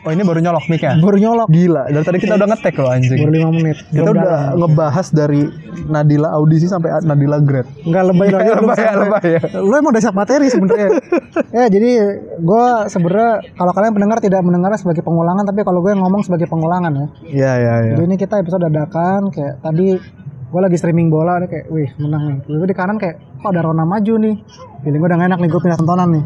Oh 0.00 0.08
ini 0.08 0.24
baru 0.24 0.40
nyolok 0.40 0.64
mic 0.66 0.80
ya? 0.80 0.96
Baru 0.96 1.20
nyolok. 1.20 1.48
Gila, 1.52 1.92
dari 1.92 2.04
tadi 2.04 2.18
kita 2.18 2.40
udah 2.40 2.48
ngetek 2.48 2.74
loh 2.80 2.88
anjing. 2.88 3.20
Baru 3.20 3.52
5 3.52 3.52
menit. 3.52 3.76
Kita 3.84 4.00
Belum 4.00 4.14
udah 4.16 4.24
dalam. 4.24 4.56
ngebahas 4.56 5.06
dari 5.12 5.42
Nadila 5.86 6.28
audisi 6.32 6.66
sampai 6.66 6.88
Nadila 7.04 7.36
grade. 7.38 7.68
Enggak 7.84 8.04
lebay 8.08 8.28
lagi. 8.34 8.48
lu 8.48 8.54
lebay 8.64 8.80
ya, 8.80 8.92
lebay 8.96 9.26
ya. 9.28 9.40
Lu 9.60 9.72
emang 9.76 9.92
udah 9.92 10.02
siap 10.02 10.16
materi 10.16 10.46
sebenarnya. 10.48 10.88
ya 11.60 11.64
jadi 11.68 11.90
gue 12.32 12.66
sebenarnya 12.88 13.30
kalau 13.52 13.72
kalian 13.72 13.92
pendengar 13.92 14.18
tidak 14.18 14.40
mendengarnya 14.40 14.80
sebagai 14.80 15.04
pengulangan 15.04 15.44
tapi 15.44 15.60
kalau 15.62 15.84
gue 15.84 15.92
ngomong 15.92 16.24
sebagai 16.24 16.48
pengulangan 16.48 16.92
ya. 16.96 17.06
Iya, 17.28 17.52
iya, 17.60 17.74
iya. 17.84 17.92
Jadi 17.92 18.02
ini 18.08 18.16
kita 18.16 18.40
episode 18.40 18.64
dadakan 18.64 19.28
kayak 19.28 19.60
tadi 19.60 20.00
gue 20.50 20.60
lagi 20.60 20.76
streaming 20.80 21.12
bola 21.12 21.38
nih 21.38 21.48
kayak 21.52 21.66
wih 21.68 21.88
menang 22.00 22.22
nih. 22.24 22.38
Gue 22.48 22.66
di 22.66 22.74
kanan 22.74 22.96
kayak 22.96 23.20
kok 23.36 23.52
ada 23.52 23.68
Rona 23.68 23.84
maju 23.84 24.14
nih. 24.16 24.34
Feeling 24.80 24.96
gue 24.96 25.08
udah 25.12 25.20
enak 25.20 25.38
nih 25.38 25.48
gue 25.48 25.60
pindah 25.60 25.76
tontonan 25.76 26.08
nih. 26.08 26.24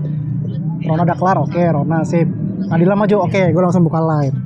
Rona 0.86 1.02
udah 1.02 1.16
kelar 1.18 1.36
oke 1.42 1.58
Rona 1.58 2.06
sip. 2.06 2.30
Nadila 2.70 2.94
maju 2.96 3.16
oke 3.28 3.42
gue 3.52 3.62
langsung 3.62 3.84
buka 3.84 4.00
line. 4.00 4.36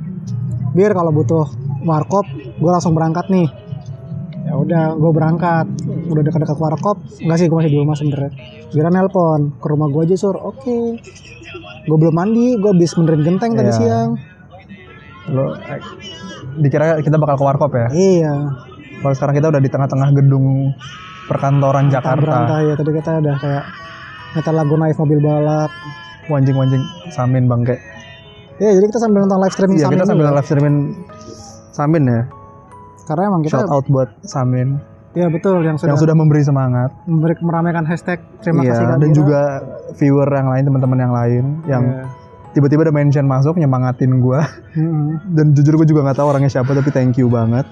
Biar 0.75 0.91
kalau 0.93 1.11
butuh 1.11 1.45
warkop 1.83 2.25
gue 2.59 2.71
langsung 2.71 2.93
berangkat 2.93 3.27
nih. 3.31 3.47
Ya 4.45 4.53
udah 4.57 4.97
gue 4.97 5.11
berangkat. 5.13 5.65
Udah 6.09 6.21
dekat-dekat 6.25 6.57
warkop. 6.57 6.97
Enggak 7.21 7.37
sih 7.39 7.47
gue 7.47 7.57
masih 7.57 7.71
di 7.71 7.79
rumah 7.79 7.95
sebenernya. 7.95 8.31
Biar 8.73 8.89
nelpon 8.89 9.53
ke 9.57 9.65
rumah 9.69 9.87
gue 9.87 10.01
aja 10.09 10.15
sur. 10.17 10.35
Oke. 10.35 10.99
Gue 11.85 11.97
belum 11.97 12.13
mandi. 12.13 12.57
Gue 12.57 12.73
habis 12.73 12.93
benerin 12.93 13.23
genteng 13.23 13.53
tadi 13.55 13.71
Iya. 13.71 13.77
siang. 13.77 14.09
Lo 15.29 15.53
eh, 15.53 15.81
dikira 16.57 16.97
kita 16.99 17.21
bakal 17.21 17.37
ke 17.37 17.43
warkop 17.45 17.71
ya? 17.73 17.87
Iya. 17.93 18.33
Kalau 18.99 19.13
sekarang 19.15 19.35
kita 19.37 19.47
udah 19.47 19.61
di 19.63 19.69
tengah-tengah 19.71 20.09
gedung 20.11 20.75
perkantoran 21.29 21.87
Jakarta. 21.93 22.19
berantai 22.19 22.61
ya 22.67 22.75
tadi 22.75 22.89
kita 22.89 23.21
udah 23.21 23.35
kayak 23.37 23.63
nyetel 24.33 24.55
lagu 24.57 24.73
naik 24.75 24.97
mobil 24.97 25.19
balap 25.21 25.69
Wanjing-wanjing 26.25 26.81
samin 27.09 27.45
bangke. 27.45 27.77
Ya 28.59 28.69
jadi 28.71 28.85
kita 28.85 28.99
sambil 28.99 29.23
nonton 29.23 29.39
live 29.39 29.51
streaming 29.51 29.77
Iya, 29.77 29.85
Samin 29.85 29.95
kita 29.95 30.05
sambil 30.05 30.25
ya. 30.25 30.33
live 30.33 30.45
streaming 30.45 30.75
samin 31.71 32.03
ya. 32.05 32.21
karena 33.05 33.23
emang 33.25 33.41
kita 33.41 33.53
Shout 33.57 33.69
out 33.69 33.85
buat 33.87 34.09
samin 34.21 34.77
ya 35.11 35.25
betul 35.27 35.59
yang 35.59 35.73
sudah, 35.73 35.89
yang 35.89 35.97
sudah 35.97 36.13
memberi 36.13 36.43
semangat. 36.43 36.93
memberi 37.03 37.33
meramaikan 37.39 37.81
hashtag 37.81 38.21
terima 38.39 38.61
iya, 38.61 38.71
kasih 38.71 38.85
Kak 38.85 38.97
dan 38.99 39.09
juga 39.11 39.41
viewer 39.95 40.29
yang 40.29 40.47
lain, 40.47 40.63
teman-teman 40.63 40.99
yang 40.99 41.09
lain 41.11 41.43
yang 41.65 41.83
Iya. 41.83 42.03
tiba-tiba 42.51 42.81
ada 42.83 42.93
mention 42.93 43.25
masuk 43.25 43.55
nyemangatin 43.55 44.19
gua 44.19 44.45
Mm-mm. 44.71 45.17
dan 45.35 45.53
jujur 45.53 45.73
gue 45.75 45.87
juga 45.87 46.05
nggak 46.05 46.17
tahu 46.17 46.27
orangnya 46.27 46.51
siapa 46.51 46.69
tapi 46.69 46.89
thank 46.89 47.15
you 47.15 47.25
banget. 47.25 47.65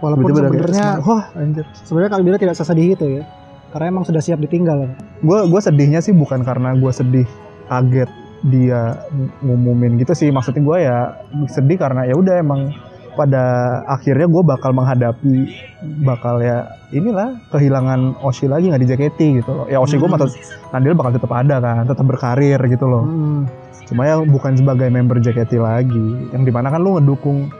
walaupun 0.00 0.28
sebenarnya 0.28 0.98
wah 1.00 1.30
anjir. 1.32 1.62
sebenarnya 1.80 2.10
Kak 2.10 2.22
Bira 2.22 2.36
tidak 2.36 2.56
sesedih 2.56 2.92
itu 2.92 3.06
ya 3.08 3.24
karena 3.70 3.86
emang 3.88 4.04
sudah 4.04 4.18
siap 4.18 4.36
ditinggal 4.36 4.90
gue 5.22 5.38
gue 5.46 5.60
sedihnya 5.62 6.02
sih 6.02 6.12
bukan 6.12 6.42
karena 6.42 6.74
gue 6.74 6.90
sedih 6.90 7.28
kaget 7.68 8.10
dia 8.44 8.80
ng- 9.08 9.32
ngumumin 9.40 9.96
gitu 9.96 10.12
sih. 10.12 10.28
Maksudnya 10.28 10.60
gue 10.60 10.78
ya 10.80 10.98
sedih 11.46 11.76
karena 11.76 12.04
ya 12.04 12.14
udah 12.14 12.34
emang 12.36 12.74
pada 13.12 13.44
akhirnya 13.86 14.24
gue 14.24 14.42
bakal 14.42 14.72
menghadapi 14.72 15.52
bakal 16.00 16.40
ya 16.40 16.64
inilah 16.88 17.44
kehilangan 17.48 18.16
Oshi 18.18 18.46
lagi 18.46 18.66
nggak 18.66 18.82
dijaketi 18.82 19.38
gitu 19.38 19.52
loh. 19.52 19.66
Ya 19.66 19.78
Oshi 19.78 19.94
gue 19.94 20.04
Hmm. 20.04 20.16
mah 20.16 20.20
tetap 20.22 20.32
Nadil 20.72 20.94
bakal 20.94 21.12
tetap 21.12 21.30
ada 21.30 21.56
kan 21.58 21.84
tetap 21.84 22.04
berkarir 22.04 22.60
gitu 22.62 22.84
loh. 22.84 23.04
Mm. 23.04 23.42
cuma 23.82 24.06
ya 24.06 24.16
bukan 24.16 24.54
sebagai 24.54 24.88
member 24.88 25.18
JKT 25.18 25.52
lagi. 25.54 26.00
Yang 26.30 26.42
di 26.42 26.52
mana 26.52 26.68
kan 26.68 26.80
lu 26.80 26.96
ngedukung 26.96 27.52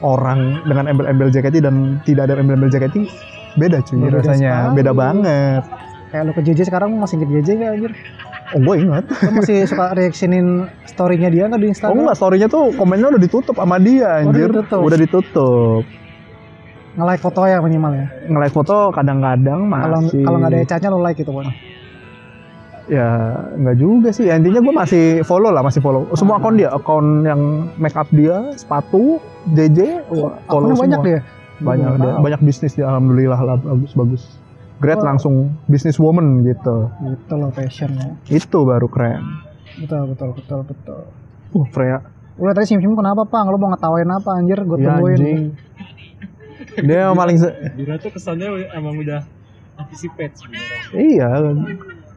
orang 0.00 0.60
dengan 0.62 0.84
embel-embel 0.86 1.30
JKT 1.30 1.56
dan 1.60 1.74
tidak 2.02 2.26
ada 2.26 2.36
embel-embel 2.36 2.68
JKT 2.68 3.08
beda 3.54 3.80
cuy 3.80 3.96
Beda 4.02 4.18
rasanya. 4.18 4.52
sekali. 4.68 4.76
beda 4.76 4.92
banget. 4.92 5.62
Kayak 6.10 6.22
lu 6.22 6.32
ke 6.32 6.42
JJ 6.42 6.60
sekarang 6.66 6.90
masih 6.94 7.16
ke 7.16 7.26
JJ 7.30 7.48
gak 7.56 7.70
anjir 7.72 7.92
oh 8.52 8.60
gue 8.60 8.76
ingat 8.78 9.04
lu 9.08 9.30
masih 9.34 9.64
suka 9.64 9.92
reactionin 9.92 10.46
story-nya 10.84 11.28
dia 11.28 11.44
nggak 11.46 11.58
di 11.58 11.66
Oh 11.66 11.72
Instagram 11.72 11.96
enggak, 11.98 12.16
story-nya 12.16 12.46
tuh 12.46 12.72
komennya 12.72 13.08
udah 13.08 13.20
ditutup 13.20 13.54
sama 13.54 13.76
dia 13.76 14.08
Oh, 14.18 14.20
anjir. 14.22 14.48
udah 14.48 14.60
ditutup. 14.60 14.80
Udah 14.82 14.98
ditutup. 14.98 15.82
nge-like 16.92 17.20
foto 17.20 17.40
ya 17.42 17.56
minimal 17.58 17.92
ya 17.94 18.06
Nge-like 18.26 18.52
foto 18.52 18.76
kadang-kadang 18.90 19.64
masih 19.64 20.20
kalau 20.20 20.36
nggak 20.36 20.52
ada 20.52 20.60
chatnya 20.66 20.88
lu 20.88 21.00
like 21.00 21.16
gitu 21.16 21.32
kan 21.32 21.48
Ya 22.84 23.08
enggak 23.54 23.78
juga 23.78 24.10
sih. 24.10 24.26
Ya, 24.26 24.34
intinya 24.34 24.58
gue 24.58 24.74
masih 24.74 25.04
follow 25.22 25.48
lah, 25.48 25.62
masih 25.62 25.78
follow. 25.78 26.10
Semua 26.12 26.36
Ah. 26.36 26.42
akun 26.42 26.58
dia, 26.58 26.68
akun 26.68 27.22
yang 27.22 27.40
make 27.78 27.94
up 27.94 28.10
dia, 28.10 28.50
sepatu, 28.52 29.22
JJ, 29.48 30.02
follow 30.04 30.34
Akunnya 30.42 30.74
semua. 30.74 30.82
banyak 30.84 31.00
dia 31.00 31.18
Banyak 31.62 31.92
dia, 31.94 32.12
banyak 32.18 32.40
bisnis 32.42 32.74
dia 32.74 32.84
alhamdulillah 32.84 33.38
lah 33.38 33.54
bagus 33.56 33.94
bagus. 33.94 34.22
Great 34.82 34.98
Oh. 34.98 35.06
langsung 35.06 35.34
business 35.64 35.96
woman 35.96 36.42
gitu. 36.42 36.90
gitu 37.00 37.32
loh 37.32 37.48
passionnya 37.48 38.18
Itu 38.26 38.58
baru 38.62 38.86
keren. 38.86 39.22
betul 39.78 40.10
betul 40.10 40.28
betul 40.34 40.60
betul 40.66 41.02
Uh, 41.52 41.68
Freya. 41.68 42.00
udah 42.34 42.52
tadi 42.52 42.66
sim 42.66 42.76
sim 42.76 42.92
kenapa 42.92 43.22
pak 43.22 43.44
lu 43.44 43.56
mau 43.56 43.70
ngetawain 43.70 44.08
apa 44.08 44.30
anjir 44.34 44.58
gue 44.58 44.74
Ya, 44.74 44.84
tungguin 44.90 45.14
anjing. 45.14 45.42
Dia 46.80 46.98
yang 47.04 47.14
paling 47.14 47.36
se- 47.36 47.52
Bira 47.72 47.94
tuh 47.96 48.08
kesannya 48.08 48.48
emang 48.70 48.96
udah 48.96 49.20
anticipate 49.76 50.32
sebenarnya. 50.34 50.80
Iya, 50.94 51.28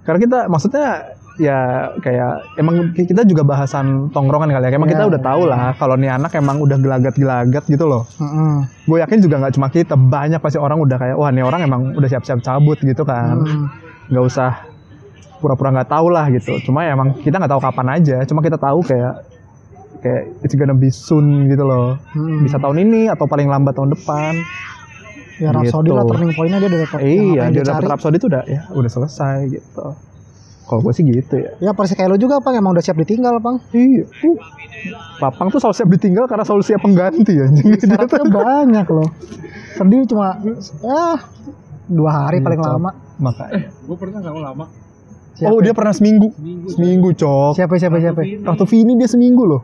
karena 0.01 0.19
kita 0.21 0.39
maksudnya 0.47 0.87
ya 1.35 1.91
kayak 1.99 2.55
emang 2.55 2.95
kita 2.95 3.27
juga 3.27 3.43
bahasan 3.43 4.07
tongkrongan 4.11 4.55
kali 4.55 4.71
ya. 4.71 4.71
Emang 4.75 4.87
Iya. 4.87 4.95
kita 4.95 5.03
udah 5.11 5.21
tahu 5.21 5.41
lah 5.47 5.75
kalau 5.75 5.95
nih 5.99 6.11
anak 6.15 6.31
emang 6.35 6.63
udah 6.63 6.77
gelagat-gelagat 6.79 7.63
gitu 7.67 7.85
loh. 7.87 8.07
Heeh. 8.19 8.55
Gue 8.87 8.97
yakin 9.03 9.19
juga 9.19 9.35
nggak 9.43 9.53
cuma 9.59 9.67
kita, 9.67 9.95
banyak 9.99 10.39
pasti 10.39 10.57
orang 10.59 10.79
udah 10.79 10.97
kayak 10.97 11.15
wah 11.19 11.29
nih 11.31 11.43
orang 11.43 11.61
emang 11.63 11.81
udah 11.95 12.07
siap-siap 12.07 12.39
cabut 12.39 12.79
gitu 12.79 13.03
kan. 13.03 13.35
Hmm. 13.43 13.67
Nggak 14.07 14.23
usah 14.25 14.51
pura-pura 15.43 15.75
nggak 15.75 15.91
tahu 15.91 16.07
lah 16.07 16.25
gitu. 16.31 16.55
Cuma 16.63 16.87
ya 16.87 16.95
emang 16.95 17.19
kita 17.19 17.35
nggak 17.35 17.51
tahu 17.51 17.61
kapan 17.61 17.87
aja. 17.99 18.17
Cuma 18.23 18.39
kita 18.39 18.55
tahu 18.55 18.79
kayak 18.81 19.13
kayak 19.99 20.21
it's 20.45 20.55
gonna 20.55 20.77
be 20.77 20.87
soon 20.87 21.51
gitu 21.51 21.67
loh. 21.67 21.99
Hmm. 22.15 22.47
Bisa 22.47 22.61
tahun 22.61 22.79
ini 22.79 23.11
atau 23.11 23.27
paling 23.27 23.51
lambat 23.51 23.75
tahun 23.75 23.91
depan. 23.91 24.33
ya 25.35 25.51
Rhapsody 25.51 25.91
gitu. 25.91 25.99
lah 25.99 26.07
turning 26.07 26.31
pointnya 26.31 26.63
dia 26.63 26.69
udah 26.71 26.81
dapat 26.87 26.99
iya, 27.03 27.43
dia 27.51 27.63
dapet 27.67 27.91
Rhapsody 27.91 28.15
itu 28.23 28.27
udah 28.31 28.43
ya 28.47 28.61
udah 28.71 28.87
selesai 28.87 29.51
gitu. 29.51 29.85
Kalau 30.65 30.81
gue 30.81 30.91
sih 30.91 31.03
gitu 31.03 31.35
ya. 31.35 31.51
ya 31.59 31.71
persis 31.71 31.93
kayak 31.93 32.09
lu 32.09 32.17
juga 32.17 32.37
bang 32.39 32.57
emang 32.57 32.73
udah 32.73 32.81
siap 32.81 32.97
ditinggal 32.97 33.37
bang 33.37 33.55
Iya. 33.71 34.03
Uh. 34.23 34.37
Papang 35.15 35.47
tuh 35.47 35.57
selalu 35.57 35.75
siap 35.75 35.89
ditinggal 35.89 36.25
karena 36.25 36.41
selalu 36.41 36.63
siap 36.63 36.81
pengganti 36.81 37.31
ya. 37.31 37.45
Dia 37.47 37.77
syaratnya 37.77 38.19
tuh- 38.19 38.33
banyak 38.33 38.85
loh 38.87 39.09
sedih 39.75 40.01
cuma 40.05 40.39
ya 40.79 41.19
dua 41.85 42.09
hari 42.09 42.39
Iya, 42.39 42.45
paling 42.45 42.59
Cok. 42.59 42.69
lama 42.71 42.91
Makanya. 43.17 43.61
Gue 43.81 43.95
pernah 43.95 44.19
nggak 44.19 44.35
lama 44.35 44.65
Siapa? 45.33 45.51
Oh 45.51 45.59
dia 45.59 45.71
pernah 45.71 45.91
seminggu. 45.91 46.31
seminggu. 46.31 46.67
Seminggu 46.69 47.09
cok. 47.13 47.51
siapa 47.53 47.75
siapa 47.75 47.97
siapa 47.99 48.21
Ratu 48.23 48.63
Vini 48.65 48.95
dia 48.95 49.05
seminggu 49.05 49.43
loh. 49.43 49.61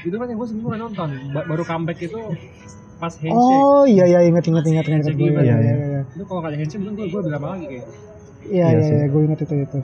Itu 0.00 0.14
kan 0.14 0.26
yang 0.26 0.38
gue 0.38 0.46
seminggu 0.46 0.68
nggak 0.68 0.80
nonton. 0.80 1.08
Ba- 1.30 1.42
baru 1.44 1.62
comeback 1.62 1.98
itu 2.00 2.18
pas 2.96 3.10
handshake. 3.12 3.34
oh 3.34 3.82
iya 3.84 4.04
iya 4.06 4.20
inget 4.22 4.46
inget 4.46 4.64
inget 4.64 4.86
event. 4.86 5.10
iya 5.10 5.42
Iya, 5.42 5.56
iya 5.58 6.00
Itu 6.08 6.22
kalau 6.22 6.38
nggak 6.38 6.50
ada 6.50 6.58
handshake 6.58 6.80
mungkin 6.80 6.94
gue 6.96 7.06
gue 7.08 7.20
udah 7.20 7.32
lama 7.32 7.46
lagi 7.52 7.66
kayak. 7.68 7.86
Iya 8.50 8.66
Iya 8.72 8.80
iya 8.80 8.94
iya 9.02 9.06
gue 9.06 9.20
inget 9.22 9.38
itu 9.44 9.54
itu 9.54 9.78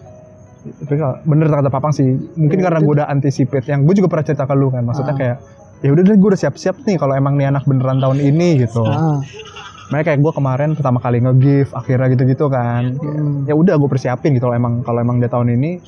bener 1.24 1.46
kata 1.48 1.70
Papang 1.70 1.94
sih. 1.94 2.08
Mungkin 2.34 2.58
Iya, 2.58 2.64
karena 2.68 2.78
gue 2.82 2.92
udah 2.98 3.06
anticipate. 3.08 3.66
Yang 3.70 3.80
gue 3.86 3.94
juga 4.02 4.08
pernah 4.10 4.26
cerita 4.26 4.44
ke 4.44 4.54
lu 4.58 4.68
kan. 4.68 4.82
Maksudnya 4.84 5.14
Ah. 5.14 5.18
kayak 5.18 5.36
ya 5.78 5.90
udah 5.94 6.02
deh 6.02 6.16
gue 6.18 6.28
udah 6.34 6.40
siap-siap 6.40 6.82
nih 6.82 6.98
kalau 6.98 7.14
emang 7.14 7.38
nih 7.38 7.46
anak 7.48 7.62
beneran 7.64 8.02
tahun 8.02 8.18
ini 8.18 8.66
gitu. 8.66 8.82
ah 8.82 9.22
Makanya 9.88 10.04
kayak 10.04 10.20
gue 10.20 10.32
kemarin 10.34 10.70
pertama 10.76 10.98
kali 11.00 11.22
nge-give 11.22 11.70
akhirnya 11.72 12.12
gitu-gitu 12.12 12.46
kan. 12.50 12.82
Hmm. 12.98 13.48
Ya 13.48 13.54
udah 13.56 13.78
gue 13.78 13.88
persiapin 13.88 14.36
gitu 14.36 14.44
kalau 14.44 14.56
emang 14.58 14.74
kalau 14.82 14.98
emang 15.00 15.16
dia 15.16 15.30
tahun 15.30 15.56
ini 15.56 15.80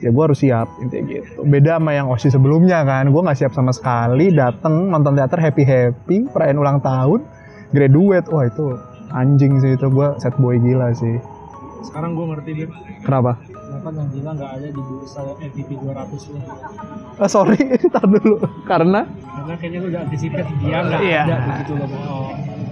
ya 0.00 0.10
gue 0.10 0.22
harus 0.24 0.40
siap 0.40 0.66
intinya 0.80 1.06
gitu. 1.06 1.44
Beda 1.46 1.78
sama 1.78 1.94
yang 1.94 2.10
Oshi 2.10 2.32
sebelumnya 2.32 2.82
kan. 2.82 3.12
Gue 3.12 3.22
nggak 3.22 3.38
siap 3.38 3.52
sama 3.54 3.70
sekali 3.70 4.34
dateng 4.34 4.90
nonton 4.90 5.14
teater 5.14 5.38
happy 5.38 5.62
happy 5.62 6.26
perayaan 6.26 6.58
ulang 6.58 6.78
tahun 6.82 7.22
graduate. 7.70 8.26
Wah 8.32 8.48
itu 8.48 8.74
anjing 9.14 9.60
sih 9.62 9.76
itu 9.76 9.86
gue 9.86 10.08
set 10.18 10.34
boy 10.40 10.58
gila 10.58 10.90
sih. 10.90 11.37
Sekarang 11.80 12.10
gue 12.12 12.26
ngerti 12.26 12.50
dia. 12.54 12.66
Kenapa? 13.00 13.38
Kenapa 13.40 13.88
Nandila 13.90 14.30
nggak 14.32 14.50
ada 14.52 14.68
di 14.68 14.80
bursa 14.80 15.20
MTV 15.38 15.68
200 15.76 16.32
lo? 16.32 16.38
Ah, 17.16 17.28
sorry, 17.28 17.58
tar 17.94 18.04
dulu. 18.04 18.36
Karena 18.64 19.06
Karena 19.06 19.54
kayaknya 19.54 19.78
lu 19.78 19.86
udah 19.88 20.00
anticipate 20.02 20.48
dia 20.58 20.78
nggak 20.78 21.00
Iya. 21.00 21.22
ada 21.22 21.36
begitu 21.46 21.72
lo 21.72 21.86
mau 21.86 22.18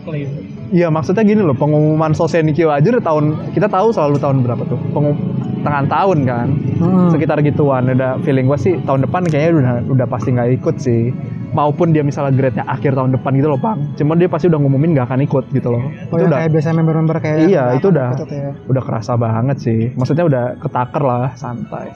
klaim. 0.03 0.29
Iya 0.69 0.89
maksudnya 0.89 1.23
gini 1.23 1.41
loh 1.41 1.55
pengumuman 1.55 2.11
Sosenikyo 2.11 2.69
aja 2.69 2.87
udah 2.89 3.05
tahun 3.05 3.25
kita 3.53 3.67
tahu 3.67 3.89
selalu 3.91 4.17
tahun 4.17 4.37
berapa 4.43 4.63
tuh 4.65 4.79
pengum 4.91 5.15
tengah 5.63 5.83
tahun 5.85 6.19
kan 6.25 6.49
Hmm. 6.77 7.09
sekitar 7.09 7.41
gituan 7.41 7.89
udah 7.89 8.19
feeling 8.21 8.45
gue 8.45 8.55
sih 8.57 8.75
tahun 8.81 9.03
depan 9.03 9.25
kayaknya 9.25 9.51
udah 9.57 9.75
udah 9.89 10.07
pasti 10.07 10.29
nggak 10.31 10.51
ikut 10.55 10.77
sih 10.77 11.09
maupun 11.57 11.97
dia 11.97 12.05
misalnya 12.05 12.37
grade-nya 12.37 12.69
akhir 12.69 12.93
tahun 12.93 13.17
depan 13.17 13.33
gitu 13.41 13.49
loh 13.49 13.57
bang. 13.57 13.79
Cuman 13.97 14.17
dia 14.21 14.29
pasti 14.29 14.53
udah 14.53 14.61
ngumumin 14.61 14.93
nggak 14.93 15.09
akan 15.09 15.21
ikut 15.25 15.45
gitu 15.57 15.69
loh. 15.73 15.89
Oh, 16.13 16.21
itu 16.21 16.29
udah. 16.29 16.39
kayak 16.45 16.53
biasa 16.53 16.69
member-member 16.77 17.17
kayak 17.25 17.37
Iya, 17.49 17.65
itu 17.81 17.87
udah. 17.89 18.09
ikut 18.13 18.29
ya. 18.29 18.51
udah 18.69 18.83
kerasa 18.85 19.13
banget 19.17 19.57
sih. 19.65 19.81
Maksudnya 19.97 20.25
udah 20.29 20.45
ketaker 20.61 21.03
lah 21.03 21.33
santai. 21.33 21.89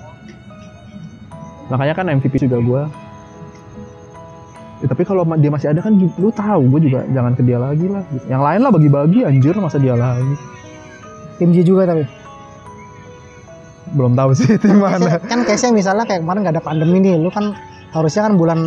Makanya 1.68 1.94
kan 1.94 2.06
MVP 2.08 2.48
juga 2.48 2.58
gue 2.58 2.82
Ya, 4.80 4.88
tapi 4.88 5.04
kalau 5.04 5.28
dia 5.36 5.52
masih 5.52 5.76
ada 5.76 5.84
kan 5.84 5.92
lu 5.92 6.32
tahu 6.32 6.64
gue 6.72 6.88
juga 6.88 7.04
jangan 7.12 7.36
ke 7.36 7.44
dia 7.44 7.60
lagi 7.60 7.84
lah 7.84 8.00
gitu. 8.16 8.24
yang 8.32 8.40
lain 8.40 8.64
lah 8.64 8.72
bagi-bagi 8.72 9.28
anjir 9.28 9.52
masa 9.60 9.76
dia 9.76 9.92
lagi? 9.92 10.32
Tim 11.36 11.52
J 11.52 11.68
juga 11.68 11.84
tapi. 11.84 12.08
Belum 13.92 14.16
tahu 14.16 14.32
sih 14.32 14.48
di 14.64 14.72
mana. 14.72 15.20
kan 15.20 15.44
case 15.44 15.68
misalnya 15.68 16.08
kayak 16.08 16.24
kemarin 16.24 16.48
gak 16.48 16.56
ada 16.56 16.64
pandemi 16.64 16.96
nih 16.96 17.20
lu 17.20 17.28
kan 17.28 17.52
Harusnya 17.90 18.30
kan 18.30 18.38
bulan 18.38 18.58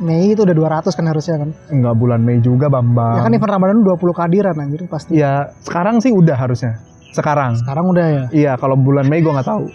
Mei 0.00 0.32
itu 0.32 0.42
udah 0.42 0.56
200 0.80 0.88
kan 0.88 1.04
harusnya 1.04 1.36
kan. 1.36 1.50
Enggak 1.68 1.94
bulan 1.94 2.20
Mei 2.24 2.40
juga 2.40 2.72
Bambang. 2.72 3.20
Ya 3.20 3.22
kan 3.22 3.32
event 3.34 3.52
Ramadan 3.52 3.84
20 3.84 3.98
kehadiran 4.16 4.54
anjir 4.56 4.80
pasti. 4.88 5.12
Ya, 5.14 5.52
sekarang 5.62 6.00
sih 6.00 6.10
udah 6.10 6.34
harusnya. 6.34 6.80
Sekarang. 7.12 7.60
Sekarang 7.60 7.84
udah 7.86 8.06
ya. 8.08 8.24
Iya, 8.32 8.52
kalau 8.56 8.74
bulan 8.74 9.04
Mei 9.06 9.20
gua 9.20 9.36
nggak 9.36 9.48
tahu. 9.48 9.68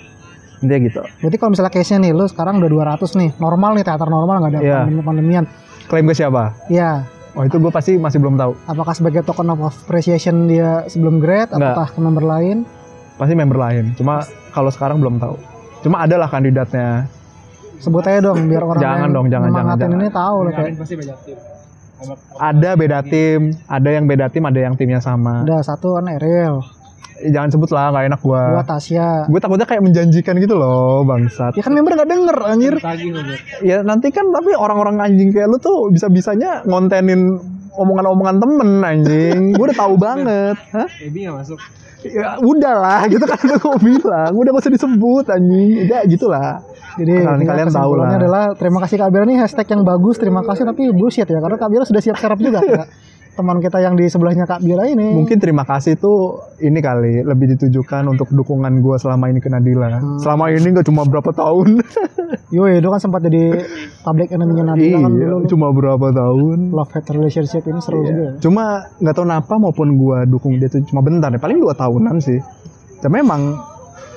Intinya 0.65 0.79
gitu. 0.89 1.01
Berarti 1.21 1.37
kalau 1.37 1.51
misalnya 1.53 1.69
case-nya 1.69 1.99
nih 2.01 2.11
lu 2.11 2.25
sekarang 2.25 2.57
udah 2.57 2.97
200 2.97 3.13
nih. 3.13 3.29
Normal 3.37 3.77
nih 3.77 3.85
teater 3.85 4.09
normal 4.09 4.35
nggak 4.41 4.51
ada 4.51 4.59
Iya. 4.59 4.77
pandemi-pandemian. 4.83 5.45
Klaim 5.85 6.05
ke 6.09 6.15
siapa? 6.17 6.43
Iya. 6.67 7.05
Oh, 7.37 7.45
itu 7.45 7.61
gue 7.61 7.69
pasti 7.69 8.01
masih 8.01 8.17
belum 8.17 8.33
tahu. 8.33 8.57
Apakah 8.65 8.97
sebagai 8.97 9.21
token 9.21 9.53
of 9.53 9.61
appreciation 9.61 10.49
dia 10.49 10.81
sebelum 10.89 11.21
grade 11.21 11.53
Nggak. 11.53 11.61
apakah 11.61 11.87
ke 11.93 11.99
member 12.01 12.25
lain? 12.25 12.65
Pasti 13.15 13.33
member 13.37 13.53
lain. 13.55 13.93
Cuma 13.93 14.25
kalau 14.49 14.73
sekarang 14.73 14.97
belum 14.97 15.21
tahu. 15.21 15.37
Cuma 15.85 16.01
ada 16.01 16.17
lah 16.17 16.25
kandidatnya. 16.25 17.05
Sebut 17.77 18.03
aja 18.03 18.19
dong 18.19 18.47
biar 18.47 18.61
orang 18.61 18.81
Jangan 18.81 18.99
yang 18.99 19.11
dong, 19.13 19.27
jangan, 19.27 19.49
jangan, 19.51 19.75
jangan. 19.77 19.97
ini 19.99 20.09
tahu 20.09 20.37
lah 20.39 20.51
kayak 20.51 20.65
Yakin 20.65 20.75
pasti 20.77 20.95
beda 20.95 21.15
tim. 21.21 21.37
Kalau- 21.97 22.19
Ada 22.37 22.69
beda 22.73 22.99
tim, 23.01 23.39
ada 23.65 23.89
yang 23.89 24.05
beda 24.05 24.25
tim, 24.29 24.43
ada 24.45 24.59
yang 24.59 24.73
timnya 24.73 24.99
sama. 24.99 25.41
udah 25.41 25.61
satu 25.61 25.97
kan 25.97 26.05
Ariel, 26.11 26.61
Eh, 27.17 27.33
Jangan 27.33 27.49
sebut 27.49 27.73
lah, 27.73 27.89
nggak 27.89 28.13
enak 28.13 28.21
dua 28.21 28.41
gua. 28.51 28.63
Tasya. 28.63 29.25
Gue 29.25 29.41
takutnya 29.41 29.65
kayak 29.65 29.81
menjanjikan 29.81 30.37
gitu 30.37 30.53
loh, 30.53 31.01
bangsat. 31.01 31.57
Ya 31.57 31.65
kan 31.65 31.73
member 31.73 31.97
nggak 31.97 32.05
denger 32.05 32.37
anjir. 32.45 32.73
Ya 33.65 33.81
nanti 33.81 34.13
kan 34.13 34.29
tapi 34.29 34.53
orang-orang 34.53 35.01
anjing 35.01 35.33
kayak 35.33 35.49
lu 35.49 35.57
tuh 35.57 35.89
bisa-bisanya 35.89 36.61
ngontenin 36.63 37.41
omongan-omongan 37.73 38.37
temen 38.37 38.69
anjing. 38.81 39.37
gue 39.51 39.65
udah 39.65 39.77
tahu 39.77 39.97
banget. 39.97 40.57
Hah? 40.69 40.85
Ebi 41.01 41.25
nggak 41.25 41.41
masuk. 41.41 41.57
Ya 42.05 42.37
udah 42.37 42.73
lah, 42.77 43.01
gitu 43.09 43.25
kan 43.25 43.41
gue 43.41 43.77
bilang. 43.81 44.31
Udah 44.31 44.49
gak 44.53 44.61
usah 44.61 44.73
disebut 44.77 45.25
anjing. 45.27 45.89
Ya 45.89 46.05
gitu 46.05 46.29
lah. 46.29 46.61
Jadi 46.97 47.13
Kalian- 47.15 47.37
ini 47.37 47.45
kalian 47.45 47.69
tahu 47.69 47.91
lah. 47.93 48.09
adalah 48.11 48.43
terima 48.53 48.79
kasih 48.81 48.95
Kak 48.97 49.09
Bira 49.09 49.23
nih 49.23 49.37
hashtag 49.37 49.67
yang 49.69 49.81
bagus 49.83 50.15
terima 50.15 50.41
kasih 50.41 50.63
tapi 50.63 50.89
bullshit 50.89 51.25
ya 51.25 51.37
karena 51.37 51.55
Kak 51.55 51.69
Bira 51.69 51.83
sudah 51.83 51.99
siap 51.99 52.17
serap 52.17 52.37
juga 52.37 52.59
teman 53.31 53.61
kita 53.61 53.77
yang 53.77 53.93
di 53.93 54.09
sebelahnya 54.09 54.43
Kak 54.43 54.59
Bira 54.59 54.89
ini. 54.89 55.13
Mungkin 55.13 55.37
terima 55.37 55.61
kasih 55.61 55.93
tuh 55.95 56.17
ini 56.57 56.81
kali 56.81 57.21
lebih 57.21 57.53
ditujukan 57.53 58.01
untuk 58.07 58.25
dukungan 58.27 58.81
gue 58.81 58.97
selama 58.97 59.29
ini 59.29 59.37
ke 59.37 59.45
Nadila. 59.45 59.93
Hmm. 59.93 60.17
Selama 60.17 60.49
ini 60.49 60.73
gak 60.73 60.81
cuma 60.83 61.05
berapa 61.05 61.29
tahun. 61.31 61.85
Yoi, 62.57 62.81
itu 62.81 62.87
kan 62.87 62.97
sempat 62.97 63.21
jadi 63.21 63.61
public 64.01 64.33
enemy-nya 64.33 64.65
Nadila 64.65 64.97
kan 64.99 65.11
iya, 65.13 65.25
dulu. 65.29 65.45
cuma 65.45 65.69
berapa 65.69 66.07
tahun. 66.09 66.73
Love 66.73 66.89
hate 66.91 67.13
relationship 67.13 67.61
ini 67.63 67.77
seru 67.77 68.01
Iya. 68.01 68.07
juga. 68.07 68.17
ya. 68.17 68.31
Cuma 68.41 68.63
nggak 68.97 69.13
tahu 69.13 69.23
kenapa 69.23 69.53
maupun 69.55 69.87
gua 69.95 70.17
dukung 70.23 70.57
dia 70.57 70.65
tuh 70.65 70.81
cuma 70.83 71.05
bentar 71.05 71.29
ya, 71.29 71.37
paling 71.37 71.61
dua 71.61 71.73
tahunan 71.73 72.17
sih. 72.17 72.41
Dan 72.97 73.13
memang 73.13 73.53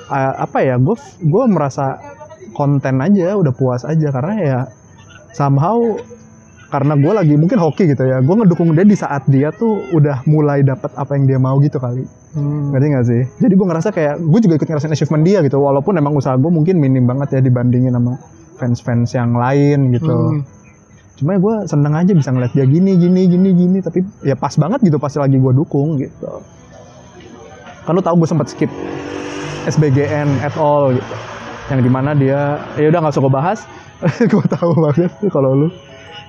eh, 0.08 0.34
apa 0.38 0.58
ya, 0.58 0.74
gue 0.74 0.96
gue 1.20 1.44
merasa 1.46 2.00
konten 2.56 3.00
aja, 3.00 3.36
udah 3.36 3.52
puas 3.54 3.82
aja 3.84 4.08
karena 4.10 4.34
ya 4.40 4.58
somehow 5.32 5.78
karena 6.70 6.94
gue 6.94 7.10
lagi 7.10 7.34
mungkin 7.34 7.58
hoki 7.58 7.90
gitu 7.90 8.06
ya, 8.06 8.22
gue 8.22 8.34
ngedukung 8.34 8.70
dia 8.78 8.86
di 8.86 8.94
saat 8.94 9.26
dia 9.26 9.50
tuh 9.50 9.90
udah 9.90 10.22
mulai 10.30 10.62
dapat 10.62 10.94
apa 10.94 11.18
yang 11.18 11.26
dia 11.26 11.38
mau 11.42 11.58
gitu 11.58 11.82
kali, 11.82 12.06
Hmm. 12.30 12.70
ngerti 12.70 12.86
gak 12.94 13.06
sih? 13.10 13.22
Jadi 13.42 13.52
gue 13.58 13.66
ngerasa 13.66 13.88
kayak 13.90 14.22
gue 14.22 14.38
juga 14.38 14.54
ikut 14.54 14.68
ngerasain 14.70 14.94
achievement 14.94 15.26
dia 15.26 15.42
gitu, 15.42 15.58
walaupun 15.58 15.98
emang 15.98 16.14
usaha 16.14 16.38
gue 16.38 16.46
mungkin 16.46 16.78
minim 16.78 17.10
banget 17.10 17.34
ya 17.34 17.40
dibandingin 17.42 17.90
sama 17.90 18.22
fans-fans 18.54 19.10
yang 19.18 19.34
lain 19.34 19.90
gitu. 19.98 20.14
Hmm. 20.14 20.46
Cuma 21.18 21.36
gue 21.36 21.54
seneng 21.66 21.92
aja 21.98 22.12
bisa 22.14 22.30
ngeliat 22.30 22.52
dia 22.54 22.64
gini, 22.64 22.96
gini, 22.96 23.28
gini, 23.28 23.50
gini. 23.52 23.78
Tapi 23.82 24.00
ya 24.24 24.38
pas 24.38 24.54
banget 24.56 24.80
gitu 24.86 24.96
pas 24.96 25.12
lagi 25.12 25.36
gue 25.36 25.52
dukung 25.52 25.98
gitu. 25.98 26.40
Kan 27.84 27.92
lu 27.92 28.00
tau 28.00 28.14
gue 28.14 28.28
sempat 28.30 28.48
skip 28.48 28.70
SBGN 29.66 30.40
at 30.40 30.54
all 30.54 30.94
gitu. 30.94 31.14
Yang 31.70 31.80
di 31.86 31.90
mana 31.90 32.10
dia, 32.18 32.58
ya 32.74 32.90
udah 32.90 32.98
nggak 32.98 33.14
usah 33.14 33.22
gue 33.22 33.32
bahas. 33.32 33.58
gue 34.32 34.44
tahu 34.50 34.70
banget 34.74 35.12
kalau 35.30 35.54
lu. 35.54 35.68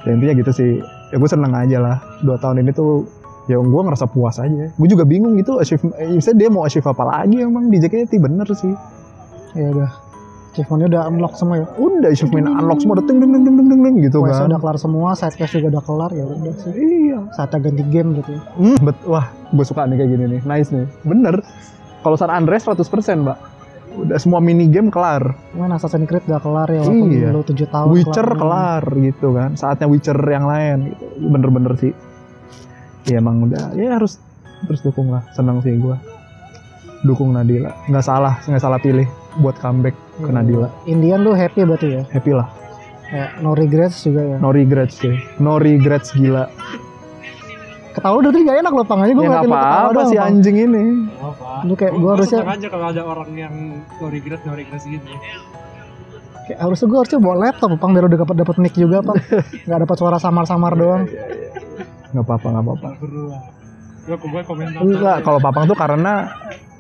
Ya 0.06 0.14
intinya 0.14 0.34
gitu 0.38 0.52
sih. 0.54 0.72
Ya 1.10 1.18
gue 1.18 1.30
seneng 1.30 1.52
aja 1.58 1.78
lah. 1.82 1.98
Dua 2.22 2.38
tahun 2.38 2.62
ini 2.62 2.72
tuh 2.72 3.10
ya 3.50 3.58
gue 3.58 3.82
ngerasa 3.82 4.06
puas 4.06 4.38
aja. 4.38 4.70
Gue 4.78 4.88
juga 4.88 5.04
bingung 5.04 5.34
gitu. 5.42 5.58
Achieve, 5.58 5.82
eh, 5.98 6.14
misalnya 6.14 6.46
dia 6.46 6.50
mau 6.54 6.62
achieve 6.62 6.86
apa 6.86 7.04
lagi 7.04 7.42
emang 7.42 7.74
di 7.74 7.82
JKT 7.82 8.22
bener 8.22 8.48
sih. 8.54 8.74
Ya 9.58 9.68
udah. 9.74 9.92
Achievementnya 10.52 10.88
udah 10.92 11.02
unlock 11.08 11.34
semua 11.40 11.64
ya. 11.64 11.68
Udah 11.80 12.10
achievement 12.12 12.44
unlock 12.52 12.84
semua 12.84 13.00
udah 13.00 13.06
ting 13.08 13.24
ting 13.24 13.32
ting 13.32 13.44
ting 13.56 13.82
ting 13.88 13.96
gitu 14.04 14.20
Quest 14.20 14.36
kan. 14.36 14.52
udah 14.52 14.60
kelar 14.60 14.78
semua, 14.84 15.10
side 15.16 15.40
quest 15.40 15.56
juga 15.56 15.80
udah 15.80 15.84
kelar 15.88 16.12
ya 16.12 16.28
udah 16.28 16.54
sih. 16.60 16.72
Iya. 16.76 17.20
Saatnya 17.32 17.72
ganti 17.72 17.84
game 17.88 18.20
gitu 18.20 18.36
ya. 18.36 18.42
Hmm, 18.60 18.78
bet 18.84 18.98
wah, 19.08 19.32
gue 19.32 19.64
suka 19.64 19.88
nih 19.88 19.96
kayak 20.04 20.12
gini 20.12 20.26
nih. 20.28 20.42
Nice 20.44 20.70
nih. 20.76 20.92
Bener. 21.08 21.40
Kalau 22.04 22.20
San 22.20 22.34
Andreas 22.36 22.68
100%, 22.68 22.84
Mbak. 23.24 23.38
Udah 23.94 24.18
semua 24.18 24.40
mini 24.40 24.66
game 24.66 24.88
kelar. 24.88 25.36
Cuman 25.52 25.72
Assassin's 25.72 26.06
Creed 26.06 26.24
udah 26.26 26.40
kelar 26.40 26.68
ya 26.68 26.80
walaupun 26.80 27.12
Iya. 27.12 27.30
lu 27.30 27.42
7 27.42 27.68
tahun 27.68 27.88
Witcher 27.92 28.28
kelar 28.32 28.84
gitu 28.96 29.28
kan. 29.32 29.50
Saatnya 29.54 29.86
Witcher 29.86 30.18
yang 30.18 30.46
lain 30.46 30.78
gitu. 30.90 31.04
Bener-bener 31.22 31.74
sih. 31.76 31.94
Ya 33.04 33.18
emang 33.18 33.44
udah 33.44 33.74
ya 33.74 33.98
harus 33.98 34.22
terus 34.64 34.80
dukung 34.80 35.10
lah. 35.10 35.28
Senang 35.32 35.60
sih 35.60 35.76
gue. 35.76 35.96
Dukung 37.02 37.34
Nadila. 37.34 37.74
Nggak 37.86 38.06
salah, 38.06 38.38
nggak 38.42 38.62
salah 38.62 38.78
pilih 38.78 39.10
buat 39.38 39.58
comeback 39.58 39.98
ke 40.16 40.24
Hmm. 40.24 40.38
Nadila. 40.38 40.68
Indian 40.86 41.20
lu 41.20 41.34
happy 41.34 41.66
berarti 41.66 41.88
ya. 41.92 42.04
Happy 42.08 42.32
lah. 42.32 42.48
Kayak 43.06 43.44
no 43.44 43.52
regrets 43.52 43.98
juga 44.02 44.22
ya. 44.24 44.38
No 44.38 44.50
regrets 44.50 44.96
sih. 44.98 45.16
No 45.38 45.60
regrets 45.60 46.14
gila. 46.14 46.48
Ketawa 47.92 48.16
udah 48.24 48.32
tadi 48.32 48.44
gak 48.48 48.60
enak 48.64 48.72
loh 48.72 48.86
panganya 48.88 49.14
gue 49.14 49.26
ya 49.26 49.30
nggak 49.30 49.44
apa-apa 49.52 50.02
si 50.08 50.16
anjing 50.16 50.58
ini. 50.58 50.84
Apa? 51.20 51.68
Lu 51.68 51.74
kayak 51.76 51.94
gua 52.00 52.12
harusnya 52.16 52.40
seneng 52.40 52.56
aja 52.56 52.68
kalau 52.72 52.86
ada 52.88 53.02
orang 53.04 53.30
yang 53.36 53.54
no 54.00 54.06
regret 54.08 54.42
no 54.48 54.52
regret 54.56 54.82
gitu. 54.84 55.06
kayak 56.48 56.58
harusnya 56.58 56.88
gue 56.90 56.98
harusnya 56.98 57.20
bawa 57.22 57.36
laptop 57.48 57.70
pang 57.78 57.92
biar 57.94 58.06
udah 58.10 58.20
dapat 58.24 58.36
dapat 58.42 58.56
mic 58.64 58.74
juga 58.74 58.98
pang. 59.04 59.20
Gak 59.70 59.80
dapat 59.84 59.96
suara 60.00 60.18
samar-samar 60.18 60.74
doang. 60.80 61.04
Nggak 62.12 62.24
apa-apa, 62.28 62.48
nggak 62.48 62.64
apa-apa. 62.64 62.90
Gue 64.02 64.18
gue 64.18 64.42
komentar. 64.44 64.80
Enggak, 64.82 65.18
kalau 65.22 65.40
Papang 65.40 65.70
tuh 65.70 65.78
karena 65.78 66.28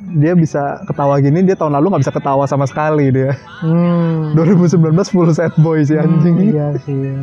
dia 0.02 0.34
bisa 0.34 0.81
ketawa 0.90 1.22
gini, 1.22 1.46
dia 1.46 1.54
tahun 1.54 1.78
lalu 1.78 1.94
nggak 1.94 2.04
bisa 2.10 2.13
ketawa 2.16 2.44
sama 2.50 2.66
sekali 2.66 3.13
dia. 3.13 3.38
Hmm. 3.62 4.34
2019 4.38 4.98
full 5.13 5.30
set 5.31 5.54
boy 5.62 5.86
si 5.86 5.94
anjing. 5.94 6.36
Hmm, 6.36 6.50
iya 6.50 6.68
sih. 6.81 7.22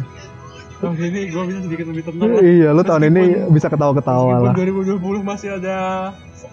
Tahun 0.79 0.95
ini 0.97 1.21
gue 1.27 1.43
bisa 1.45 1.61
sedikit 1.61 1.87
lebih 1.87 2.03
tenang. 2.05 2.29
lah. 2.29 2.39
iya, 2.41 2.69
lu 2.71 2.83
tahun 2.83 3.03
ini 3.09 3.23
bisa 3.51 3.67
ketawa-ketawa 3.67 4.35
lah. 4.41 4.53
Meskipun 4.53 4.95
2020 4.95 5.27
masih 5.27 5.49
ada 5.53 5.77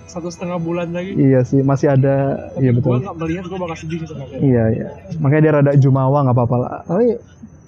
satu 0.08 0.28
setengah 0.28 0.58
bulan 0.58 0.90
lagi. 0.90 1.14
Iya 1.14 1.42
sih, 1.42 1.62
masih 1.62 1.92
ada. 1.92 2.50
Iya 2.56 2.74
Gue 2.74 2.80
betul. 2.80 2.98
nggak 3.02 3.16
melihat 3.16 3.44
gue 3.46 3.60
bakal 3.60 3.78
sedih 3.78 4.00
sebenarnya. 4.02 4.38
Iya, 4.40 4.64
iya. 4.72 4.88
Makanya 5.20 5.42
dia 5.42 5.54
rada 5.54 5.72
jumawa 5.76 6.26
nggak 6.26 6.36
apa-apa 6.36 6.56
lah. 6.58 6.72
Tapi 6.84 7.08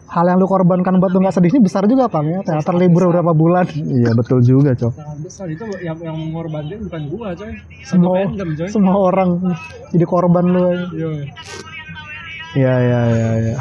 hal 0.08 0.26
yang 0.26 0.40
lu 0.40 0.48
korbankan 0.48 0.98
buat 0.98 1.12
lu 1.12 1.20
gak 1.20 1.36
sedih 1.36 1.52
ini 1.52 1.62
besar 1.62 1.84
juga 1.84 2.08
pang 2.08 2.24
ya. 2.24 2.40
Teater 2.42 2.74
libur 2.74 3.06
beberapa 3.06 3.36
bulan. 3.36 3.68
Iya, 3.70 4.16
betul 4.16 4.40
juga, 4.40 4.72
Cok. 4.72 4.94
Sangat 4.94 5.18
besar 5.20 5.46
itu 5.48 5.62
yang 5.78 6.00
yang 6.00 6.16
mengorbankan 6.16 6.80
bukan 6.82 7.02
gua 7.12 7.36
coy. 7.36 7.52
Semua- 7.84 8.18
Satu 8.18 8.30
fandom 8.32 8.50
coy. 8.56 8.68
Semua 8.72 8.98
orang 9.04 9.30
jadi 9.92 10.06
korban 10.06 10.46
lu. 10.48 10.66
Iya. 10.90 11.10
Iya, 12.56 12.74
iya, 12.80 13.00
iya, 13.06 13.30
iya. 13.38 13.58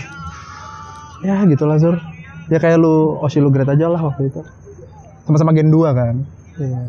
Ya, 1.19 1.37
gitulah, 1.45 1.77
Zur. 1.77 1.99
Ya 2.47 2.59
kayak 2.63 2.79
lu 2.79 3.19
Oshi 3.21 3.43
lu 3.43 3.51
great 3.51 3.67
aja 3.67 3.91
lah 3.91 3.99
waktu 3.99 4.31
itu. 4.31 4.41
Sama-sama 5.27 5.51
Gen 5.51 5.71
2 5.75 5.91
kan. 5.91 6.15
Iya. 6.57 6.81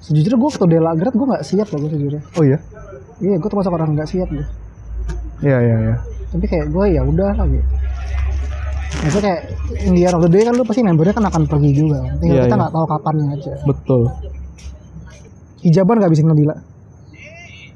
Sejujurnya 0.00 0.38
gue 0.40 0.48
waktu 0.48 0.66
Dela 0.66 0.90
Grad 0.96 1.14
gue 1.14 1.26
gak 1.28 1.44
siap 1.44 1.68
loh 1.70 1.78
gue 1.86 1.90
sejujurnya. 1.92 2.22
Oh 2.34 2.42
iya. 2.42 2.58
Iya 3.20 3.36
gue 3.38 3.48
termasuk 3.52 3.70
orang 3.70 3.94
gak 3.94 4.08
siap 4.10 4.26
gue. 4.26 4.46
Iya, 5.40 5.58
iya, 5.60 5.76
iya. 5.80 5.96
Tapi 6.32 6.44
kayak 6.48 6.66
gue 6.72 6.84
ya 6.90 7.02
udah 7.04 7.30
lah 7.36 7.46
gitu. 7.46 7.68
Maksudnya 9.00 9.22
kayak 9.22 9.40
in 9.86 9.92
the 9.96 10.02
end 10.04 10.16
of 10.18 10.22
the 10.24 10.30
day 10.32 10.42
kan 10.42 10.52
lu 10.58 10.64
pasti 10.66 10.82
membernya 10.82 11.14
kan 11.14 11.24
akan 11.30 11.42
pergi 11.46 11.70
juga. 11.72 12.02
kan. 12.02 12.12
Tinggal 12.18 12.36
Iya, 12.36 12.42
kita 12.48 12.56
iya. 12.56 12.60
nggak 12.64 12.72
tahu 12.74 12.86
kapannya 12.90 13.26
aja. 13.36 13.52
Betul. 13.64 14.02
Hijaban 15.60 15.96
gak 16.00 16.12
bisa 16.12 16.22
ngedila. 16.24 16.56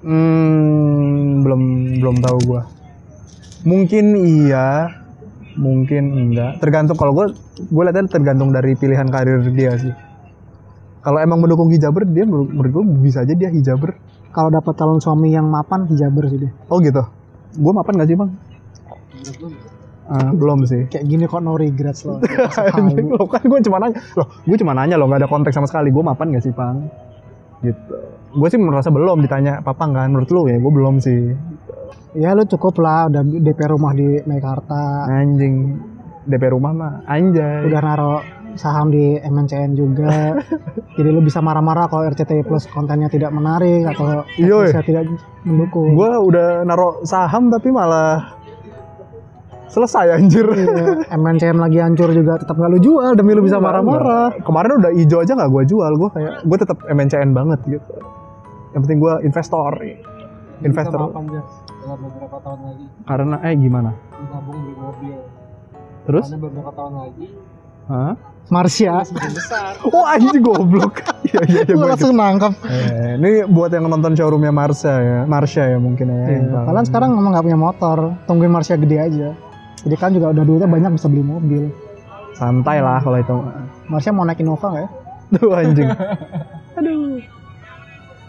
Hmm, 0.05 1.41
belum 1.41 1.63
belum 2.01 2.17
tahu 2.21 2.39
gua. 2.45 2.63
Mungkin 3.65 4.05
iya, 4.21 4.89
mungkin 5.57 6.15
enggak. 6.15 6.63
Tergantung 6.63 6.99
kalau 6.99 7.13
gua 7.15 7.27
gua 7.71 7.83
lihatnya 7.91 8.11
tergantung 8.11 8.51
dari 8.51 8.75
pilihan 8.75 9.07
karir 9.11 9.41
dia 9.55 9.73
sih. 9.79 9.95
Kalau 11.05 11.21
emang 11.21 11.37
mendukung 11.37 11.69
hijaber, 11.69 12.09
dia 12.09 12.25
menurut, 12.25 12.73
gua 12.73 12.85
bisa 13.01 13.23
aja 13.23 13.37
dia 13.37 13.53
hijaber. 13.53 14.01
Kalau 14.33 14.49
dapat 14.49 14.73
calon 14.75 14.99
suami 14.99 15.37
yang 15.37 15.47
mapan 15.47 15.85
hijaber 15.85 16.27
sih 16.33 16.39
dia. 16.49 16.53
Oh 16.73 16.81
gitu. 16.81 17.05
Gua 17.61 17.73
mapan 17.77 18.03
gak 18.03 18.09
sih 18.09 18.17
bang? 18.19 18.31
Ah, 20.05 20.31
belum 20.37 20.69
sih. 20.69 20.85
Kayak 20.93 21.07
gini 21.09 21.25
kok 21.25 21.41
no 21.41 21.57
regrets 21.57 22.05
loh. 22.05 22.21
Loh 23.17 23.25
kan 23.25 23.41
gue 23.41 23.59
cuma 23.65 23.81
nanya, 23.81 23.97
loh 24.21 24.29
gue 24.45 24.57
cuma 24.61 24.77
nanya 24.77 25.01
loh 25.01 25.09
nggak 25.09 25.25
ada 25.25 25.29
konteks 25.33 25.57
sama 25.57 25.65
sekali. 25.65 25.89
Gue 25.89 26.05
mapan 26.05 26.29
gak 26.37 26.45
sih 26.45 26.53
pang? 26.53 26.93
Gitu. 27.65 27.95
Gue 28.37 28.49
sih 28.53 28.61
merasa 28.61 28.93
belum 28.93 29.25
ditanya 29.25 29.65
papang 29.65 29.97
kan. 29.97 30.13
Menurut 30.13 30.29
lu 30.29 30.45
ya 30.53 30.61
gue 30.61 30.73
belum 30.73 31.01
sih. 31.01 31.33
Ya 32.13 32.31
lu 32.31 32.45
cukup 32.45 32.79
lah 32.79 33.07
udah 33.07 33.23
DP 33.23 33.61
rumah 33.67 33.91
di 33.91 34.23
Mekarta. 34.23 35.09
Anjing. 35.09 35.81
DP 36.25 36.43
rumah 36.49 36.73
mah 36.73 36.93
anjay. 37.05 37.69
Udah 37.69 37.81
naro 37.81 38.15
saham 38.55 38.89
di 38.89 39.19
MNCN 39.19 39.75
juga. 39.75 40.39
Jadi 40.97 41.09
lu 41.11 41.21
bisa 41.21 41.39
marah-marah 41.39 41.85
kalau 41.85 42.07
RCTI 42.07 42.43
Plus 42.43 42.65
kontennya 42.67 43.09
tidak 43.09 43.29
menarik 43.29 43.83
atau 43.85 44.23
Iya, 44.35 44.71
bisa 44.71 44.81
tidak 44.81 45.11
mendukung. 45.43 45.93
gue 45.93 46.11
udah 46.25 46.63
naruh 46.63 47.03
saham 47.03 47.51
tapi 47.51 47.69
malah 47.69 48.39
selesai 49.67 50.15
anjir 50.15 50.47
Iya, 50.47 51.11
MNCM 51.11 51.59
lagi 51.59 51.83
hancur 51.83 52.15
juga 52.15 52.39
tetap 52.39 52.55
nggak 52.55 52.71
lu 52.71 52.81
jual 52.81 53.11
demi 53.13 53.35
lu 53.35 53.43
bisa 53.43 53.59
marah-marah. 53.59 54.39
kemarin 54.41 54.79
udah 54.79 54.93
hijau 54.95 55.19
aja 55.19 55.35
nggak 55.35 55.51
gue 55.51 55.63
jual 55.67 55.93
gue 55.93 56.09
kayak 56.15 56.35
gue 56.47 56.57
tetap 56.57 56.79
MNCN 56.87 57.31
banget 57.35 57.59
gitu 57.67 57.95
yang 58.71 58.81
penting 58.81 59.03
gue 59.03 59.15
investor 59.27 59.71
investor 60.63 61.11
dalam 61.85 61.99
beberapa 62.01 62.37
tahun 62.41 62.61
lagi 62.65 62.87
karena 63.05 63.37
eh 63.45 63.55
gimana 63.55 63.91
lu 63.93 64.25
nabung 64.33 64.57
beli 64.57 64.75
mobil 64.75 65.19
terus 66.05 66.25
karena 66.27 66.41
beberapa 66.41 66.71
tahun 66.73 66.95
lagi 66.97 67.27
Hah? 67.85 68.13
Marsha. 68.45 69.05
semakin 69.05 69.33
besar 69.37 69.73
oh 69.93 70.05
anjing 70.09 70.41
goblok 70.41 71.05
iya 71.29 71.41
iya 71.45 71.61
iya 71.65 71.75
gua 71.77 71.93
langsung 71.93 72.17
nangkap. 72.17 72.53
Eh, 72.65 73.17
ini 73.17 73.31
buat 73.45 73.69
yang 73.73 73.89
nonton 73.89 74.17
showroomnya 74.17 74.53
Marsha 74.53 74.95
ya 75.01 75.19
Marsha 75.25 75.65
ya 75.69 75.77
mungkin 75.81 76.09
ya 76.09 76.25
yang 76.29 76.49
tahu. 76.49 76.65
Kalian 76.69 76.85
sekarang 76.89 77.09
emang 77.17 77.33
nggak 77.33 77.45
punya 77.45 77.61
motor, 77.61 77.99
tungguin 78.25 78.53
Marsha 78.53 78.77
gede 78.77 78.97
aja. 79.01 79.29
Jadi 79.85 79.95
kan 79.97 80.13
juga 80.13 80.33
udah 80.33 80.45
duitnya 80.45 80.69
banyak 80.69 80.97
bisa 80.97 81.09
beli 81.09 81.25
mobil. 81.25 81.73
santai 82.35 82.83
lah 82.83 82.99
kalau 82.99 83.17
itu 83.17 83.37
Marsha 83.87 84.11
mau 84.11 84.25
naik 84.25 84.41
Innova 84.41 84.67
nggak 84.67 84.85
ya? 84.85 84.89
tuh 85.33 85.51
anjing 85.55 85.89
aduh 86.79 87.21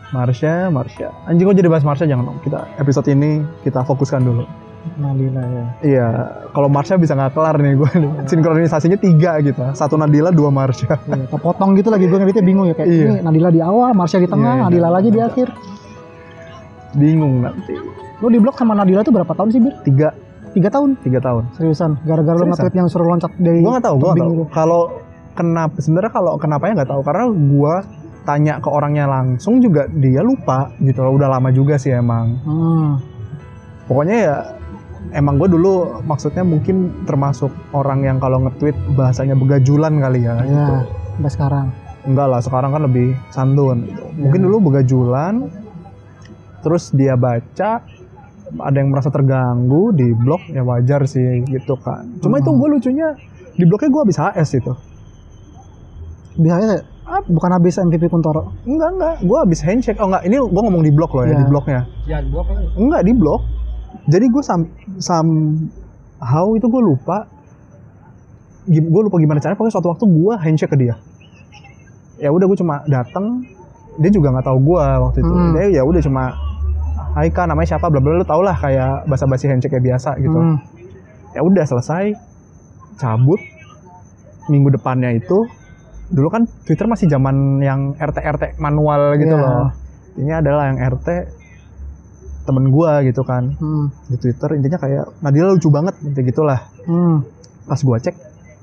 Marsha 0.10 0.70
Marsha 0.70 1.10
anjing 1.26 1.46
kok 1.46 1.56
jadi 1.56 1.68
bahas 1.68 1.82
Marsha 1.82 2.06
jangan 2.06 2.26
dong 2.28 2.40
kita 2.42 2.66
episode 2.78 3.08
ini 3.08 3.42
kita 3.62 3.82
fokuskan 3.82 4.22
dulu 4.22 4.46
Nadila 4.86 5.42
ya. 5.42 5.66
Iya, 5.82 6.08
kalau 6.54 6.70
Marsha 6.70 6.94
bisa 6.94 7.18
nggak 7.18 7.34
kelar 7.34 7.58
nih 7.58 7.74
gue. 7.74 7.90
Sinkronisasinya 8.30 9.02
tiga 9.02 9.42
gitu. 9.42 9.58
Satu 9.74 9.98
Nadila, 9.98 10.30
dua 10.30 10.54
Marsha. 10.54 11.02
Iya, 11.10 11.26
kepotong 11.26 11.74
gitu 11.74 11.90
lagi 11.90 12.06
gue 12.06 12.14
ngeditnya 12.14 12.46
bingung 12.46 12.70
ya 12.70 12.78
kayak 12.78 12.94
Iya. 12.94 13.06
ini 13.10 13.14
Nadila 13.18 13.50
di 13.50 13.66
awal, 13.66 13.98
Marsha 13.98 14.22
di 14.22 14.30
tengah, 14.30 14.46
Iya, 14.46 14.62
iya. 14.62 14.66
Nadila 14.70 14.90
lagi 14.94 15.10
di 15.10 15.18
akhir. 15.18 15.48
Bingung 16.94 17.42
nanti. 17.42 17.74
Lu 18.22 18.30
di 18.30 18.38
blok 18.38 18.56
sama 18.56 18.78
Nadila 18.78 19.02
tuh 19.02 19.10
berapa 19.10 19.34
tahun 19.34 19.50
sih, 19.52 19.60
Bir? 19.60 19.74
Tiga, 19.82 20.10
Tiga 20.54 20.70
tahun? 20.70 20.90
tiga 21.02 21.20
tahun. 21.20 21.44
Seriusan? 21.58 21.92
Gara-gara 22.06 22.38
Seriusan? 22.38 22.54
nge-tweet 22.54 22.76
yang 22.78 22.88
suruh 22.88 23.08
loncat 23.10 23.32
dari 23.36 23.60
Gue 23.60 23.72
nggak 23.74 23.86
tahu, 23.90 23.96
gue 23.98 24.08
nggak 24.08 24.22
tahu. 24.22 24.34
Kalau 24.54 24.82
kenapa 25.34 25.76
sebenarnya 25.82 26.12
kalau 26.14 26.34
kenapanya 26.38 26.74
nggak 26.80 26.92
tahu 26.94 27.02
karena 27.02 27.24
gue 27.28 27.74
tanya 28.26 28.58
ke 28.58 28.68
orangnya 28.68 29.06
langsung 29.06 29.62
juga 29.62 29.86
dia 29.88 30.20
lupa 30.20 30.74
gitu 30.82 31.00
loh. 31.00 31.16
Udah 31.16 31.30
lama 31.30 31.50
juga 31.50 31.78
sih 31.78 31.94
emang. 31.94 32.26
Hmm. 32.42 32.90
Pokoknya 33.86 34.18
ya 34.18 34.36
emang 35.14 35.38
gue 35.38 35.48
dulu 35.48 36.02
maksudnya 36.02 36.42
mungkin 36.42 37.06
termasuk 37.06 37.54
orang 37.72 38.02
yang 38.02 38.18
kalau 38.18 38.42
nge-tweet 38.42 38.74
bahasanya 38.98 39.38
begajulan 39.38 39.94
kali 39.96 40.26
ya. 40.26 40.36
Iya, 40.36 40.44
gitu. 40.44 40.76
sampai 41.16 41.32
sekarang. 41.32 41.68
Enggak 42.06 42.28
lah, 42.28 42.42
sekarang 42.42 42.70
kan 42.70 42.82
lebih 42.84 43.14
santun. 43.30 43.86
gitu. 43.86 44.04
Mungkin 44.14 44.42
Ya. 44.42 44.46
dulu 44.46 44.58
begajulan, 44.70 45.50
terus 46.62 46.94
dia 46.94 47.14
baca, 47.14 47.82
ada 48.46 48.78
yang 48.78 48.94
merasa 48.94 49.10
terganggu 49.10 49.90
di 49.90 50.14
blog 50.14 50.42
ya 50.50 50.62
wajar 50.62 51.06
sih 51.06 51.42
gitu 51.46 51.78
kan. 51.78 52.06
Cuma 52.22 52.38
itu 52.38 52.50
Hmm. 52.50 52.62
gue 52.62 52.68
lucunya 52.74 53.08
di 53.54 53.66
blognya 53.66 53.90
gue 53.90 54.02
habis 54.06 54.18
HS 54.18 54.50
itu. 54.60 54.74
Biasanya 56.36 56.78
ah, 57.06 57.22
bukan 57.26 57.50
habis 57.54 57.78
MVP 57.78 58.10
Kuntoro. 58.10 58.54
Enggak 58.66 58.90
enggak, 58.98 59.16
gue 59.22 59.38
habis 59.38 59.60
handshake. 59.62 59.98
Oh 60.02 60.10
enggak, 60.10 60.26
ini 60.26 60.36
gue 60.38 60.62
ngomong 60.62 60.84
di 60.84 60.92
blog 60.92 61.12
loh 61.14 61.24
ya 61.24 61.34
Ya. 61.34 61.38
di 61.38 61.48
blognya. 61.48 61.82
jangan 62.06 62.26
gua 62.30 62.42
apa 62.46 62.52
nih 62.54 62.68
Enggak 62.76 63.02
di 63.02 63.14
blog. 63.14 63.42
Jadi 64.06 64.26
gue 64.30 64.44
sam 64.44 64.62
somehow 64.98 66.46
itu 66.54 66.66
gue 66.66 66.82
lupa. 66.82 67.18
Gue 68.66 69.02
lupa 69.06 69.18
gimana 69.18 69.40
caranya. 69.40 69.58
Pokoknya 69.58 69.74
suatu 69.74 69.90
waktu 69.94 70.06
gue 70.06 70.34
handshake 70.38 70.72
ke 70.74 70.78
dia. 70.78 70.96
Ya 72.18 72.30
udah 72.30 72.46
gue 72.46 72.58
cuma 72.58 72.82
datang. 72.86 73.46
Dia 73.96 74.12
juga 74.12 74.34
nggak 74.36 74.46
tahu 74.46 74.58
gue 74.62 74.84
waktu 75.02 75.18
itu. 75.24 75.34
Hmm. 75.34 75.52
Dia 75.56 75.66
ya 75.72 75.84
udah 75.86 76.02
cuma 76.04 76.24
Hai 77.16 77.32
kak 77.32 77.48
namanya 77.48 77.72
siapa 77.72 77.88
bla 77.88 78.04
bla 78.04 78.20
lu 78.20 78.28
tau 78.28 78.44
lah 78.44 78.52
kayak 78.52 79.08
basa-basi 79.08 79.48
handshake 79.48 79.72
kayak 79.72 79.88
biasa 79.88 80.20
gitu. 80.20 80.36
Hmm. 80.36 80.60
Ya 81.32 81.40
udah 81.40 81.64
selesai 81.64 82.12
cabut 83.00 83.40
minggu 84.52 84.68
depannya 84.70 85.16
itu 85.16 85.48
dulu 86.08 86.28
kan 86.30 86.44
Twitter 86.64 86.86
masih 86.86 87.08
zaman 87.08 87.36
yang 87.60 87.94
RT 87.94 88.18
RT 88.20 88.44
manual 88.58 89.18
gitu 89.18 89.32
Iya. 89.32 89.42
loh. 89.42 89.68
Ini 90.16 90.32
adalah 90.38 90.70
yang 90.70 90.80
RT 90.80 91.08
temen 92.46 92.70
gua 92.70 93.02
gitu 93.02 93.26
kan 93.26 93.58
Hmm. 93.58 93.90
di 94.06 94.16
Twitter 94.16 94.54
intinya 94.54 94.78
kayak 94.78 95.18
Nadila 95.20 95.50
lucu 95.52 95.68
banget 95.68 95.98
gitu 96.00 96.22
gitulah 96.22 96.62
Hmm. 96.86 97.26
pas 97.66 97.82
gua 97.82 97.98
cek 97.98 98.14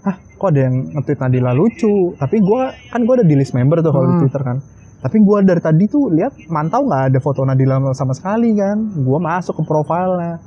hah 0.02 0.14
kok 0.14 0.48
ada 0.48 0.70
yang 0.70 0.86
nge-tweet 0.94 1.18
Nadila 1.18 1.50
lucu 1.50 2.14
tapi 2.14 2.38
gua 2.38 2.70
kan 2.88 3.02
gua 3.02 3.18
ada 3.18 3.26
di 3.26 3.34
list 3.34 3.52
member 3.52 3.82
tuh 3.82 3.90
kalau 3.90 4.06
di 4.06 4.14
Hmm. 4.14 4.22
Twitter 4.22 4.38
kan 4.40 4.56
tapi 5.02 5.18
gua 5.18 5.42
dari 5.42 5.58
tadi 5.58 5.90
tuh 5.90 6.14
lihat 6.14 6.30
mantau 6.46 6.86
nggak 6.86 7.10
ada 7.10 7.18
foto 7.18 7.42
Nadila 7.42 7.90
sama 7.90 8.14
sekali 8.14 8.54
kan 8.54 9.02
gua 9.02 9.18
masuk 9.18 9.58
ke 9.58 9.62
profilnya 9.66 10.38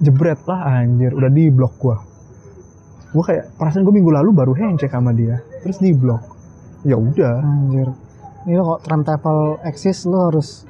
jebret 0.00 0.40
lah 0.48 0.80
anjir 0.80 1.12
udah 1.12 1.28
di 1.28 1.52
blok 1.52 1.76
gua 1.76 2.00
gua 3.12 3.24
kayak 3.28 3.60
perasaan 3.60 3.84
gua 3.84 3.92
minggu 3.92 4.08
lalu 4.10 4.30
baru 4.32 4.52
handshake 4.56 4.88
sama 4.90 5.12
dia 5.12 5.36
terus 5.60 5.76
di 5.76 5.92
blok 5.92 6.29
ya 6.82 6.96
udah 6.96 7.34
Anjir. 7.40 7.88
Ini 8.40 8.56
lo 8.56 8.80
kok 8.80 8.88
travel 8.88 9.38
eksis 9.68 10.08
lo 10.08 10.32
harus 10.32 10.64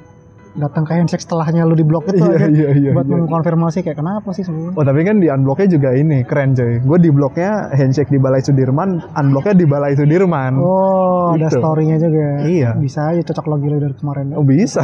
datang 0.51 0.83
ke 0.83 0.91
handshake 0.91 1.23
setelahnya 1.23 1.63
lu 1.63 1.79
di 1.79 1.87
blok 1.87 2.11
itu 2.11 2.19
iya 2.19 2.35
aja 2.35 2.47
iya 2.51 2.69
iya 2.75 2.91
buat 2.91 3.07
iya. 3.07 3.15
mengkonfirmasi 3.23 3.87
kayak 3.87 3.95
kenapa 3.95 4.35
sih 4.35 4.43
sebenarnya. 4.43 4.75
Oh 4.75 4.83
tapi 4.83 5.07
kan 5.07 5.23
di 5.23 5.31
unblocknya 5.31 5.67
juga 5.71 5.95
ini 5.95 6.27
keren 6.27 6.51
coy. 6.51 6.83
Gue 6.83 6.97
di 6.99 7.07
bloknya 7.07 7.71
handshake 7.71 8.11
di 8.11 8.19
Balai 8.19 8.43
Sudirman, 8.43 8.99
unblocknya 9.15 9.55
di 9.55 9.63
Balai 9.63 9.95
Sudirman. 9.95 10.59
Oh, 10.59 11.31
ada 11.31 11.47
Gitu. 11.47 11.55
story-nya 11.63 11.97
juga. 12.03 12.43
Iya. 12.43 12.75
Bisa 12.75 13.15
aja 13.15 13.23
cocok 13.23 13.45
logi 13.47 13.67
lo 13.71 13.77
dari 13.79 13.95
kemarin. 13.95 14.35
Oh 14.35 14.43
bisa. 14.43 14.83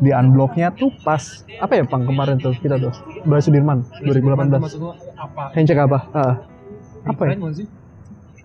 di 0.00 0.14
unblocknya 0.14 0.72
tuh 0.72 0.88
pas 1.04 1.20
apa 1.60 1.76
ya 1.76 1.84
pang 1.84 2.08
kemarin 2.08 2.40
tuh 2.40 2.56
kita 2.56 2.78
tuh 2.78 2.94
Balai 3.26 3.42
Sudirman 3.42 3.82
2018. 4.00 4.62
maksud 4.62 4.78
lu 4.78 4.94
apa 5.18 5.50
Handshake 5.52 5.82
apa? 5.82 5.98
Ah, 6.14 6.34
apa 7.04 7.22
ya? 7.26 7.34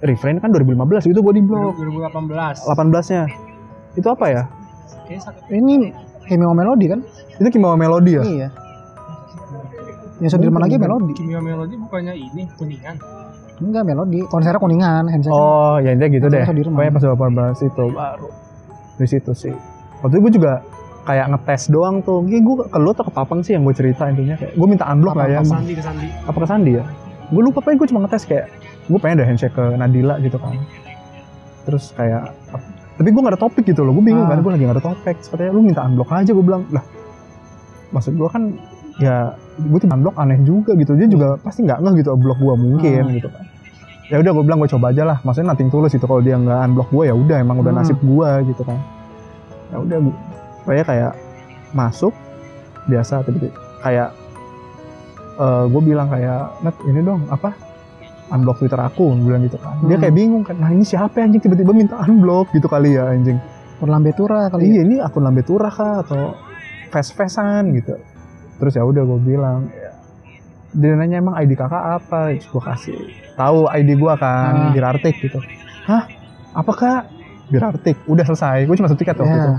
Refrain 0.06 0.38
kan 0.40 0.50
2015 0.54 1.12
itu 1.12 1.20
di 1.20 1.42
blok. 1.42 1.74
2018 1.78 2.66
18 2.66 3.14
nya 3.14 3.24
itu 3.96 4.08
apa 4.08 4.26
ya? 4.30 4.44
Ini 5.50 5.94
Kimia 6.26 6.54
Melody 6.54 6.86
kan? 6.90 7.00
Itu 7.38 7.50
Kimau 7.54 7.78
Melody 7.78 8.12
ya? 8.18 8.24
Iya. 8.24 8.48
Yang 10.24 10.32
Sudirman 10.40 10.64
lagi 10.64 10.80
Melody. 10.80 11.14
Kimia 11.14 11.42
Melody 11.44 11.76
bukannya 11.76 12.14
ini 12.16 12.48
kuningan 12.56 12.96
Enggak 13.56 13.84
Melody. 13.88 14.20
Konsernya 14.28 14.60
Kuningan, 14.60 15.08
handshake. 15.08 15.32
Oh 15.32 15.80
ya 15.80 15.96
intinya 15.96 16.12
gitu 16.12 16.28
deh. 16.28 16.44
Pokoknya 16.44 16.92
pas 16.92 17.04
2018 17.08 17.72
itu 17.72 17.86
baru 17.96 18.30
di 18.96 19.08
situ 19.08 19.32
sih. 19.32 19.56
Waktu 20.04 20.20
itu 20.20 20.24
gue 20.28 20.34
juga 20.44 20.54
kayak 21.08 21.32
ngetes 21.32 21.72
doang 21.72 22.04
tuh. 22.04 22.20
Kayak 22.28 22.44
gue 22.44 22.56
ke 22.68 22.78
lu 22.80 22.90
atau 22.92 23.06
ke 23.08 23.14
Papang 23.16 23.40
sih 23.44 23.56
yang 23.56 23.64
gue 23.64 23.76
cerita 23.76 24.12
intinya 24.12 24.36
kayak 24.36 24.60
gue 24.60 24.68
minta 24.68 24.84
unblock 24.92 25.16
nggak 25.16 25.30
ya? 25.32 25.40
ke 25.40 25.48
Sandi 25.48 25.74
ke 25.76 25.84
Sandi 25.84 26.08
Apa 26.28 26.38
ke 26.44 26.48
Sandi 26.48 26.72
ya? 26.76 26.84
Gue 27.32 27.42
lupa 27.42 27.64
pokoknya 27.64 27.78
gue 27.80 27.88
cuma 27.96 28.00
ngetes 28.04 28.24
kayak 28.28 28.46
gue 28.86 29.00
pengen 29.00 29.18
ada 29.20 29.28
handshake 29.28 29.52
ke 29.52 29.64
Nadila 29.76 30.16
gitu 30.20 30.38
kan. 30.38 30.54
Terus 31.66 31.90
kayak 31.94 32.34
tapi 32.96 33.12
gue 33.12 33.20
gak 33.20 33.34
ada 33.36 33.42
topik 33.42 33.66
gitu 33.66 33.82
loh. 33.82 33.92
Gue 33.92 34.06
bingung 34.06 34.24
Ah. 34.24 34.32
kan 34.32 34.40
gue 34.40 34.52
lagi 34.52 34.64
gak 34.64 34.76
ada 34.78 34.86
topik. 34.86 35.18
Katanya 35.20 35.52
lu 35.52 35.62
minta 35.62 35.82
unblock 35.84 36.10
aja 36.10 36.32
gue 36.32 36.46
bilang 36.46 36.64
lah. 36.70 36.86
Maksud 37.92 38.14
gue 38.14 38.30
kan 38.30 38.44
ya 38.96 39.16
gue 39.58 39.80
tuh 39.80 39.90
unblock 39.90 40.16
aneh 40.16 40.40
juga 40.42 40.72
gitu. 40.74 40.94
Dia 40.94 41.08
juga 41.08 41.36
pasti 41.38 41.64
nggak 41.64 41.80
ngeh 41.82 41.94
gitu 42.00 42.10
unblock 42.12 42.38
gue 42.38 42.56
mungkin 42.56 43.04
Ah. 43.04 43.14
gitu 43.14 43.28
kan. 43.28 43.44
Ya 44.06 44.22
udah 44.22 44.32
gue 44.32 44.44
bilang 44.46 44.60
gue 44.62 44.70
coba 44.70 44.94
aja 44.94 45.04
lah. 45.04 45.18
Maksudnya 45.22 45.52
nothing 45.52 45.68
tulus 45.68 45.92
itu 45.92 46.06
kalau 46.06 46.22
dia 46.22 46.38
nggak 46.38 46.60
unblock 46.64 46.90
gue 46.90 47.04
ya 47.06 47.16
udah 47.16 47.38
emang 47.42 47.58
udah 47.60 47.74
Hmm. 47.74 47.82
nasib 47.82 47.98
gue 47.98 48.30
gitu 48.48 48.62
kan. 48.64 48.78
Ya 49.74 49.78
udah 49.82 49.98
gue 49.98 50.14
kayak 50.66 50.86
kayak 50.86 51.12
masuk 51.74 52.14
biasa 52.86 53.26
tiba-tiba 53.26 53.58
kayak 53.82 54.10
gue 55.68 55.82
bilang 55.84 56.08
kayak 56.08 56.64
net 56.64 56.76
ini 56.86 57.02
dong 57.02 57.28
apa 57.28 57.52
unblock 58.28 58.58
Twitter 58.58 58.78
aku 58.78 59.14
bilang 59.16 59.44
gitu 59.44 59.58
kan 59.58 59.78
dia 59.82 59.96
Hmm. 59.96 60.02
kayak 60.02 60.14
bingung 60.14 60.42
kan 60.42 60.56
nah 60.56 60.68
ini 60.68 60.82
siapa 60.82 61.20
anjing 61.20 61.40
tiba-tiba 61.40 61.72
minta 61.72 61.96
unblock 62.00 62.50
gitu 62.52 62.66
kali 62.66 62.94
ya 62.94 63.08
anjing 63.08 63.38
Lambe 63.78 64.12
Tura 64.12 64.48
kali. 64.48 64.66
ya. 64.66 64.68
iya 64.68 64.82
ini 64.84 64.96
akun 64.98 65.22
lambe 65.22 65.42
turah 65.42 65.68
kah 65.68 66.00
atau 66.00 66.34
face-facean 66.90 67.76
gitu 67.76 68.00
terus 68.56 68.74
ya 68.74 68.82
udah 68.82 69.04
gue 69.04 69.20
bilang 69.22 69.68
dia 70.72 70.92
nanya 70.94 71.20
emang 71.20 71.36
ID 71.36 71.54
kakak 71.54 71.84
apa 72.00 72.34
terus 72.34 72.48
gue 72.48 72.64
kasih 72.64 72.98
tahu 73.34 73.68
ID 73.68 73.90
gue 73.94 74.14
kan 74.16 74.54
Ah. 74.58 74.72
Birartik 74.72 75.16
gitu 75.18 75.38
hah 75.84 76.08
apa 76.52 76.72
kak 76.72 77.02
Birartik 77.46 78.00
udah 78.06 78.26
selesai 78.26 78.64
gue 78.64 78.74
cuma 78.74 78.88
satu 78.88 78.98
tiket 78.98 79.16
waktu 79.16 79.30
Iya. 79.30 79.44
itu 79.44 79.54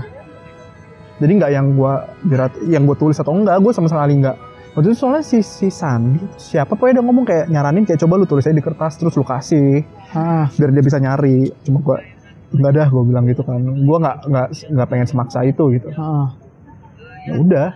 jadi 1.17 1.31
nggak 1.33 1.51
yang 1.51 1.67
gue 1.71 1.93
birat 2.25 2.51
yang 2.65 2.83
gue 2.83 2.95
tulis 2.95 3.15
atau 3.15 3.31
enggak 3.31 3.57
gue 3.57 3.71
sama 3.71 3.87
sekali 3.87 4.13
nggak 4.17 4.37
waktu 4.77 4.93
itu 4.93 4.97
soalnya 5.01 5.25
si 5.25 5.41
si 5.41 5.73
Sandi 5.73 6.21
siapa 6.37 6.77
pokoknya 6.77 7.01
dia 7.01 7.03
ngomong 7.09 7.25
kayak 7.25 7.49
nyaranin 7.49 7.81
kayak 7.81 7.97
coba 7.97 8.21
lu 8.21 8.29
tulis 8.29 8.45
aja 8.45 8.53
di 8.53 8.61
kertas 8.61 9.01
terus 9.01 9.17
lu 9.17 9.25
kasih. 9.25 9.81
Ah, 10.13 10.45
biar 10.53 10.69
dia 10.69 10.85
bisa 10.85 11.01
nyari. 11.01 11.49
Cuma 11.65 11.81
gue 11.81 11.97
nggak 12.53 12.71
dah 12.77 12.87
gue 12.93 13.03
bilang 13.09 13.25
gitu 13.25 13.41
kan. 13.41 13.57
Gue 13.57 13.97
nggak 13.97 14.17
nggak 14.29 14.47
nggak 14.69 14.87
pengen 14.87 15.07
semaksa 15.09 15.41
itu 15.49 15.63
gitu. 15.73 15.89
Ah. 15.97 16.29
ya 17.25 17.41
udah. 17.41 17.69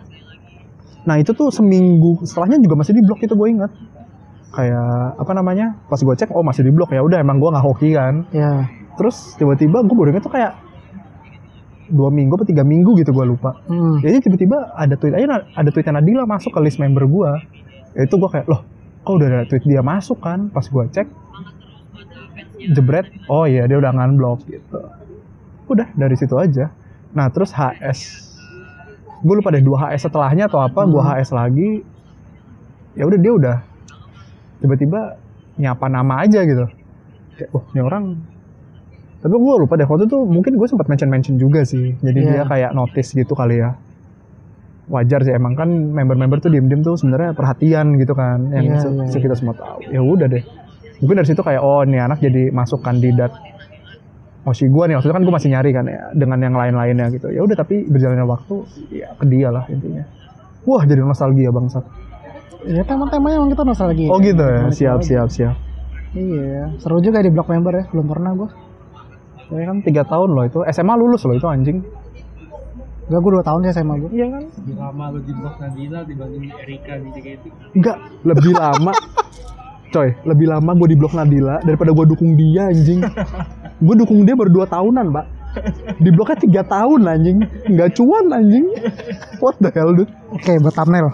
Nah 1.09 1.17
itu 1.17 1.33
tuh 1.33 1.49
seminggu 1.49 2.21
setelahnya 2.21 2.61
juga 2.61 2.85
masih 2.85 2.93
di 2.93 3.01
blok 3.01 3.25
itu 3.25 3.33
gue 3.33 3.49
inget 3.49 3.73
kayak 4.53 5.17
apa 5.17 5.31
namanya 5.33 5.73
pas 5.89 5.97
gue 5.97 6.15
cek 6.15 6.29
oh 6.35 6.43
masih 6.45 6.67
di 6.67 6.71
blok 6.75 6.93
ya 6.93 7.01
udah 7.01 7.17
emang 7.17 7.41
gue 7.41 7.49
nggak 7.49 7.65
hoki 7.65 7.97
kan. 7.97 8.29
Ya. 8.29 8.69
terus 8.99 9.33
tiba-tiba 9.41 9.81
gue 9.81 9.95
baru 9.97 10.13
inget 10.13 10.21
tuh 10.21 10.29
kayak 10.29 10.53
dua 11.91 12.09
minggu 12.09 12.33
atau 12.39 12.47
tiga 12.47 12.63
minggu 12.63 12.95
gitu 12.97 13.11
gue 13.11 13.25
lupa. 13.27 13.59
Hmm. 13.67 13.99
jadi 13.99 14.23
tiba-tiba 14.23 14.71
ada 14.73 14.95
tweet 14.95 15.13
aja 15.13 15.43
ada 15.43 15.69
tweetnya 15.69 15.99
Nadila 15.99 16.23
masuk 16.25 16.55
ke 16.55 16.59
list 16.63 16.79
member 16.79 17.03
gue 17.05 17.31
itu 17.99 18.15
gue 18.15 18.29
kayak 18.31 18.47
loh 18.47 18.63
kok 19.03 19.13
udah 19.17 19.27
ada 19.27 19.45
tweet 19.45 19.67
dia 19.67 19.83
masuk 19.83 20.23
kan? 20.23 20.47
Pas 20.49 20.63
gue 20.63 20.83
cek 20.89 21.07
jebret 22.71 23.09
oh 23.27 23.43
iya 23.49 23.65
dia 23.65 23.77
udah 23.77 23.91
nganblok 23.91 24.45
gitu. 24.47 24.79
Udah 25.67 25.87
dari 25.97 26.15
situ 26.15 26.37
aja. 26.37 26.69
Nah 27.11 27.27
terus 27.33 27.51
HS 27.51 28.31
gue 29.21 29.35
lupa 29.37 29.53
deh 29.53 29.61
dua 29.61 29.91
HS 29.91 30.09
setelahnya 30.09 30.49
atau 30.49 30.61
apa 30.61 30.81
gue 30.87 31.01
Hmm. 31.01 31.13
HS 31.19 31.29
lagi 31.35 31.69
ya 32.97 33.03
udah 33.07 33.19
dia 33.19 33.33
udah 33.33 33.57
tiba-tiba 34.61 35.17
nyapa 35.57 35.85
nama 35.89 36.23
aja 36.23 36.45
gitu. 36.45 36.65
Kayak 37.37 37.49
oh 37.57 37.63
ini 37.73 37.81
orang 37.81 38.03
tapi 39.21 39.31
gue 39.31 39.53
lupa 39.55 39.73
deh 39.73 39.85
waktu 39.85 40.05
itu 40.05 40.17
mungkin 40.19 40.53
gue 40.55 40.65
sempat 40.65 40.85
mention 40.85 41.07
mention 41.07 41.35
juga 41.35 41.61
sih. 41.61 41.93
Jadi 41.95 42.19
Iya. 42.19 42.29
dia 42.31 42.43
kayak 42.43 42.71
notice 42.71 43.13
gitu 43.13 43.31
kali 43.31 43.57
ya. 43.57 43.77
Wajar 44.87 45.21
sih 45.21 45.31
emang 45.31 45.53
kan 45.53 45.69
member-member 45.69 46.37
tuh 46.39 46.49
diem-diem 46.49 46.81
tuh 46.81 46.93
sebenarnya 46.93 47.31
perhatian 47.31 47.95
gitu 47.95 48.11
kan. 48.11 48.49
Yang 48.49 48.63
Iya, 48.65 48.77
se- 48.77 48.91
iya, 48.91 49.05
se- 49.07 49.21
kita 49.21 49.35
semua 49.35 49.53
tahu. 49.53 49.77
Ya 49.87 50.01
udah 50.01 50.27
deh. 50.27 50.43
Mungkin 50.99 51.15
dari 51.15 51.27
situ 51.27 51.39
kayak 51.39 51.61
oh 51.61 51.81
nih 51.81 52.01
anak 52.01 52.19
jadi 52.19 52.49
masuk 52.49 52.81
kandidat. 52.81 53.31
Moshi 54.41 54.65
gue 54.65 54.83
nih 54.83 54.95
maksudnya 54.95 55.15
kan 55.15 55.23
gue 55.23 55.31
masih 55.31 55.49
nyari 55.49 55.69
kan 55.69 55.85
ya 55.85 56.01
dengan 56.11 56.39
yang 56.39 56.53
lain-lainnya 56.53 57.07
gitu. 57.11 57.29
Ya 57.29 57.39
udah 57.39 57.55
tapi 57.55 57.85
berjalannya 57.85 58.25
waktu 58.25 58.55
ya 58.91 59.13
ke 59.13 59.25
dia 59.27 59.47
lah 59.47 59.63
intinya. 59.65 60.01
Wah 60.63 60.81
jadi 60.81 60.97
nostalgia 60.99 61.49
bangsat. 61.49 61.85
Ya 62.63 62.81
tema-temanya 62.81 63.37
emang 63.37 63.49
kita 63.49 63.63
nostalgia. 63.63 64.09
oh 64.09 64.17
gitu 64.17 64.37
ya? 64.39 64.61
Balik 64.63 64.73
siap 64.73 64.99
siap 65.01 65.27
siap. 65.29 65.55
Iya, 66.11 66.73
seru 66.77 66.99
juga 66.99 67.17
di 67.17 67.29
blog 67.29 67.47
member 67.47 67.71
ya. 67.71 67.85
Belum 67.87 68.03
pernah 68.03 68.33
gue. 68.35 68.49
Ya 69.51 69.65
kan 69.67 69.77
tiga 69.83 70.03
tahun 70.07 70.29
loh 70.31 70.43
itu. 70.47 70.59
SMA 70.71 70.93
lulus 70.95 71.21
loh 71.27 71.35
itu 71.35 71.47
anjing. 71.47 71.83
Gak 73.11 73.19
gue 73.19 73.31
2 73.35 73.43
tahun 73.43 73.59
sih 73.67 73.75
sama 73.75 73.99
gue. 73.99 74.07
iya 74.15 74.31
kan? 74.31 74.47
Lebih 74.47 74.75
lama 74.79 75.05
lu 75.11 75.19
di 75.19 75.33
blok 75.35 75.55
Nadila 75.59 75.99
dibanding 76.07 76.47
Erika 76.63 76.93
di 76.95 77.09
JKT. 77.11 77.43
enggak 77.75 77.97
lebih 78.23 78.53
lama. 78.55 78.93
Coy 79.91 80.09
lebih 80.23 80.47
lama 80.47 80.71
gue 80.79 80.87
di 80.95 80.97
blok 80.97 81.13
Nadila 81.19 81.59
daripada 81.59 81.91
gue 81.91 82.05
dukung 82.07 82.39
dia 82.39 82.71
anjing. 82.71 83.03
Gue 83.83 83.95
dukung 83.99 84.23
dia 84.23 84.31
baru 84.39 84.47
dua 84.47 84.63
tahunan 84.63 85.11
pak. 85.11 85.25
Di 85.99 86.09
bloknya 86.15 86.37
tiga 86.39 86.61
tahun 86.63 87.01
anjing. 87.03 87.37
Nggak 87.67 87.89
cuan 87.99 88.25
anjing. 88.31 88.65
What 89.43 89.59
the 89.59 89.67
hell 89.75 89.91
dude? 89.91 90.07
Oke, 90.31 90.55
buat 90.63 90.71
thumbnail. 90.71 91.11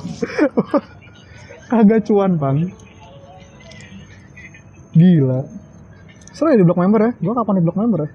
kagak 1.73 2.05
cuan 2.05 2.37
bang. 2.37 2.69
Gila. 4.93 5.41
Seru 6.29 6.53
ya 6.53 6.61
di 6.61 6.65
blog 6.67 6.77
member 6.77 7.01
ya. 7.01 7.11
Gue 7.17 7.33
kapan 7.33 7.57
di 7.57 7.63
blog 7.65 7.77
member 7.81 7.99
ya? 8.05 8.09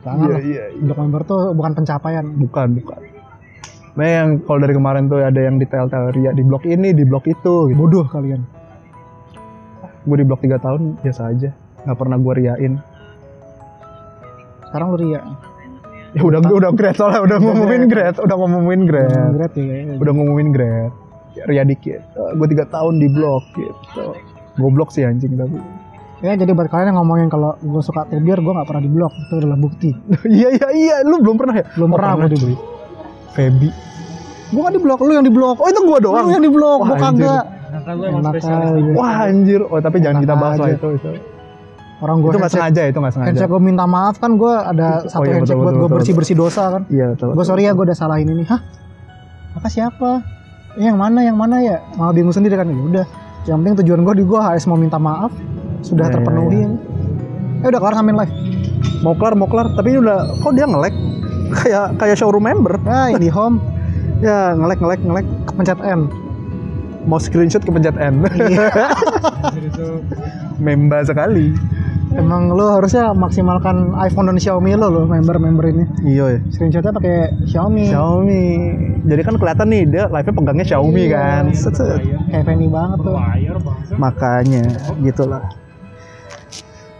Jangan 0.00 0.26
lah. 0.26 0.40
iya 0.40 0.64
Di 0.72 0.80
blog 0.80 0.98
member 0.98 1.22
tuh 1.22 1.40
bukan 1.52 1.72
pencapaian. 1.74 2.24
bukan 2.26 2.68
bukan 2.76 3.00
nah 3.90 4.06
yang 4.06 4.38
kalau 4.40 4.58
dari 4.58 4.72
kemarin 4.72 5.04
tuh 5.06 5.18
ada 5.18 5.36
yang 5.36 5.58
detail-detail 5.58 6.14
Ria 6.14 6.30
di 6.30 6.40
blok 6.40 6.62
ini 6.64 6.94
di 6.94 7.02
blok 7.02 7.26
itu 7.26 7.68
gitu. 7.68 7.76
Bodoh 7.76 8.06
kalian. 8.06 8.40
gue 10.00 10.16
di 10.16 10.24
blok 10.24 10.40
tiga 10.40 10.56
tahun 10.56 10.96
biasa 10.98 11.28
aja 11.28 11.50
nggak 11.84 11.98
pernah 11.98 12.16
gue 12.16 12.32
riain 12.34 12.74
Sekarang 14.64 14.94
lu 14.94 14.98
ria. 14.98 15.20
ya 16.10 16.22
udah 16.22 16.40
udah 16.40 16.70
grade 16.72 16.96
soalnya 16.96 17.20
udah 17.20 17.38
ngumumin 17.38 17.82
grade 17.86 18.16
udah 18.16 18.36
ngumumin 18.36 18.80
grade 18.82 19.14
Great 19.32 19.52
ya. 19.54 19.94
udah 19.98 20.12
ngumumin 20.12 20.48
grade 20.50 20.94
Ria 21.44 21.62
dikit 21.62 22.00
gue 22.14 22.46
tiga 22.48 22.64
tahun 22.66 22.98
di 22.98 23.06
blok 23.06 23.42
gitu 23.54 24.14
goblok 24.56 24.90
sih 24.90 25.02
anjing 25.02 25.34
tapi 25.34 25.58
Ya 26.20 26.36
jadi 26.36 26.52
buat 26.52 26.68
kalian 26.68 26.92
yang 26.92 26.98
ngomongin 27.00 27.32
kalau 27.32 27.56
gue 27.56 27.80
suka 27.80 28.04
Tubir, 28.04 28.36
gue 28.36 28.52
gak 28.52 28.68
pernah 28.68 28.82
di 28.84 28.92
blog. 28.92 29.08
Itu 29.08 29.40
adalah 29.40 29.56
bukti. 29.56 29.88
iya 30.28 30.52
iya 30.52 30.68
iya 30.68 30.96
lu 31.00 31.16
belum 31.24 31.40
pernah 31.40 31.56
ya 31.56 31.64
Belum 31.72 31.88
Oh, 31.88 31.96
pernah 31.96 32.12
gue 32.20 32.28
di 32.28 32.38
cuy. 32.38 32.54
Feby 33.32 33.68
Gue 34.50 34.60
gak 34.60 34.74
di 34.76 34.82
blog, 34.82 34.98
lu 35.00 35.12
yang 35.16 35.24
di 35.24 35.32
blog. 35.32 35.56
oh 35.56 35.68
itu 35.70 35.80
gue 35.80 35.98
doang 36.02 36.26
Lu 36.28 36.32
yang 36.36 36.44
di 36.44 36.52
blog, 36.52 36.78
Wah, 36.84 36.88
gue 36.92 36.96
kagak. 37.00 37.44
Kan 37.80 37.96
wah 38.92 39.14
anjir 39.24 39.62
oh 39.62 39.78
tapi 39.78 40.02
jangan 40.02 40.20
kita 40.20 40.34
bahas 40.36 40.58
lah 40.58 40.68
aja. 40.68 40.76
itu 40.76 40.88
itu 40.98 41.10
Orang 42.02 42.18
gue 42.18 42.28
itu 42.28 42.38
nggak 42.42 42.52
sengaja 42.52 42.82
itu 42.88 42.98
nggak 42.98 43.14
sengaja 43.14 43.28
Handshake 43.30 43.52
gue 43.52 43.62
minta 43.62 43.84
maaf 43.86 44.18
kan 44.18 44.34
gue 44.34 44.52
ada 44.52 45.06
satu 45.06 45.22
iya, 45.24 45.38
handshake 45.38 45.54
betul, 45.54 45.64
buat 45.64 45.74
gue 45.78 45.88
bersih 45.94 46.12
bersih 46.12 46.34
dosa 46.34 46.62
kan. 46.76 46.82
iya 46.90 47.14
betul 47.14 47.32
Gue 47.32 47.44
sorry 47.46 47.62
ya 47.64 47.72
gue 47.72 47.84
udah 47.86 47.94
salahin 47.94 48.26
ini. 48.26 48.42
Hah? 48.42 48.60
Maka 49.54 49.68
siapa? 49.70 50.20
Eh, 50.76 50.82
yang 50.82 50.98
mana 50.98 51.22
yang 51.22 51.38
mana 51.38 51.62
ya? 51.62 51.78
Malah 51.94 52.10
bingung 52.10 52.34
sendiri 52.34 52.56
kan. 52.56 52.66
Ya 52.66 52.74
udah. 52.74 53.06
Yang 53.46 53.56
penting 53.56 53.74
tujuan 53.84 54.00
gue 54.02 54.14
di 54.18 54.24
gue 54.26 54.40
HS 54.40 54.64
mau 54.66 54.76
minta 54.76 54.98
maaf 54.98 55.30
sudah 55.80 56.06
Iya, 56.06 56.14
terpenuhi. 56.14 56.56
iya, 56.56 56.68
Eh 57.60 57.68
udah 57.68 57.78
kelar 57.78 57.94
ngamen 57.94 58.16
live. 58.16 58.34
mau 59.00 59.12
kelar 59.12 59.32
mau 59.32 59.44
kelar 59.44 59.68
tapi 59.70 59.90
ini 59.90 59.98
udah 60.00 60.18
kok 60.38 60.52
dia 60.52 60.64
ngelek 60.64 60.94
kayak 61.56 61.96
kayak 61.96 62.16
showroom 62.16 62.42
member 62.42 62.76
Nah 62.80 63.08
ini 63.10 63.28
home 63.32 63.60
ya 64.18 64.52
ngelek 64.52 64.78
ngelek 64.78 65.00
ngelek 65.02 65.26
pencet 65.50 65.80
N. 65.80 66.08
mau 67.02 67.16
screenshot 67.16 67.60
kepencet 67.60 67.96
N 67.96 68.24
Iya. 68.30 68.68
Memba 70.58 71.00
sekali 71.02 71.52
Emang 72.10 72.50
lo 72.50 72.74
harusnya 72.74 73.14
maksimalkan 73.14 73.94
iPhone 73.96 74.26
dan 74.26 74.36
Xiaomi 74.36 74.74
lo 74.74 74.90
lo 74.90 75.00
member-member 75.06 75.62
ini. 75.64 75.84
iya 76.04 76.26
ya 76.28 76.38
Screenshotnya 76.50 76.90
pakai 76.90 77.30
Xiaomi. 77.46 77.86
Xiaomi 77.86 78.44
jadi 79.04 79.22
kan 79.22 79.34
kelihatan 79.36 79.66
nih 79.68 79.82
dia 79.86 80.04
live 80.08 80.26
nya 80.26 80.34
pegangnya 80.34 80.66
Xiaomi 80.66 81.02
Iya. 81.02 81.14
kan 81.14 81.44
Set, 81.52 81.72
set. 81.72 82.02
Kayak 82.26 82.44
Fanny 82.44 82.66
banget 82.66 82.98
tuh. 83.00 83.14
layar 83.14 83.56
bangsa. 83.56 83.94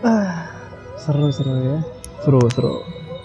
Gitulah 0.01 0.49
Seru-seru 0.97 1.53
ya. 1.57 1.79
seru 2.21 2.41
seru 2.51 2.75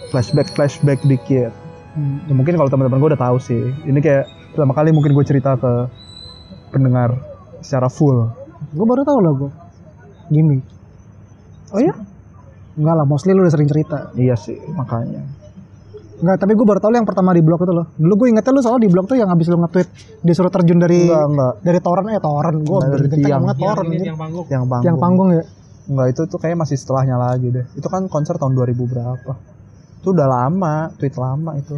flashback 0.09 0.47
flashback 0.49 0.99
dikit 1.03 1.51
Hmm. 1.95 2.19
ya 2.27 2.35
mungkin 2.35 2.59
kalau 2.59 2.67
teman-teman 2.67 2.99
gue 2.99 3.09
udah 3.09 3.21
tahu 3.21 3.39
sih 3.39 3.55
ini 3.83 4.03
kayak 4.03 4.27
pertama 4.51 4.75
kali 4.75 4.91
mungkin 4.91 5.15
gue 5.15 5.23
cerita 5.23 5.55
ke 5.55 5.87
pendengar 6.69 7.15
secara 7.61 7.87
full 7.87 8.27
Gue 8.67 8.83
baru 8.83 8.99
tahu 9.01 9.15
lah 9.17 9.31
gue. 9.33 9.51
Gimik. 10.27 10.59
oh 11.71 11.79
ya 11.79 11.95
Enggak 12.75 12.93
lah, 12.93 13.05
mostly 13.05 13.31
lu 13.31 13.39
udah 13.39 13.53
sering 13.53 13.71
cerita. 13.71 14.11
iya 14.13 14.35
sih 14.35 14.59
makanya 14.69 15.23
Enggak, 16.15 16.35
tapi 16.37 16.51
gue 16.51 16.65
baru 16.65 16.79
tahu 16.79 16.91
lu 16.91 16.97
yang 16.99 17.07
pertama 17.07 17.31
di 17.31 17.39
blog 17.39 17.59
itu 17.59 17.71
loh. 17.71 17.87
Dulu 17.93 18.13
gue 18.13 18.27
ingetnya 18.27 18.51
lu 18.51 18.59
soal 18.59 18.75
di 18.77 18.87
blog 18.87 19.05
tuh 19.05 19.15
yang 19.15 19.27
habis 19.27 19.47
lu 19.47 19.55
nge-tweet 19.57 19.87
disuruh 20.21 20.47
terjun 20.49 20.75
dari 20.77 21.07
enggak 21.07 21.23
enggak 21.27 21.53
dari 21.61 21.79
torrent 21.79 22.07
eh 22.09 22.19
torrent. 22.19 22.59
Gue 22.59 22.77
Dari 22.81 23.07
banget 23.23 23.55
Yang 23.55 23.71
yang 24.03 24.15
panggung. 24.19 24.45
yang 24.51 24.63
panggung 24.67 24.83
Yang 24.83 24.97
panggung 24.99 25.29
ya. 25.31 25.43
Enggak 25.85 26.07
itu 26.15 26.21
tuh 26.29 26.39
kayak 26.41 26.57
masih 26.57 26.77
setelahnya 26.77 27.17
lagi 27.17 27.47
deh 27.49 27.65
itu 27.77 27.87
kan 27.89 28.05
konser 28.09 28.35
tahun 28.41 28.57
2000 28.57 28.75
berapa 28.75 29.33
itu 30.01 30.07
udah 30.13 30.27
lama 30.27 30.75
tweet 30.97 31.15
lama 31.17 31.53
itu 31.57 31.77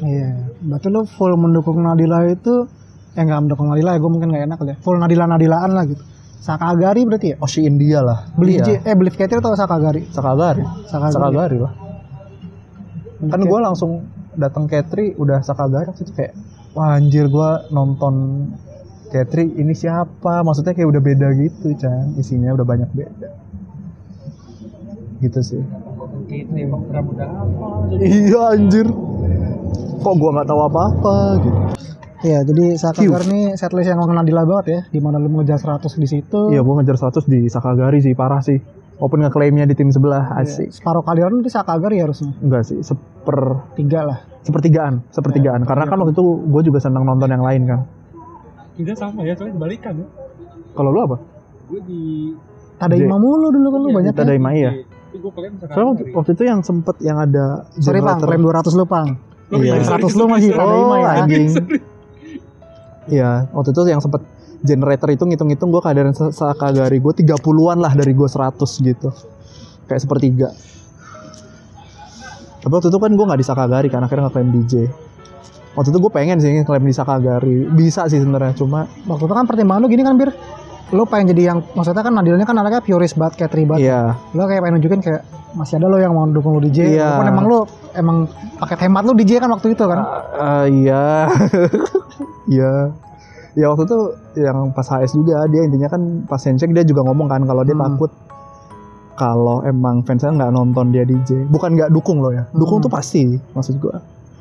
Iya. 0.00 0.48
Berarti 0.64 0.88
lu 0.88 1.04
full 1.04 1.36
mendukung 1.36 1.84
Nadila 1.84 2.24
itu 2.24 2.64
eh 3.12 3.20
enggak 3.20 3.44
mendukung 3.44 3.68
Nadila 3.68 3.92
ya, 3.92 4.00
gue 4.00 4.08
mungkin 4.08 4.32
gak 4.32 4.44
enak 4.48 4.58
ya. 4.64 4.76
Full 4.80 4.96
Nadila-Nadilaan 4.96 5.76
lah 5.76 5.84
gitu. 5.84 6.00
Sakagari 6.40 7.04
berarti 7.04 7.26
ya? 7.32 7.36
Oshi 7.36 7.68
India 7.68 8.00
lah 8.00 8.32
Beli 8.32 8.56
iya. 8.56 8.80
eh 8.80 8.96
beli 8.96 9.12
Katir 9.12 9.44
atau 9.44 9.52
Sakagari? 9.52 10.08
Sakagari 10.08 10.64
Sakagari. 10.88 11.12
Sakagari 11.12 11.56
lah 11.60 11.72
kan 13.28 13.40
gue 13.44 13.58
langsung 13.60 14.08
datang 14.32 14.64
Katri 14.64 15.12
udah 15.20 15.44
Sakagari 15.44 15.92
itu 15.92 16.12
kayak 16.16 16.32
wah 16.72 16.96
anjir 16.96 17.28
gue 17.28 17.50
nonton 17.68 18.46
Katri 19.10 19.42
ini 19.58 19.74
siapa? 19.74 20.46
Maksudnya 20.46 20.70
kayak 20.70 20.86
udah 20.86 21.02
beda 21.02 21.28
gitu 21.34 21.74
Chan. 21.74 22.14
Isinya 22.14 22.54
udah 22.54 22.62
banyak 22.62 22.90
beda. 22.94 23.28
Gitu 25.18 25.40
sih. 25.42 25.62
Gitu 26.30 26.54
emang 26.54 26.86
budak 26.86 27.26
apa? 27.26 27.90
iya 27.98 28.54
anjir. 28.54 28.86
Kok 30.00 30.14
gue 30.14 30.30
nggak 30.30 30.46
tahu 30.48 30.60
apa-apa 30.62 31.16
gitu. 31.42 31.58
Iya, 32.20 32.44
jadi 32.44 32.76
Sakagari 32.76 33.24
ini 33.32 33.40
setlist 33.56 33.88
yang 33.88 34.04
Nadila 34.04 34.44
banget 34.44 34.66
ya, 34.68 34.80
di 34.92 35.00
mana 35.00 35.16
lu 35.16 35.32
ngejar 35.40 35.56
100 35.56 35.88
di 35.96 36.04
situ. 36.04 36.52
iya 36.52 36.60
gue 36.60 36.74
ngejar 36.76 37.08
100 37.08 37.24
di 37.24 37.48
Sakagari 37.48 37.98
sih 38.04 38.12
parah 38.12 38.44
sih. 38.44 38.60
Walaupun 39.00 39.24
ngeklaimnya 39.24 39.64
di 39.64 39.72
tim 39.72 39.88
sebelah 39.88 40.36
asik. 40.36 40.68
Separuh 40.68 41.00
kalian 41.00 41.40
itu 41.40 41.48
Sakagari 41.48 41.96
harusnya. 42.04 42.36
enggak 42.44 42.68
sih 42.68 42.78
seper 42.84 43.64
Tiga 43.72 44.04
lah. 44.04 44.18
sepertigaan 44.44 45.00
sepertigaan. 45.08 45.64
Karena 45.64 45.88
kan 45.88 45.96
waktu 46.04 46.12
itu 46.12 46.24
gue 46.44 46.62
juga 46.68 46.78
senang 46.84 47.08
nonton 47.08 47.32
yang 47.32 47.40
lain 47.40 47.64
kan 47.64 47.80
Kita 48.80 48.94
sama 48.96 49.20
ya, 49.22 49.32
soalnya 49.34 49.54
kebalikan 49.54 49.92
ya. 49.94 50.06
kalau 50.72 50.90
lu 50.90 51.00
apa 51.02 51.16
Gue 51.66 51.80
di 51.82 52.00
Tadaima 52.76 53.16
mulu 53.16 53.48
dulu 53.48 53.68
kan 53.68 53.78
lu 53.78 53.88
Iya, 53.88 53.94
banyak 53.94 54.12
kita 54.12 54.22
ya. 54.22 54.26
dari 54.26 54.40
Maya 54.40 54.70
Tapi 54.72 55.16
gue 55.16 55.30
kalian 55.30 55.52
sekarang 55.54 55.70
Soalnya 55.70 55.90
waktu, 55.90 56.04
waktu 56.12 56.30
itu 56.32 56.42
yang 56.44 56.60
sempet 56.60 56.96
yang 57.00 57.18
ada 57.18 57.44
Sorry 57.74 57.98
Pang, 57.98 58.16
generator- 58.16 58.26
klaim 58.26 58.42
200 58.42 58.72
lu 58.72 58.84
Pang. 58.84 59.08
Iya. 59.50 59.72
100 59.78 60.14
lu 60.14 60.24
masih 60.26 60.50
Tadaima 60.50 60.86
Oh, 60.86 60.96
ya. 60.96 61.10
anjing. 61.20 61.46
Iya, 63.06 63.30
waktu 63.50 63.70
itu 63.70 63.80
yang 63.84 63.98
sempet 63.98 64.22
generator 64.60 65.08
itu 65.08 65.24
ngitung-ngitung 65.24 65.68
gue 65.68 65.80
keadaan 65.80 66.10
Sakagari 66.12 66.96
gue 66.96 67.12
30-an 67.16 67.78
lah 67.78 67.92
dari 67.92 68.12
gue 68.12 68.28
100 68.28 68.54
gitu. 68.80 69.08
Kayak 69.84 70.00
sepertiga. 70.00 70.48
Tapi 72.60 72.70
waktu 72.70 72.88
itu 72.88 72.98
kan 72.98 73.10
gue 73.10 73.24
nggak 73.24 73.40
di 73.40 73.46
Sakagari 73.46 73.88
kan 73.88 74.00
akhirnya 74.00 74.28
ngeklaim 74.28 74.50
DJ. 74.52 74.72
Waktu 75.70 75.88
itu 75.88 75.98
gue 75.98 76.10
pengen 76.10 76.36
sih 76.36 76.50
ngeklaim 76.50 76.82
di 76.82 76.90
Sakagari. 76.90 77.68
Bisa 77.68 78.04
sih 78.06 78.18
sebenarnya 78.18 78.52
cuma 78.52 78.90
Waktu 79.04 79.24
itu 79.24 79.32
kan 79.32 79.44
pertimbangan 79.44 79.80
lu 79.80 79.88
gini 79.88 80.02
kan 80.02 80.14
Bir. 80.14 80.30
Lu 80.90 81.06
pengen 81.06 81.30
jadi 81.30 81.42
yang 81.48 81.62
maksudnya 81.72 82.02
kan 82.02 82.10
Nadilanya 82.10 82.42
kan 82.42 82.56
anaknya 82.56 82.80
purist 82.80 83.14
banget 83.14 83.38
kayak 83.38 83.50
tribat. 83.50 83.78
iya 83.78 84.18
Lu 84.30 84.42
kayak 84.42 84.60
pengen 84.60 84.74
nunjukin 84.76 85.00
kayak 85.00 85.22
masih 85.50 85.78
ada 85.78 85.86
lo 85.86 85.96
yang 85.96 86.10
mau 86.10 86.26
dukung 86.26 86.54
lu 86.54 86.62
DJ. 86.62 86.90
Iya. 86.90 87.06
Walaupun 87.14 87.26
emang 87.28 87.44
lu 87.46 87.58
emang 87.92 88.16
paket 88.58 88.78
hemat 88.84 89.02
lu 89.02 89.14
DJ 89.14 89.38
kan 89.38 89.50
waktu 89.50 89.70
itu 89.70 89.84
kan. 89.84 89.98
Ah, 90.32 90.66
iya. 90.66 91.26
Iya. 92.50 92.90
ya 93.52 93.66
waktu 93.66 93.82
itu 93.84 93.98
yang 94.38 94.70
pas 94.70 94.86
HS 94.86 95.14
juga 95.16 95.42
dia 95.46 95.62
intinya 95.62 95.86
kan 95.86 95.98
pas 96.24 96.38
handshake 96.38 96.70
dia 96.70 96.82
juga 96.82 97.02
ngomong 97.02 97.26
kan 97.26 97.42
kalau 97.42 97.62
dia 97.62 97.74
Hmm. 97.74 97.82
takut 97.84 98.10
kalau 99.12 99.60
emang 99.62 100.00
fansnya 100.00 100.30
nggak 100.32 100.50
nonton 100.50 100.90
dia 100.90 101.02
DJ 101.02 101.46
bukan 101.46 101.74
nggak 101.74 101.90
dukung 101.90 102.18
loh 102.18 102.30
ya 102.30 102.46
dukung 102.52 102.78
Hmm. 102.78 102.86
tuh 102.86 102.92
pasti 102.92 103.22
maksud 103.52 103.78
gua 103.78 103.98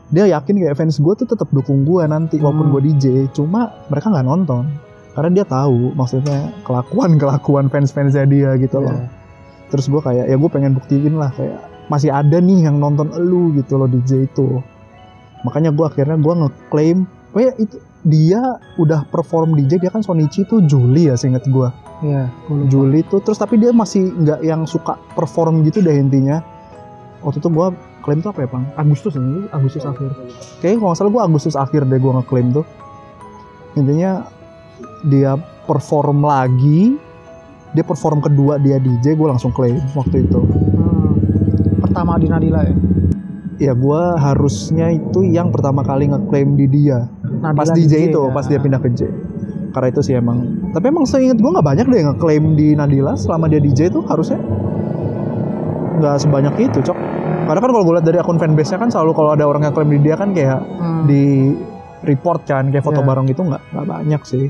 dia 0.09 0.25
yakin 0.27 0.55
kayak 0.57 0.75
fans 0.75 0.97
gue 0.97 1.13
tuh 1.15 1.27
tetap 1.27 1.49
dukung 1.49 1.83
gua 1.83 2.05
nanti 2.05 2.37
walaupun 2.37 2.65
Hmm. 2.65 2.73
gue 2.73 2.81
DJ 2.87 3.05
cuma 3.29 3.61
mereka 3.87 4.09
nggak 4.09 4.25
nonton 4.25 4.65
karena 5.11 5.29
dia 5.31 5.45
tahu 5.45 5.93
maksudnya 5.93 6.53
kelakuan 6.61 7.17
kelakuan 7.17 7.65
fans 7.67 7.89
fansnya 7.89 8.23
dia 8.23 8.53
gitu 8.55 8.79
loh 8.79 8.89
Iya. 8.91 9.05
terus 9.67 9.85
gue 9.85 9.99
kayak 9.99 10.25
ya 10.25 10.35
gue 10.35 10.49
pengen 10.49 10.73
buktiin 10.73 11.13
lah 11.13 11.29
kayak 11.31 11.59
masih 11.85 12.09
ada 12.09 12.37
nih 12.37 12.63
yang 12.63 12.77
nonton 12.77 13.09
elu 13.11 13.53
gitu 13.55 13.75
loh 13.75 13.85
DJ 13.85 14.25
itu 14.25 14.61
makanya 15.41 15.69
gue 15.69 15.85
akhirnya 15.85 16.15
gue 16.15 16.33
ngeklaim 16.35 16.97
oh 17.29 17.39
ya 17.39 17.53
itu 17.55 17.77
dia 18.01 18.39
udah 18.75 19.03
perform 19.05 19.53
DJ 19.53 19.77
dia 19.77 19.89
kan 19.89 19.99
Sonichi 19.99 20.41
tuh 20.43 20.63
Juli 20.63 21.05
ya 21.05 21.15
seinget 21.15 21.45
gue 21.45 21.69
lupa. 21.99 22.23
Juli 22.65 23.03
tuh 23.03 23.19
terus 23.19 23.35
tapi 23.35 23.55
dia 23.55 23.69
masih 23.69 24.09
nggak 24.09 24.39
yang 24.41 24.63
suka 24.63 24.95
perform 25.13 25.61
gitu 25.61 25.79
deh 25.79 25.93
intinya 25.93 26.39
waktu 27.19 27.37
itu 27.37 27.49
gue 27.49 27.67
klaim 28.01 28.19
tuh 28.23 28.31
apa 28.31 28.45
ya 28.45 28.49
bang? 28.49 28.63
Agustus 28.79 29.13
ini 29.19 29.45
Agustus 29.51 29.83
akhir. 29.83 30.11
Kayaknya 30.63 30.77
kalau 30.79 30.89
nggak 30.91 30.99
salah 30.99 31.11
gue 31.11 31.23
Agustus 31.23 31.55
akhir 31.55 31.81
deh 31.87 31.99
gue 31.99 32.11
ngeklaim 32.11 32.47
tuh. 32.55 32.65
Intinya 33.77 34.25
dia 35.07 35.37
perform 35.69 36.25
lagi 36.25 36.97
dia 37.77 37.85
perform 37.85 38.25
kedua 38.25 38.57
dia 38.57 38.81
DJ 38.81 39.13
gue 39.13 39.27
langsung 39.29 39.53
klaim 39.53 39.77
waktu 39.93 40.25
itu. 40.25 40.41
Hmm. 40.41 41.13
Pertama 41.85 42.17
di 42.17 42.27
Nadila 42.29 42.65
ya. 42.65 42.75
ya 43.59 43.73
gue 43.75 44.01
harusnya 44.17 44.89
itu 44.95 45.21
yang 45.27 45.53
pertama 45.53 45.85
kali 45.85 46.09
ngeklaim 46.09 46.57
di 46.57 46.65
dia. 46.65 47.05
Nadila 47.21 47.59
pas 47.61 47.69
DJ, 47.71 48.09
itu 48.09 48.21
ya. 48.25 48.33
pas 48.33 48.45
dia 48.49 48.59
pindah 48.59 48.81
ke 48.81 48.89
J. 48.97 49.01
Karena 49.69 49.87
itu 49.93 50.01
sih 50.01 50.17
emang. 50.17 50.71
Tapi 50.73 50.85
emang 50.89 51.05
seinget 51.05 51.37
gue 51.37 51.51
nggak 51.51 51.65
banyak 51.65 51.85
deh 51.85 51.97
yang 52.01 52.09
ngeklaim 52.17 52.57
di 52.57 52.73
Nadila 52.73 53.13
selama 53.13 53.45
dia 53.45 53.61
DJ 53.61 53.93
itu 53.93 54.01
harusnya. 54.09 54.41
Nggak 56.01 56.15
sebanyak 56.25 56.55
itu 56.57 56.79
cok 56.81 56.97
karena 57.49 57.59
kan 57.59 57.71
kalau 57.71 57.83
gue 57.83 57.93
lihat 57.95 58.05
dari 58.05 58.17
akun 58.17 58.37
fanbase 58.37 58.69
nya 58.69 58.77
kan 58.77 58.89
selalu 58.89 59.11
kalau 59.11 59.29
ada 59.33 59.43
orang 59.43 59.61
yang 59.63 59.73
klaim 59.73 59.89
di 59.89 59.99
dia 59.99 60.13
kan 60.13 60.29
kayak 60.31 60.61
Hmm. 60.77 61.03
di 61.03 61.57
report 62.03 62.45
kan 62.45 62.69
kayak 62.69 62.79
foto 62.79 63.01
Iya. 63.01 63.07
bareng 63.07 63.27
itu 63.27 63.41
nggak 63.41 63.61
nggak 63.67 63.85
banyak 63.87 64.21
sih 64.23 64.45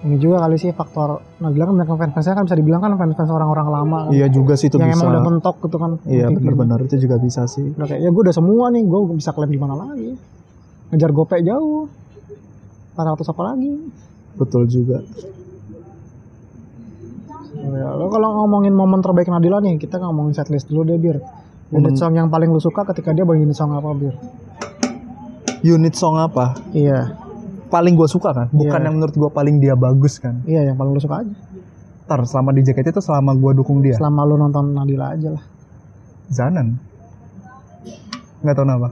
Ini 0.00 0.16
juga 0.16 0.40
kali 0.40 0.56
sih 0.56 0.72
faktor 0.72 1.20
Nadila 1.36 1.66
kan 1.66 1.74
banyak 1.76 1.90
fans-fansnya 1.90 2.32
kan 2.32 2.44
bisa 2.46 2.56
dibilang 2.56 2.80
kan 2.80 2.96
fans-fans 2.96 3.28
orang-orang 3.28 3.68
lama 3.68 3.98
kan. 4.00 4.12
iya 4.14 4.26
juga 4.28 4.54
sih 4.54 4.66
itu 4.66 4.78
yang 4.78 4.88
bisa 4.88 4.96
emang 4.96 5.12
udah 5.12 5.22
mentok 5.26 5.56
gitu 5.60 5.76
kan. 5.76 5.90
iya 6.06 6.26
benar-benar 6.26 6.78
itu 6.80 6.96
juga 6.98 7.16
bisa 7.18 7.44
sih 7.44 7.68
Udah 7.70 7.84
kayak 7.84 8.00
ya 8.00 8.08
gue 8.08 8.22
udah 8.22 8.32
semua 8.32 8.70
nih, 8.70 8.80
gue 8.82 9.00
bisa 9.12 9.30
klaim 9.30 9.50
di 9.50 9.58
mana 9.58 9.74
lagi. 9.76 10.16
Ngejar 10.88 11.10
gopek 11.10 11.42
jauh. 11.42 11.84
400 12.92 13.28
apa 13.28 13.42
lagi? 13.44 13.70
betul 14.32 14.62
juga 14.64 15.04
Ya, 17.60 17.92
lo 17.92 18.08
kalau 18.08 18.40
ngomongin 18.40 18.72
momen 18.72 18.98
terbaik 18.98 19.28
Nadila 19.28 19.60
nih, 19.60 19.76
kita 19.76 20.00
ngomongin 20.00 20.32
setlist 20.32 20.66
dulu 20.66 20.86
deh, 20.86 20.96
Bir. 20.96 21.20
Unit 21.70 21.86
Momen- 21.86 21.96
song 21.96 22.12
yang 22.12 22.26
paling 22.26 22.48
lu 22.48 22.58
suka 22.58 22.82
ketika 22.84 23.10
dia 23.10 23.22
bawa 23.22 23.36
unit 23.36 23.54
song 23.54 23.70
apa, 23.70 23.88
Bir? 23.92 24.14
unit 25.62 25.92
song 25.92 26.16
apa 26.16 26.56
Iya, 26.70 27.14
paling 27.68 27.94
gue 27.94 28.06
suka 28.06 28.32
kan 28.32 28.46
bukan 28.48 28.74
Iya. 28.74 28.84
yang 28.84 28.94
menurut 28.96 29.14
gue 29.14 29.30
paling 29.30 29.56
dia 29.56 29.74
bagus 29.74 30.16
kan 30.16 30.40
iya 30.44 30.64
yang 30.64 30.74
paling 30.74 30.90
lu 30.90 30.98
suka 30.98 31.20
aja. 31.20 31.34
ntar 32.02 32.20
selama 32.24 32.50
di 32.50 32.64
JKT 32.64 32.90
itu 32.90 32.98
selama 33.00 33.30
gue 33.32 33.52
dukung 33.54 33.78
dia 33.78 33.94
Selama 33.94 34.24
lu 34.24 34.34
nonton 34.36 34.72
Nadila 34.72 35.12
aja 35.12 35.30
lah. 35.30 35.44
Zanan 36.28 36.80
nggak 38.40 38.50
tahu 38.52 38.64
kenapa 38.64 38.88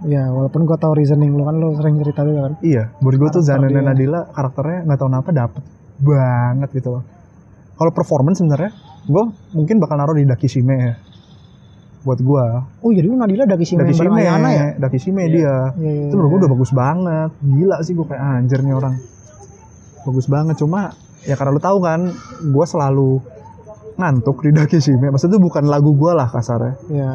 Iya, 0.00 0.32
walaupun 0.32 0.64
gua 0.64 0.78
tahu 0.78 0.96
reasoning 0.96 1.28
lu 1.30 1.44
kan 1.44 1.52
lu 1.54 1.76
sering 1.76 2.00
cerita 2.00 2.24
juga 2.24 2.40
kan. 2.42 2.52
iya 2.62 2.88
buat 2.96 3.12
gue 3.12 3.28
tuh 3.30 3.42
Zanan 3.42 3.68
dan. 3.68 3.84
Nadila 3.84 4.30
karakternya 4.30 4.86
nggak 4.86 4.96
tahu 4.96 5.08
kenapa 5.10 5.28
dapet 5.30 5.62
banget 5.98 6.68
gitu 6.72 6.88
loh 6.90 7.02
kalau 7.74 7.90
performance 7.90 8.38
sebenarnya 8.38 8.72
gue 9.04 9.24
mungkin 9.50 9.76
bakal 9.76 9.96
naruh 9.96 10.14
di 10.14 10.24
Dakishime 10.24 10.72
ya 10.78 10.94
buat 12.00 12.20
gue 12.20 12.44
Oh 12.80 12.90
iya 12.92 13.04
dulu 13.04 13.20
Nadila 13.20 13.44
ada 13.44 13.56
Kishime 13.60 13.84
Dakishime 13.84 14.08
bareng 14.08 14.24
Ayana 14.24 14.48
ya? 14.50 14.64
Dakishime 14.80 15.22
dia. 15.28 15.36
Iya, 15.36 15.56
iya, 15.76 16.04
itu 16.08 16.14
menurut 16.16 16.28
gue 16.32 16.38
udah 16.46 16.52
bagus 16.56 16.70
banget. 16.72 17.30
Gila 17.44 17.76
sih 17.84 17.92
gue 17.92 18.06
kayak 18.08 18.22
anjir 18.24 18.60
nih 18.64 18.74
orang. 18.74 18.94
Bagus 20.08 20.26
banget 20.32 20.56
cuma 20.56 20.96
ya 21.28 21.36
karena 21.36 21.52
lu 21.52 21.60
tahu 21.60 21.78
kan 21.84 22.00
gue 22.40 22.64
selalu 22.64 23.20
ngantuk 24.00 24.40
di 24.40 24.50
Dakishime 24.56 25.12
maksudnya 25.12 25.36
itu 25.36 25.40
bukan 25.44 25.64
lagu 25.68 25.92
gue 25.92 26.12
lah 26.16 26.28
kasarnya. 26.32 26.74
Iya. 26.88 27.12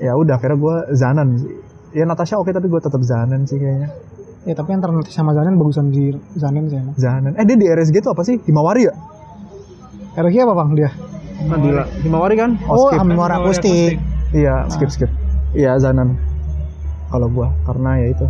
ya 0.00 0.12
udah 0.16 0.36
akhirnya 0.36 0.58
gue 0.60 0.76
Zanan 0.96 1.28
sih. 1.40 1.52
Ya 1.96 2.04
Natasha 2.04 2.36
oke 2.36 2.52
tapi 2.52 2.68
gue 2.68 2.80
tetap 2.80 3.00
Zanan 3.00 3.48
sih 3.48 3.56
kayaknya. 3.56 3.88
Ya 4.48 4.56
tapi 4.56 4.72
antara 4.72 4.92
Nanti 4.96 5.12
sama 5.12 5.36
Zanen 5.36 5.56
bagusan 5.60 5.92
di 5.92 6.12
Zanen 6.36 6.68
sih 6.68 6.76
emang. 6.76 6.96
Zanan. 6.96 7.32
Eh 7.36 7.44
dia 7.44 7.56
di 7.56 7.66
RSG 7.68 8.04
tuh 8.04 8.12
apa 8.12 8.24
sih? 8.24 8.40
Himawari 8.44 8.88
ya? 8.88 8.94
RG 10.16 10.36
apa 10.44 10.54
bang? 10.56 10.70
Dia? 10.76 10.90
Nadila. 11.46 11.84
Himawari 12.04 12.36
kan? 12.36 12.50
Oh, 12.68 12.92
skip. 12.92 13.00
Amora 13.00 13.40
Akustik. 13.40 14.09
Iya 14.32 14.66
skip 14.70 14.90
skip 14.90 15.10
iya 15.52 15.74
Zanan 15.78 16.14
kalau 17.10 17.26
gue 17.28 17.48
karena 17.66 17.90
ya 17.98 18.08
itu 18.14 18.26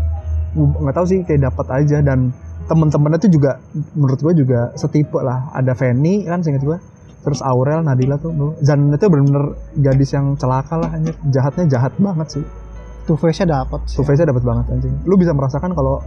Gua 0.50 0.66
nggak 0.82 0.96
tahu 0.98 1.06
sih 1.06 1.18
kayak 1.22 1.46
dapat 1.46 1.66
aja 1.70 2.02
dan 2.02 2.34
temen-temennya 2.66 3.22
tuh 3.22 3.30
juga 3.30 3.62
menurut 3.94 4.18
gue 4.18 4.34
juga 4.42 4.74
setipe 4.74 5.22
lah 5.22 5.46
ada 5.54 5.78
Fanny 5.78 6.26
kan 6.26 6.42
seinget 6.42 6.66
gue 6.66 6.78
terus 7.20 7.44
Aurel 7.44 7.84
Nadila 7.84 8.16
tuh. 8.16 8.32
Zanan 8.64 8.96
itu 8.96 9.06
bener-bener 9.06 9.54
gadis 9.78 10.10
yang 10.16 10.34
celaka 10.40 10.80
lah 10.80 10.90
anjir 10.90 11.14
jahatnya 11.28 11.68
jahat 11.68 11.92
banget 12.00 12.40
sih 12.40 12.44
Two 13.08 13.18
face-nya 13.18 13.64
dapat. 13.66 13.80
Two 13.90 14.06
face-nya 14.06 14.30
dapat 14.30 14.44
banget 14.46 14.70
anjing. 14.70 14.94
Lu 15.02 15.18
bisa 15.18 15.34
merasakan 15.34 15.74
kalau 15.74 15.98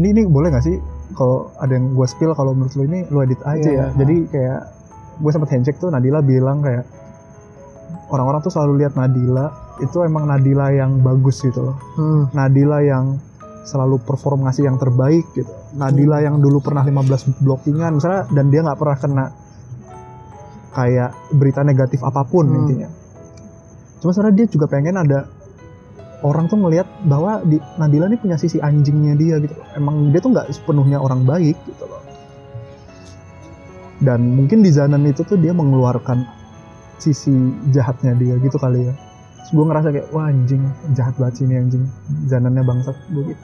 ini 0.00 0.10
ini 0.10 0.22
boleh 0.26 0.50
gak 0.50 0.66
sih 0.66 0.74
kalau 1.14 1.54
ada 1.62 1.78
yang 1.78 1.94
gue 1.94 2.06
spill 2.10 2.34
kalau 2.34 2.50
menurut 2.56 2.74
lu 2.74 2.90
ini 2.90 3.06
lu 3.06 3.22
edit 3.22 3.38
aja 3.46 3.62
Iya. 3.62 3.70
ya. 3.70 3.86
Jadi 3.94 4.16
kayak 4.34 4.60
gue 5.22 5.30
sempat 5.30 5.50
handshake 5.54 5.78
tuh 5.78 5.94
Nadila 5.94 6.26
bilang 6.26 6.58
kayak 6.58 6.82
orang-orang 8.10 8.40
tuh 8.44 8.52
selalu 8.52 8.84
lihat 8.84 8.96
Nadila 8.96 9.76
itu 9.80 9.96
emang 10.04 10.28
Nadila 10.28 10.70
yang 10.70 11.00
bagus 11.00 11.40
gitu 11.42 11.72
loh. 11.72 11.76
Hmm. 11.96 12.22
Nadila 12.36 12.84
yang 12.84 13.18
selalu 13.64 13.96
perform 14.04 14.44
ngasih 14.44 14.68
yang 14.68 14.76
terbaik 14.76 15.24
gitu. 15.32 15.48
Nadila 15.76 16.20
yang 16.20 16.36
dulu 16.38 16.60
pernah 16.60 16.84
15 16.84 17.40
blockingan 17.40 17.96
misalnya 17.96 18.28
dan 18.28 18.52
dia 18.52 18.60
nggak 18.60 18.78
pernah 18.78 18.98
kena 19.00 19.24
kayak 20.74 21.10
berita 21.32 21.60
negatif 21.64 22.00
apa 22.04 22.22
pun 22.28 22.44
Hmm. 22.44 22.58
intinya. 22.64 22.88
Cuma 24.04 24.12
sebenarnya 24.12 24.36
dia 24.44 24.46
juga 24.52 24.66
pengen 24.68 25.00
ada 25.00 25.24
orang 26.20 26.44
tuh 26.48 26.60
ngelihat 26.60 26.88
bahwa 27.08 27.40
di 27.40 27.56
Nadila 27.80 28.08
ini 28.12 28.20
punya 28.20 28.36
sisi 28.36 28.60
anjingnya 28.60 29.16
dia 29.16 29.40
gitu. 29.40 29.56
Emang 29.76 30.12
dia 30.12 30.20
tuh 30.20 30.32
nggak 30.36 30.52
sepenuhnya 30.52 31.00
orang 31.00 31.24
baik 31.24 31.56
gitu 31.64 31.84
loh. 31.88 32.04
Dan 34.04 34.36
mungkin 34.36 34.60
di 34.60 34.68
Zanan 34.68 35.06
itu 35.08 35.24
tuh 35.24 35.40
dia 35.40 35.56
mengeluarkan 35.56 36.43
sisi 36.98 37.32
jahatnya 37.70 38.14
dia 38.14 38.34
gitu 38.38 38.56
kali 38.56 38.88
ya. 38.88 38.94
Terus 39.44 39.50
gue 39.52 39.64
ngerasa 39.64 39.88
kayak 39.92 40.08
wah 40.10 40.28
anjing 40.28 40.62
jahat 40.94 41.14
banget 41.20 41.34
sih 41.40 41.44
ini 41.44 41.54
anjing 41.60 41.84
Zanannya 42.26 42.62
bangsat 42.64 42.96
gue 43.12 43.22
gitu. 43.32 43.42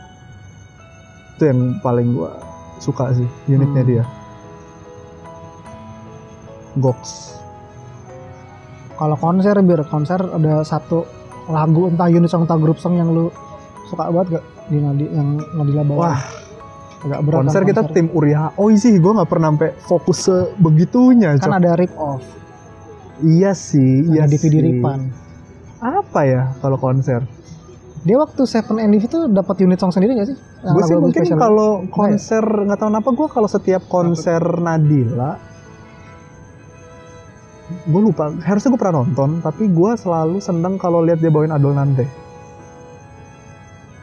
Itu 1.36 1.42
yang 1.44 1.60
paling 1.80 2.16
gue 2.16 2.30
suka 2.80 3.12
sih 3.12 3.28
unitnya 3.46 3.82
Hmm. 3.84 3.90
dia. 3.90 4.04
Gox. 6.78 7.34
Kalau 8.94 9.16
konser 9.16 9.56
biar 9.58 9.82
konser 9.88 10.20
ada 10.20 10.60
satu 10.62 11.08
lagu 11.48 11.88
entah 11.88 12.06
unit 12.06 12.28
song 12.28 12.44
entah 12.44 12.60
grup 12.60 12.76
song 12.78 12.94
yang 12.94 13.10
lu 13.10 13.32
suka 13.88 14.06
banget 14.12 14.38
gak 14.38 14.44
di 14.70 14.78
Nadi 14.78 15.06
yang 15.10 15.40
Nadila 15.56 15.82
bawa? 15.82 15.98
Wah, 15.98 16.20
agak 17.08 17.20
berat 17.26 17.38
konser 17.42 17.62
kan 17.64 17.68
kita 17.74 17.82
tim 17.90 18.06
Uriah. 18.12 18.54
Oh 18.54 18.70
sih 18.70 18.94
gue 18.94 19.12
nggak 19.12 19.26
pernah 19.26 19.50
sampai 19.50 19.70
fokus 19.82 20.18
sebegitunya. 20.28 21.34
kan 21.40 21.48
Cok. 21.50 21.58
ada 21.58 21.70
rip 21.74 21.92
off, 21.98 22.22
Iya 23.20 23.52
sih, 23.52 24.08
iya 24.08 24.24
ada 24.24 24.32
DVD 24.32 24.60
sih. 24.60 24.62
ripan. 24.72 25.12
Apa 25.80 26.20
ya 26.24 26.42
kalau 26.60 26.76
konser? 26.76 27.24
Dia 28.00 28.16
waktu 28.16 28.48
Seven 28.48 28.80
and 28.80 28.96
itu 28.96 29.28
dapat 29.28 29.60
unit 29.60 29.76
song 29.76 29.92
sendiri 29.92 30.16
gak 30.16 30.28
sih? 30.32 30.38
Gue 30.64 30.82
sih 30.88 30.96
mungkin 30.96 31.24
kalau 31.36 31.84
konser 31.92 32.40
nggak 32.40 32.78
tahu 32.80 32.88
kenapa 32.88 33.10
gue 33.12 33.28
kalau 33.28 33.48
setiap 33.48 33.82
konser 33.88 34.40
Nadila 34.60 35.50
gue 37.70 38.02
lupa 38.02 38.34
harusnya 38.42 38.74
gue 38.74 38.80
pernah 38.82 39.06
nonton 39.06 39.38
tapi 39.46 39.70
gue 39.70 39.90
selalu 39.94 40.42
seneng 40.42 40.74
kalau 40.74 41.06
lihat 41.06 41.22
dia 41.22 41.30
bawain 41.30 41.54
Adol 41.54 41.78
Nante 41.78 42.02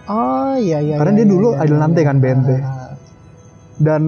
Oh 0.08 0.56
iya 0.56 0.80
iya. 0.80 0.96
Karena 0.96 1.12
iya, 1.14 1.20
dia 1.20 1.28
iya, 1.28 1.34
dulu 1.36 1.48
iya, 1.52 1.64
Idol 1.68 1.78
iya, 1.78 1.84
Nante 1.84 2.02
iya. 2.02 2.08
kan, 2.08 2.18
BNT. 2.24 2.50
Ah, 2.64 2.92
dan 3.78 4.04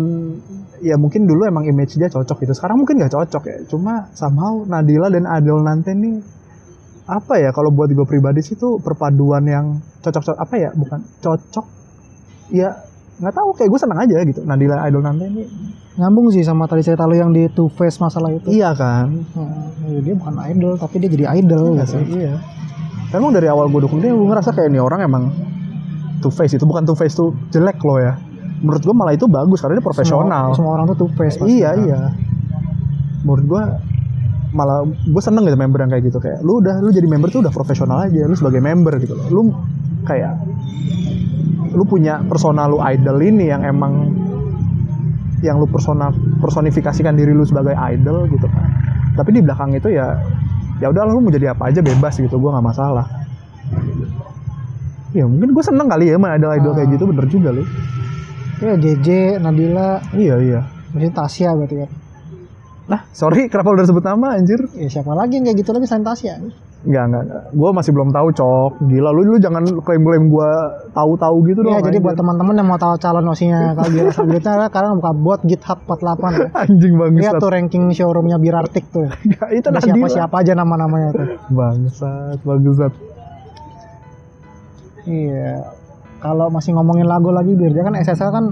ya 0.82 0.96
mungkin 0.96 1.24
dulu 1.24 1.44
emang 1.44 1.64
image 1.64 1.96
dia 1.96 2.08
cocok 2.08 2.42
gitu 2.42 2.54
sekarang 2.54 2.78
mungkin 2.78 2.98
nggak 2.98 3.12
cocok 3.12 3.44
ya 3.46 3.58
cuma 3.68 4.08
somehow 4.12 4.64
Nadila 4.64 5.08
dan 5.08 5.26
Adol 5.26 5.62
Nante 5.62 5.92
nih 5.92 6.20
apa 7.06 7.38
ya 7.38 7.50
kalau 7.50 7.70
buat 7.70 7.90
gue 7.90 8.06
pribadi 8.06 8.40
sih 8.40 8.54
tuh 8.54 8.78
perpaduan 8.78 9.42
yang 9.44 9.66
cocok 10.00 10.22
cocok 10.24 10.38
apa 10.38 10.56
ya 10.56 10.70
bukan 10.72 11.00
cocok 11.20 11.66
ya 12.50 12.70
nggak 13.20 13.34
tahu 13.34 13.50
kayak 13.52 13.70
gue 13.70 13.80
seneng 13.80 14.00
aja 14.00 14.18
gitu 14.24 14.42
Nadila 14.44 14.86
Idol 14.86 15.04
Nante 15.04 15.26
ini 15.26 15.44
Nyambung 16.00 16.32
sih 16.32 16.40
sama 16.42 16.64
tadi 16.64 16.80
cerita 16.80 17.04
lu 17.04 17.12
yang 17.14 17.36
di 17.36 17.52
Two 17.52 17.68
Face 17.68 18.00
masalah 18.00 18.32
itu. 18.32 18.48
iya 18.48 18.72
kan 18.72 19.12
Hmm, 19.36 19.68
ya 19.84 20.00
dia 20.00 20.16
bukan 20.16 20.32
idol 20.48 20.74
tapi 20.76 20.96
dia 20.98 21.10
jadi 21.12 21.26
idol 21.36 21.76
Iya 21.76 21.84
gitu. 21.84 21.92
sih, 21.92 22.04
iya. 22.24 22.34
Emang 23.10 23.36
dari 23.36 23.50
awal 23.50 23.68
gue 23.68 23.82
dukung 23.84 24.00
dia, 24.00 24.14
gue 24.14 24.22
ngerasa 24.22 24.54
kayak 24.54 24.70
ini 24.70 24.80
orang 24.80 25.02
emang 25.02 25.34
two 26.22 26.30
face 26.30 26.54
itu 26.54 26.64
bukan 26.64 26.86
two 26.86 26.94
face 26.94 27.18
tuh 27.18 27.34
jelek 27.50 27.82
loh 27.82 27.98
ya. 27.98 28.16
Menurut 28.60 28.84
gue 28.84 28.96
malah 28.96 29.14
itu 29.16 29.26
bagus 29.26 29.64
karena 29.64 29.80
dia 29.80 29.86
profesional. 29.86 30.52
semua, 30.52 30.56
semua 30.56 30.72
orang 30.76 30.86
tuh 30.92 30.98
two 31.06 31.10
face 31.16 31.40
pasti. 31.40 31.60
iya 31.60 31.72
iya. 31.80 32.00
Menurut 33.24 33.46
gue 33.48 33.64
malah 34.50 34.82
gue 34.86 35.22
seneng 35.22 35.46
gitu 35.48 35.58
member 35.58 35.80
yang 35.80 35.92
kayak 35.92 36.04
gitu. 36.12 36.18
Kayak 36.20 36.40
lu 36.44 36.60
udah 36.60 36.76
lu 36.84 36.90
jadi 36.92 37.08
member 37.08 37.30
tuh 37.32 37.42
udah 37.46 37.54
profesional 37.54 38.04
aja 38.04 38.28
lu 38.28 38.36
sebagai 38.36 38.60
member 38.60 39.00
gitu 39.00 39.16
loh. 39.16 39.28
Lu 39.32 39.42
kayak 40.04 40.34
lu 41.72 41.84
punya 41.86 42.20
personal 42.26 42.74
lu 42.74 42.80
idol 42.82 43.18
ini 43.22 43.48
yang 43.48 43.62
emang 43.64 44.12
yang 45.40 45.56
lu 45.56 45.68
persona 45.72 46.12
personifikasikan 46.44 47.16
diri 47.16 47.32
lu 47.32 47.48
sebagai 47.48 47.78
idol 47.96 48.28
gitu 48.28 48.48
kan. 48.50 48.66
Tapi 49.16 49.30
di 49.36 49.42
belakang 49.44 49.72
itu 49.76 49.88
ya 49.94 50.20
ya 50.80 50.88
udah 50.92 51.04
lu 51.08 51.24
mau 51.24 51.32
jadi 51.32 51.56
apa 51.56 51.72
aja 51.72 51.80
bebas 51.80 52.20
gitu 52.20 52.36
gue 52.36 52.50
nggak 52.52 52.66
masalah. 52.66 53.08
Ya 55.10 55.26
mungkin 55.26 55.56
gue 55.56 55.64
seneng 55.64 55.88
kali 55.90 56.12
ya 56.12 56.22
sama 56.22 56.38
idol 56.38 56.52
idol 56.54 56.72
kayak 56.76 56.88
Ah. 56.90 56.94
gitu 56.94 57.04
bener 57.10 57.26
juga 57.32 57.50
lu 57.56 57.64
ya 58.60 58.76
JJ 58.76 59.08
Nabila 59.40 60.04
iya 60.16 60.36
iya 60.40 60.62
berarti 60.92 61.10
Tasya 61.16 61.50
berarti 61.56 61.76
kan 61.86 61.90
nah 62.90 63.02
sorry 63.14 63.48
kenapa 63.48 63.70
udah 63.74 63.86
sebut 63.86 64.04
nama 64.04 64.36
anjir 64.36 64.60
ya 64.76 64.90
siapa 64.90 65.14
lagi 65.14 65.38
yang 65.38 65.46
kayak 65.48 65.58
gitu 65.62 65.72
lagi 65.72 65.86
selain 65.86 66.06
Tasya 66.06 66.34
Enggak, 66.80 67.12
enggak. 67.12 67.24
Gue 67.52 67.70
masih 67.76 67.92
belum 67.92 68.10
tahu, 68.16 68.28
Cok. 68.32 68.88
Gila, 68.88 69.12
lu, 69.12 69.22
lu 69.28 69.38
jangan 69.44 69.64
klaim-klaim 69.84 70.32
gue 70.32 70.52
tahu-tahu 70.96 71.36
gitu 71.52 71.60
dong. 71.60 71.76
Iya, 71.76 71.84
jadi 71.84 72.00
anjir. 72.00 72.06
buat 72.08 72.16
teman-teman 72.16 72.56
yang 72.56 72.68
mau 72.72 72.80
tahu 72.80 72.96
calon 72.96 73.28
osinya 73.28 73.76
kalau 73.76 73.90
biar 73.92 74.08
selanjutnya 74.16 74.68
kalian 74.72 74.96
buka 75.04 75.12
bot 75.12 75.42
GitHub 75.44 75.80
48 75.84 76.00
ya. 76.40 76.48
Anjing 76.64 76.94
bangsat. 76.96 77.20
Lihat 77.20 77.34
tuh 77.44 77.52
ranking 77.52 77.84
showroomnya 77.92 78.38
Birartik 78.40 78.86
tuh. 78.96 79.12
Enggak, 79.28 79.50
itu 79.52 79.68
Ada 79.68 79.80
siapa-siapa 79.84 80.36
aja 80.40 80.54
nama-namanya 80.56 81.10
tuh. 81.12 81.28
Bangsat, 81.52 82.40
bangsat. 82.48 82.94
Iya. 85.04 85.79
Kalau 86.20 86.48
masih 86.50 86.72
ngomongin 86.74 87.06
lagu 87.06 87.32
lagi 87.32 87.52
biar 87.52 87.72
dia 87.72 87.82
kan 87.82 87.96
SSL 87.96 88.30
kan 88.30 88.46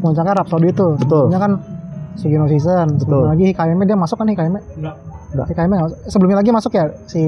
puncaknya 0.00 0.32
Rhapsody 0.34 0.72
tuh. 0.72 0.96
Betul. 0.96 1.28
Sebelumnya 1.28 1.40
kan 1.40 1.52
Sugino 2.14 2.46
Season. 2.46 2.88
Betul. 2.96 3.22
lagi 3.26 3.44
Hikayeme 3.46 3.84
dia 3.84 3.94
masuk 3.94 4.16
kan 4.16 4.26
Hikayeme. 4.26 4.60
Enggak. 4.76 4.96
Hikayeme 5.46 5.72
nggak 5.72 5.86
masuk. 5.86 5.98
sebelumnya 6.06 6.38
lagi 6.38 6.50
masuk 6.50 6.72
ya 6.72 6.84
si 7.06 7.22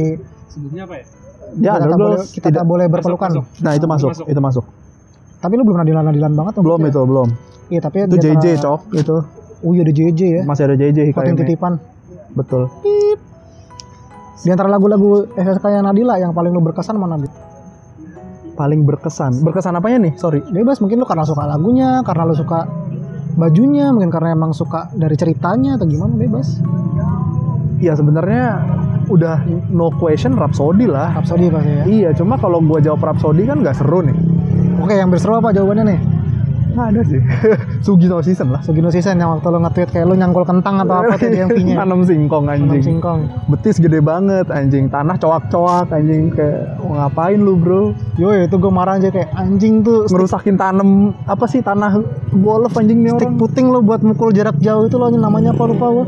Sebelumnya 0.49 0.85
apa 0.85 0.95
ya? 0.97 1.05
Ya, 1.53 1.73
kita, 1.77 1.95
boleh, 1.95 2.19
kita 2.27 2.47
tidak- 2.49 2.65
boleh 2.65 2.87
berpelukan. 2.89 3.29
masuk. 3.31 3.45
Nah, 3.61 3.73
itu 3.73 3.85
masuk, 3.85 4.09
Masuk. 4.11 4.27
itu 4.27 4.41
masuk. 4.41 4.65
Tapi 5.39 5.53
lu 5.53 5.63
belum 5.63 5.79
nadilan-nadilan 5.79 6.33
banget 6.33 6.53
tuh. 6.57 6.63
Belum 6.63 6.79
berarti 6.79 6.93
itu, 6.93 7.01
belum. 7.05 7.29
ya? 7.29 7.37
Iya, 7.69 7.81
tapi 7.83 7.97
Itu 8.01 8.17
JJ, 8.17 8.33
antara- 8.33 8.63
Cok. 8.63 8.81
Itu 8.95 9.17
Oh 9.63 9.71
iya 9.71 9.83
ada 9.85 9.93
JJ 9.93 10.21
ya. 10.33 10.43
masih 10.43 10.63
ada 10.65 10.75
JJ 10.75 10.99
hikayatnya. 11.07 11.39
titipan. 11.39 11.73
Betul. 12.33 12.67
Di 14.39 14.49
antara 14.49 14.67
lagu-lagu 14.67 15.29
SSK 15.33 15.65
yang 15.71 15.85
Nadila 15.85 16.17
yang 16.17 16.33
paling 16.33 16.51
lu 16.51 16.59
berkesan 16.59 16.97
mana? 16.97 17.15
Dit? 17.17 17.31
Paling 18.53 18.85
berkesan. 18.85 19.41
Berkesan 19.41 19.77
apanya 19.77 20.09
nih? 20.09 20.13
Sorry. 20.21 20.45
Bebas 20.45 20.79
mungkin 20.85 21.01
lu 21.01 21.07
karena 21.09 21.25
suka 21.25 21.49
lagunya, 21.49 22.05
karena 22.05 22.23
lu 22.29 22.35
suka 22.37 22.69
bajunya, 23.37 23.89
mungkin 23.91 24.13
karena 24.13 24.37
emang 24.37 24.53
suka 24.53 24.93
dari 24.93 25.17
ceritanya 25.17 25.81
atau 25.81 25.89
gimana 25.89 26.13
bebas. 26.15 26.61
Ya 27.81 27.97
sebenarnya 27.97 28.63
udah 29.11 29.43
no 29.73 29.91
question 29.99 30.39
Rhapsody 30.39 30.87
lah. 30.87 31.17
Rhapsody 31.19 31.51
pasti 31.51 31.73
ya. 31.73 31.85
Iya, 31.85 32.11
cuma 32.15 32.39
kalau 32.39 32.63
gua 32.63 32.79
jawab 32.79 33.03
Rhapsody 33.03 33.49
kan 33.49 33.65
nggak 33.65 33.75
seru 33.75 34.05
nih. 34.05 34.17
Oke, 34.79 34.95
yang 34.95 35.11
berseru 35.11 35.39
apa 35.39 35.51
jawabannya 35.51 35.85
nih? 35.97 36.01
Ada 36.73 37.01
sih. 37.05 37.21
Sugino 37.87 38.19
season 38.25 38.49
lah. 38.53 38.61
Sugino 38.65 38.89
Season 38.89 39.17
yang 39.17 39.37
waktu 39.37 39.49
lu 39.53 39.59
nge-tweet 39.61 39.91
kayak 39.93 40.07
lu 40.09 40.15
nyangkul 40.17 40.45
kentang 40.45 40.81
atau 40.81 41.05
apa 41.05 41.21
tuh 41.21 41.29
di 41.29 41.39
MV-nya. 41.45 41.75
Tanam 41.85 42.01
singkong 42.03 42.45
Tanam 42.49 42.69
anjing. 42.73 42.83
singkong. 42.83 43.21
betis 43.51 43.77
gede 43.77 44.01
banget 44.01 44.47
anjing 44.49 44.89
tanah 44.89 45.17
coak-coak 45.19 45.91
anjing 45.93 46.33
kayak 46.33 46.79
mau 46.81 46.97
ngapain 46.97 47.37
lu 47.37 47.55
bro 47.59 47.93
Yo 48.17 48.33
itu 48.33 48.57
gue 48.57 48.73
marah 48.73 48.97
aja 48.97 49.13
kayak 49.13 49.29
anjing 49.35 49.85
tuh 49.85 50.09
ngerusakin 50.09 50.57
tanem 50.57 51.13
apa 51.27 51.45
sih 51.45 51.61
tanah 51.61 52.01
golf 52.33 52.73
anjing 52.79 53.05
nih 53.05 53.13
stick 53.13 53.29
orang 53.29 53.37
puting 53.37 53.67
lo 53.69 53.81
buat 53.85 54.01
mukul 54.01 54.33
jarak 54.33 54.57
jauh 54.59 54.89
itu 54.89 54.97
lo 54.97 55.13
namanya 55.13 55.53
apa 55.53 55.63
lupa 55.69 55.87
gue. 55.93 56.07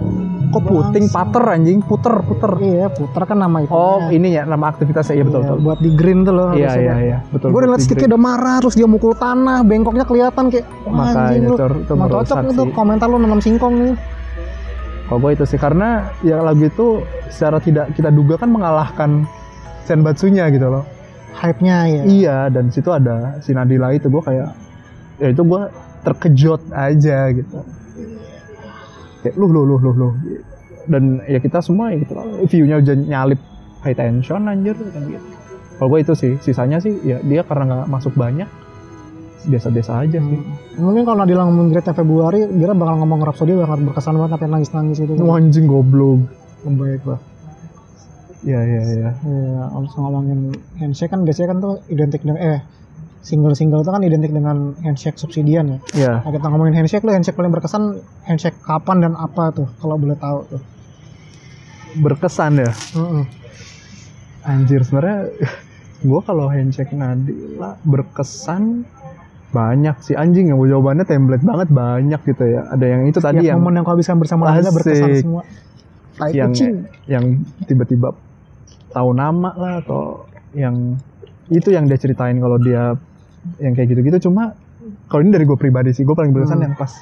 Kok 0.54 0.64
puting? 0.64 1.04
Pater 1.10 1.44
anjing. 1.50 1.78
Puter 1.82 2.14
puter. 2.22 2.50
Iya, 2.62 2.86
puter 2.94 3.22
kan 3.26 3.38
nama 3.42 3.58
itu. 3.60 3.70
oh 3.74 4.08
ini 4.08 4.38
ya 4.38 4.46
nama 4.46 4.70
aktivitasnya. 4.70 5.14
Iya 5.18 5.24
betul 5.26 5.40
betul. 5.42 5.58
buat 5.60 5.78
di 5.82 5.90
green 5.92 6.22
tuh 6.22 6.34
loh. 6.34 6.48
iya 6.54 6.72
iya 6.78 6.94
iya. 7.02 7.18
Betul 7.28 7.50
Gue 7.50 7.66
Di 7.66 7.82
sticknya 7.82 8.14
udah 8.14 8.22
marah 8.22 8.56
terus 8.62 8.74
dia 8.78 8.86
mukul 8.86 9.12
tanah, 9.18 9.66
bengkoknya 9.66 10.04
kelihatan 10.06 10.48
kayak 10.48 10.66
Makanya, 10.86 11.36
itu 11.36 11.54
merusak 11.92 12.38
cocok 12.38 12.38
itu 12.54 12.62
komentar 12.72 13.06
lu 13.10 13.18
nanam 13.18 13.40
singkong 13.42 13.74
nih. 13.82 13.94
kalau 15.04 15.20
gue 15.20 15.30
itu 15.36 15.44
sih 15.44 15.60
karena 15.60 16.08
ya 16.24 16.40
lagu 16.40 16.64
itu 16.64 17.04
secara 17.28 17.60
tidak 17.60 17.92
kita 17.92 18.08
duga 18.08 18.40
kan 18.40 18.48
mengalahkan 18.48 19.28
Senbatsunya 19.84 20.48
gitu 20.48 20.72
loh. 20.72 20.84
Hype-nya 21.36 21.76
ya. 21.90 22.02
iya 22.08 22.38
dan 22.48 22.72
situ 22.72 22.88
ada 22.88 23.36
si 23.44 23.52
Nadila 23.52 23.92
itu 23.92 24.08
gue 24.08 24.22
kayak 24.22 24.48
ya 25.18 25.28
itu 25.28 25.42
gue 25.44 25.62
terkejut 26.06 26.62
aja 26.72 27.18
gitu 27.34 27.58
kayak 29.24 29.40
luh 29.40 29.48
luh 29.48 29.64
luh 29.64 29.80
luh 29.80 29.96
luh 29.96 30.12
dan 30.84 31.24
ya 31.24 31.40
kita 31.40 31.64
semua 31.64 31.96
ya 31.96 32.04
gitu 32.04 32.12
lah 32.12 32.24
view-nya 32.44 32.76
udah 32.84 32.96
nyalip 33.08 33.40
high 33.80 33.96
tension 33.96 34.44
anjir 34.44 34.76
kan 34.76 35.02
gitu. 35.08 35.26
Kalau 35.74 35.88
gue 35.90 36.00
itu 36.06 36.12
sih 36.14 36.32
sisanya 36.38 36.78
sih 36.78 36.92
ya 37.02 37.18
dia 37.24 37.42
karena 37.42 37.64
nggak 37.66 37.88
masuk 37.90 38.14
banyak 38.14 38.46
biasa-biasa 39.44 39.92
aja 40.04 40.18
sih. 40.20 40.40
Mungkin 40.80 41.04
kalau 41.04 41.20
Nadila 41.20 41.44
ngomong 41.44 41.68
Great 41.68 41.88
Februari, 41.92 42.48
dia 42.48 42.72
bakal 42.72 42.96
ngomong 43.04 43.20
Rhapsody 43.28 43.52
bakal 43.52 43.76
berkesan 43.84 44.16
banget 44.16 44.30
sampai 44.40 44.48
nangis-nangis 44.48 44.98
itu. 45.04 45.12
Wah, 45.20 45.36
anjing 45.36 45.68
goblok. 45.68 46.24
Baik 46.64 47.04
lah. 47.04 47.20
ya 48.44 48.60
ya 48.60 48.82
ya. 48.84 49.10
Iya, 49.24 49.62
kalau 49.72 49.88
ngomongin 50.08 50.52
handshake 50.76 51.12
kan 51.12 51.24
biasanya 51.24 51.56
kan 51.56 51.58
tuh 51.64 51.74
identik 51.88 52.20
dengan 52.24 52.40
eh 52.40 52.60
single-single 53.24 53.80
itu 53.80 53.88
kan 53.88 54.02
identik 54.04 54.30
dengan 54.30 54.76
handshake 54.84 55.16
subsidian 55.16 55.64
ya. 55.64 55.78
ya 55.96 56.12
Nah, 56.20 56.30
kita 56.30 56.44
ngomongin 56.44 56.76
handshake, 56.76 57.00
lu 57.00 57.10
handshake 57.10 57.34
paling 57.34 57.48
berkesan 57.48 57.96
handshake 58.22 58.60
kapan 58.60 59.00
dan 59.00 59.12
apa 59.16 59.48
tuh 59.50 59.66
kalau 59.80 59.96
boleh 59.96 60.14
tahu 60.14 60.44
tuh. 60.46 60.62
berkesan 61.96 62.58
ya 62.58 62.70
Heeh. 62.92 63.24
anjir 64.44 64.82
sebenarnya 64.82 65.30
gue 66.04 66.20
kalau 66.20 66.46
handshake 66.46 66.92
Nadila 66.92 67.80
berkesan 67.80 68.84
banyak 69.48 69.96
sih 70.02 70.14
anjing 70.14 70.50
yang 70.50 70.58
jawabannya 70.58 71.06
template 71.06 71.40
banget 71.40 71.68
banyak 71.70 72.20
gitu 72.26 72.44
ya 72.44 72.66
ada 72.68 72.84
yang 72.84 73.06
itu 73.06 73.18
tadi 73.18 73.40
Tiap 73.40 73.48
yang 73.48 73.58
momen 73.58 73.78
yang 73.78 73.84
kau 73.86 73.94
habiskan 73.94 74.18
bersama 74.18 74.50
Nadila 74.50 74.74
berkesan 74.74 75.10
semua. 75.16 75.42
Tai 76.14 76.30
yang 76.30 76.50
kucing. 76.50 76.74
yang 77.06 77.24
tiba-tiba 77.64 78.12
tahu 78.90 79.10
nama 79.12 79.50
lah 79.54 79.74
atau 79.80 80.26
yang 80.52 80.98
itu 81.46 81.70
yang 81.70 81.86
dia 81.86 81.94
ceritain 81.94 82.36
kalau 82.36 82.58
dia 82.58 82.98
yang 83.58 83.72
kayak 83.72 83.88
gitu-gitu 83.88 84.18
cuma 84.24 84.52
kalau 85.06 85.20
ini 85.20 85.30
dari 85.30 85.44
gue 85.44 85.54
pribadi 85.54 85.90
sih 85.90 86.02
gue 86.02 86.12
paling 86.12 86.30
berkesan 86.30 86.56
Hmm. 86.56 86.64
yang 86.64 86.74
pas 86.74 86.92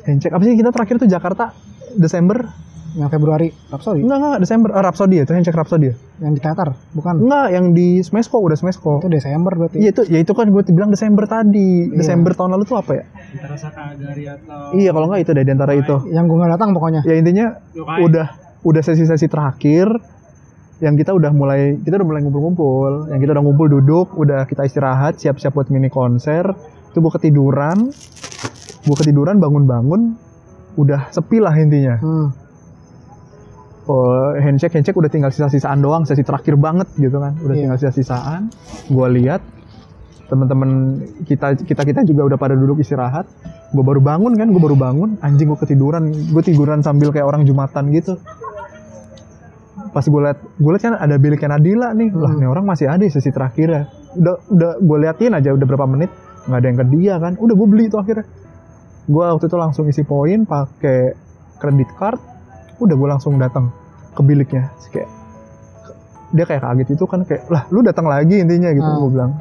handshake 0.00 0.30
apa 0.30 0.42
sih 0.42 0.54
kita 0.54 0.70
terakhir 0.70 0.96
tuh 0.98 1.08
Jakarta 1.08 1.44
Desember 1.92 2.46
Yang 2.90 3.10
Februari, 3.12 3.48
Rhapsody. 3.68 4.00
enggak 4.00 4.16
enggak 4.16 4.36
Desember 4.40 4.68
oh, 4.70 4.80
Rhapsody 4.80 5.14
ya 5.14 5.22
itu 5.22 5.32
handshake 5.32 5.54
Rhapsody 5.54 5.86
ya 5.86 5.94
Yang 6.18 6.32
di 6.32 6.40
teater, 6.40 6.68
bukan? 6.90 7.14
enggak 7.20 7.46
yang 7.50 7.66
di 7.70 7.88
Smesco 8.00 8.40
udah 8.40 8.56
Smesco 8.56 8.98
Itu 8.98 9.08
Desember 9.08 9.52
berarti. 9.54 9.76
iya 9.76 9.92
itu 9.92 10.02
ya 10.04 10.18
itu 10.18 10.32
kan 10.32 10.48
gue 10.48 10.62
bilang 10.66 10.88
Desember 10.88 11.24
tadi 11.24 11.84
Iya. 11.84 11.94
Desember 11.94 12.32
tahun 12.32 12.50
lalu 12.50 12.64
tuh 12.64 12.76
apa 12.76 12.92
ya 12.94 13.04
Antara 13.04 13.56
Sakagari 13.56 14.24
atau 14.26 14.72
iya 14.72 14.90
kalau 14.90 15.06
enggak 15.06 15.20
itu 15.20 15.32
dari 15.32 15.48
antara 15.48 15.72
itu 15.74 15.94
Yang 16.08 16.24
gue 16.24 16.36
nggak 16.38 16.52
datang 16.54 16.68
pokoknya. 16.72 17.00
ya 17.02 17.14
intinya 17.14 17.46
Yokai. 17.70 17.98
udah 18.02 18.26
udah 18.64 18.82
sesi-sesi 18.82 19.26
terakhir 19.26 19.86
yang 20.78 20.94
kita 20.94 21.10
udah 21.10 21.34
mulai 21.34 21.74
kita 21.82 21.98
udah 21.98 22.06
mulai 22.06 22.22
ngumpul-ngumpul. 22.22 23.10
Yang 23.10 23.20
kita 23.26 23.30
udah 23.34 23.44
ngumpul 23.44 23.66
duduk 23.66 24.06
udah 24.14 24.46
kita 24.46 24.62
istirahat 24.62 25.18
siap-siap 25.18 25.50
buat 25.50 25.68
mini 25.74 25.90
konser. 25.90 26.46
Itu 26.94 27.02
gue 27.02 27.12
ketiduran. 27.18 27.90
Gue 28.86 28.96
ketiduran 28.96 29.42
bangun-bangun 29.42 30.14
udah 30.78 31.10
sepi 31.10 31.42
lah 31.42 31.54
intinya. 31.58 31.98
Hmm. 31.98 32.28
oh, 33.88 34.36
handshake 34.36 34.76
handshake 34.76 35.00
udah 35.00 35.08
tinggal 35.08 35.32
sisa-sisaan 35.32 35.80
doang 35.80 36.04
sesi 36.04 36.20
terakhir 36.22 36.54
banget 36.60 36.86
gitu 37.00 37.18
kan. 37.18 37.34
Udah 37.42 37.54
Iya. 37.56 37.60
tinggal 37.66 37.78
sisa-sisaan. 37.80 38.52
Gue 38.86 39.08
lihat 39.18 39.42
teman-teman 40.28 41.00
kita 41.24 41.56
kita 41.56 41.82
kita 41.88 42.00
juga 42.04 42.28
udah 42.28 42.38
pada 42.38 42.54
duduk 42.54 42.84
istirahat. 42.84 43.26
Gue 43.74 43.82
baru 43.82 43.98
bangun 43.98 44.36
kan 44.38 44.46
gue 44.52 44.62
baru 44.62 44.76
bangun. 44.78 45.18
Anjing 45.24 45.50
gue 45.50 45.58
ketiduran. 45.58 46.12
Gue 46.30 46.42
tiduran 46.46 46.84
sambil 46.86 47.10
kayak 47.10 47.26
orang 47.26 47.42
jumatan 47.48 47.90
gitu 47.90 48.14
pas 49.98 50.06
gue 50.06 50.20
liat 50.22 50.38
gue 50.38 50.70
liat 50.70 50.82
kan 50.84 50.94
ada 50.94 51.18
biliknya 51.18 51.58
Nadila 51.58 51.90
nih. 51.90 52.14
Lah 52.14 52.30
Hmm. 52.30 52.38
nih 52.38 52.46
orang 52.46 52.62
masih 52.62 52.86
ada 52.86 53.02
di 53.02 53.10
sesi 53.10 53.34
terakhir 53.34 53.66
ya 53.66 53.82
udah 54.14 54.34
udah 54.46 54.70
gue 54.78 54.98
liatin 55.02 55.34
aja 55.34 55.50
udah 55.50 55.66
berapa 55.66 55.90
menit 55.90 56.14
nggak 56.46 56.54
ada 56.54 56.66
yang 56.70 56.78
ke 56.78 56.86
dia 56.94 57.14
kan. 57.18 57.32
Udah 57.34 57.54
gue 57.58 57.66
beli 57.66 57.90
itu 57.90 57.98
akhirnya. 57.98 58.22
Gue 59.04 59.24
waktu 59.26 59.44
itu 59.44 59.56
langsung 59.58 59.84
isi 59.90 60.06
poin 60.06 60.46
pakai 60.46 61.18
kredit 61.58 61.90
card 61.98 62.22
udah 62.78 62.94
gue 62.94 63.08
langsung 63.10 63.34
datang 63.36 63.74
ke 64.14 64.22
biliknya. 64.22 64.70
Terus 64.78 64.88
kayak 64.94 65.10
dia 66.28 66.44
kayak 66.46 66.62
kaget 66.62 66.88
itu 66.94 67.04
kan 67.08 67.20
kayak 67.24 67.42
lah 67.48 67.66
lu 67.72 67.80
datang 67.82 68.06
lagi 68.06 68.38
intinya 68.38 68.70
gitu 68.70 68.86
Hmm. 68.86 69.00
gue 69.02 69.10
bilang. 69.10 69.32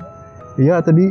Iya 0.58 0.82
tadi 0.82 1.06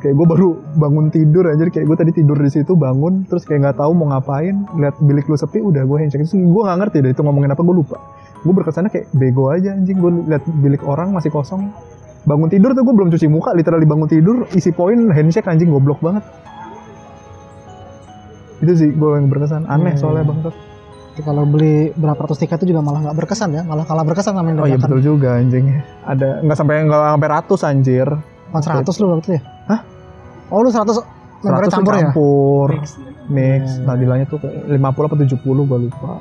kayak 0.00 0.14
gue 0.14 0.26
baru 0.26 0.48
bangun 0.78 1.10
tidur 1.10 1.50
aja 1.50 1.68
kayak 1.68 1.84
gue 1.84 1.96
tadi 1.98 2.12
tidur 2.14 2.38
di 2.38 2.48
situ 2.48 2.72
bangun 2.72 3.28
terus 3.28 3.44
kayak 3.44 3.60
nggak 3.60 3.76
tahu 3.76 3.92
mau 3.92 4.08
ngapain. 4.08 4.56
Lihat 4.80 4.96
bilik 5.04 5.28
lu 5.28 5.36
sepi 5.36 5.60
udah 5.60 5.84
gue 5.84 5.96
handshake. 6.00 6.24
Itu 6.24 6.40
gue 6.40 6.62
nggak 6.64 6.78
ngerti 6.80 6.96
deh 7.04 7.10
itu 7.12 7.20
ngomongin 7.20 7.52
apa 7.52 7.60
gue 7.60 7.76
lupa 7.76 7.98
gue 8.40 8.54
berkesannya 8.56 8.90
kayak 8.92 9.06
bego 9.12 9.52
aja 9.52 9.76
anjing. 9.76 10.00
Gue 10.00 10.12
lihat 10.26 10.44
bilik 10.48 10.82
orang 10.84 11.12
masih 11.12 11.28
kosong. 11.28 11.72
Bangun 12.24 12.52
tidur 12.52 12.76
tuh 12.76 12.84
gue 12.84 12.94
belum 12.94 13.08
cuci 13.12 13.26
muka. 13.28 13.52
Literally 13.52 13.88
bangun 13.88 14.08
tidur 14.08 14.36
isi 14.52 14.72
poin 14.72 15.08
handshake 15.12 15.48
anjing 15.48 15.72
goblok 15.72 16.00
banget. 16.00 16.24
Itu 18.60 18.72
sih 18.76 18.90
gue 18.92 19.10
yang 19.16 19.28
berkesan. 19.28 19.64
Aneh 19.68 19.96
Hmm. 19.96 20.00
soalnya 20.00 20.24
bang 20.28 20.40
Jadi 21.10 21.26
kalau 21.26 21.42
beli 21.42 21.90
berapa 21.98 22.16
ratus 22.16 22.38
tiket 22.38 22.62
itu 22.62 22.70
juga 22.70 22.86
malah 22.86 23.00
nggak 23.02 23.16
berkesan 23.18 23.50
ya. 23.52 23.62
Malah 23.66 23.84
kalah 23.84 24.06
berkesan 24.06 24.32
sama 24.36 24.46
yang 24.52 24.62
oh 24.62 24.68
iya 24.68 24.78
betul 24.78 25.00
juga 25.02 25.36
anjing. 25.36 25.82
Ada 26.06 26.44
nggak 26.46 26.56
sampai 26.56 26.86
nggak 26.86 27.00
sampai 27.18 27.28
ratus 27.28 27.60
anjir. 27.66 28.08
Bukan 28.50 28.62
100 28.62 29.00
lu 29.02 29.06
waktu 29.14 29.22
itu 29.22 29.32
ya? 29.38 29.42
Hah? 29.70 29.80
oh 30.50 30.66
lu 30.66 30.70
100 30.74 30.90
membernya 31.46 31.70
100 31.70 31.76
campur 31.78 31.92
ya? 31.94 32.00
Campur. 32.10 32.68
Mix. 32.74 32.88
mix. 33.30 33.64
Iya. 33.78 33.86
Nadilanya 33.86 34.26
tuh 34.26 34.38
kayak 34.42 34.66
50 34.66 35.06
apa 35.06 35.16
70 35.22 35.68
gue 35.70 35.78
lupa 35.86 36.12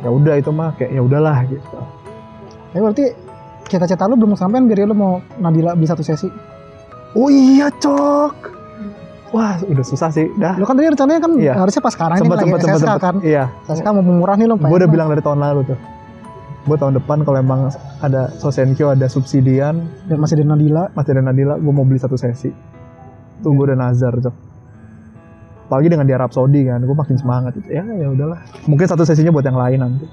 ya 0.00 0.08
udah 0.08 0.34
itu 0.36 0.50
mah 0.50 0.72
kayak 0.76 0.90
ya 0.92 1.00
udahlah 1.00 1.44
gitu. 1.46 1.76
Ya 2.72 2.78
berarti 2.80 3.04
cita-cita 3.66 4.06
lu 4.06 4.16
belum 4.16 4.34
sampean 4.34 4.66
biar 4.66 4.84
lu 4.84 4.94
mau 4.94 5.20
Nadila 5.38 5.74
beli 5.74 5.86
satu 5.86 6.02
sesi. 6.02 6.28
oh 7.10 7.26
iya 7.26 7.66
cok. 7.68 8.34
Wah 9.30 9.58
udah 9.62 9.84
susah 9.86 10.10
sih 10.10 10.26
dah. 10.34 10.58
Lu 10.58 10.66
kan 10.66 10.74
tadi 10.74 10.90
rencananya 10.90 11.20
kan 11.22 11.32
Iya. 11.38 11.54
harusnya 11.54 11.82
pas 11.82 11.94
sekarang 11.94 12.16
ini 12.18 12.22
sempet 12.26 12.36
lagi 12.38 12.50
sempet 12.50 12.60
sempet 12.62 12.78
SSK 12.78 12.86
sempet 12.86 13.02
kan. 13.02 13.14
iya. 13.22 13.44
SSK 13.66 13.86
mau 13.94 14.02
murah 14.02 14.34
nih 14.34 14.46
lu 14.50 14.54
gue 14.58 14.78
udah 14.78 14.90
bilang 14.90 15.06
dari 15.10 15.22
tahun 15.22 15.38
lalu 15.38 15.60
tuh. 15.70 15.78
Gue 16.60 16.76
tahun 16.76 16.94
depan 16.98 17.22
kalau 17.24 17.38
emang 17.40 17.60
ada 18.02 18.28
Sosenkyo 18.36 18.92
ada 18.92 19.06
subsidian 19.06 19.86
dan 20.10 20.16
masih 20.18 20.38
ada 20.42 20.54
Nadila. 20.54 20.84
masih 20.92 21.10
ada 21.14 21.22
Nadila 21.30 21.54
gue 21.58 21.72
mau 21.72 21.86
beli 21.86 21.98
satu 21.98 22.18
sesi. 22.18 22.50
Tuh 23.40 23.50
gue 23.54 23.64
udah 23.70 23.78
nazar 23.78 24.18
cok 24.18 24.49
apalagi 25.70 25.86
dengan 25.86 26.02
di 26.02 26.10
Arab 26.10 26.34
Saudi 26.34 26.66
kan 26.66 26.82
gue 26.82 26.90
makin 26.92 27.14
semangat 27.14 27.54
gitu. 27.54 27.70
ya 27.70 27.86
ya 27.86 28.10
udahlah 28.10 28.42
mungkin 28.66 28.90
satu 28.90 29.06
sesinya 29.06 29.30
buat 29.30 29.46
yang 29.46 29.54
lain 29.54 29.78
nanti 29.78 30.06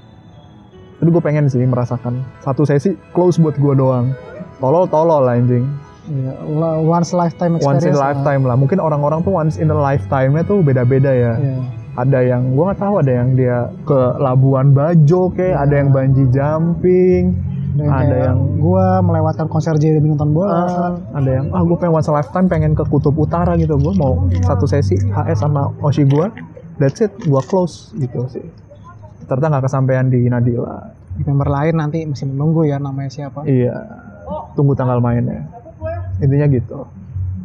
tapi 0.96 1.10
gue 1.10 1.18
pengen 1.18 1.50
sih 1.50 1.58
merasakan 1.60 2.22
satu 2.38 2.62
sesi 2.62 2.94
close 3.10 3.36
buat 3.36 3.54
gue 3.54 3.74
doang 3.74 4.14
tolol 4.58 4.86
tolol 4.86 5.26
lah, 5.26 5.34
anjing 5.34 5.66
la- 6.48 6.78
once 6.78 7.10
lifetime 7.10 7.54
experience. 7.54 7.82
once 7.82 7.84
in 7.84 7.92
a 7.92 7.98
lah. 7.98 8.14
lifetime 8.14 8.42
lah 8.42 8.54
mungkin 8.54 8.78
orang-orang 8.78 9.20
tuh 9.20 9.34
once 9.34 9.58
in 9.58 9.66
a 9.66 9.74
lifetime 9.74 10.30
nya 10.30 10.42
tuh 10.42 10.62
beda-beda 10.62 11.10
ya 11.10 11.32
Iya. 11.34 11.58
ada 11.98 12.18
yang 12.22 12.54
gue 12.54 12.62
nggak 12.62 12.78
tahu 12.78 12.94
ada 13.02 13.12
yang 13.12 13.34
dia 13.34 13.56
ke 13.82 13.98
Labuan 14.16 14.70
Bajo 14.70 15.34
kayak 15.34 15.52
Iya. 15.52 15.62
ada 15.66 15.74
yang 15.74 15.88
bungee 15.90 16.26
jumping 16.30 17.22
Ada 17.78 17.86
yang, 17.86 17.94
Ada 17.94 18.16
yang- 18.26 18.40
gua 18.58 18.86
melewatkan 18.98 19.46
konser 19.46 19.74
J 19.74 19.94
demi 19.94 20.08
nonton 20.08 20.30
bola. 20.30 20.50
Ah, 20.50 20.92
ada 21.14 21.30
yang 21.30 21.46
ah 21.50 21.62
gue 21.62 21.76
pengen 21.76 21.94
once 21.94 22.08
a 22.08 22.12
lifetime 22.12 22.46
pengen 22.46 22.72
ke 22.72 22.82
kutub 22.84 23.14
utara 23.14 23.54
gitu. 23.54 23.74
Gue 23.74 23.94
mau 23.94 24.18
satu 24.40 24.64
sesi 24.64 24.98
HS 24.98 25.38
sama 25.40 25.70
Oshi 25.78 26.02
gue 26.02 26.26
that's 26.76 26.98
it 26.98 27.14
gue 27.16 27.42
close 27.44 27.94
gitu 27.94 28.26
sih. 28.26 28.42
Ternyata 29.24 29.46
nggak 29.52 29.64
kesampaian 29.64 30.06
di 30.06 30.26
Nadila. 30.26 30.90
Di 31.14 31.22
member 31.22 31.46
lain 31.46 31.74
nanti 31.76 32.02
masih 32.02 32.26
menunggu 32.26 32.64
ya 32.64 32.78
namanya 32.78 33.08
siapa. 33.08 33.42
iya. 33.44 33.74
Tunggu 34.52 34.74
tanggal 34.74 34.98
mainnya. 34.98 35.46
Intinya 36.18 36.46
gitu. 36.46 36.82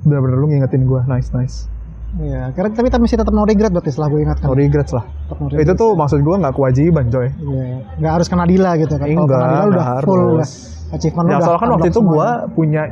Bener-bener 0.01 0.35
lu 0.35 0.47
ngingetin 0.47 0.83
gue 0.83 1.01
nice 1.05 1.29
nice 1.31 1.69
Iya, 2.13 2.53
karena 2.53 2.69
tapi 2.71 2.87
tapi 2.87 3.01
masih 3.03 3.17
tetap 3.17 3.29
no 3.29 3.41
regret 3.41 3.67
berarti 3.67 3.89
setelah 3.89 4.07
gue 4.07 4.21
ingatkan. 4.21 4.45
no 4.45 4.53
regrets 4.53 4.91
lah 4.91 5.01
Tetap 5.01 5.33
no 5.35 5.45
itu 5.47 5.57
regrets. 5.57 5.73
tuh 5.75 5.89
maksud 5.93 6.19
gue 6.19 6.35
nggak 6.37 6.53
kewajiban 6.53 7.05
coy 7.07 7.25
Iya, 7.25 7.65
nggak 7.97 8.11
harus 8.11 8.27
ke 8.27 8.35
Nadila 8.35 8.71
gitu 8.75 8.93
kan. 8.93 9.07
Enggak 9.07 9.25
Nadila 9.35 9.49
nggak 9.49 9.65
udah 9.67 9.85
full 9.99 10.13
udah 10.13 10.37
harus 10.37 10.51
achievement 10.91 11.25
ya 11.25 11.31
udah 11.31 11.41
soalnya 11.43 11.57
kan 11.59 11.69
waktu 11.71 11.87
itu 11.89 11.99
gue 12.03 12.27
punya 12.53 12.83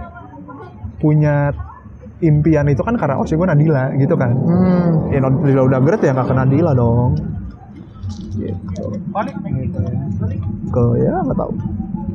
punya 0.98 1.36
impian 2.20 2.66
itu 2.68 2.78
kan 2.80 2.94
karena 2.96 3.16
Oshi 3.16 3.34
gue 3.36 3.46
Nadila 3.46 3.84
gitu 3.96 4.14
kan 4.16 4.32
Hmm. 4.34 5.10
ya 5.10 5.20
Nadila 5.20 5.62
udah 5.64 5.80
great 5.80 6.02
ya 6.02 6.12
nggak 6.12 6.26
ke 6.26 6.36
Nadila 6.36 6.72
dong 6.74 7.12
gitu 8.32 8.42
Gitu 9.52 9.78
ya. 9.78 9.94
ke 10.68 10.84
ya 11.00 11.14
nggak 11.22 11.38
tahu 11.38 11.52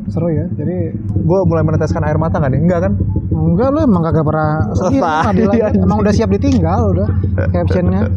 Seru 0.06 0.26
ya. 0.28 0.46
Jadi 0.48 0.94
gue 1.18 1.38
mulai 1.42 1.62
meneteskan 1.64 1.98
air 2.00 2.14
mata 2.14 2.38
nggak 2.38 2.46
nih 2.48 2.60
enggak 2.60 2.80
kan 2.80 2.92
enggak 3.36 3.68
lu 3.68 3.78
emang 3.84 4.02
kagak 4.08 4.24
pernah 4.24 4.50
sedih 4.72 5.00
anjing. 5.04 5.82
emang 5.84 5.98
udah 6.00 6.12
siap 6.12 6.30
ditinggal 6.32 6.80
udah 6.96 7.08
captionnya. 7.52 8.08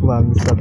Bangsat. 0.00 0.58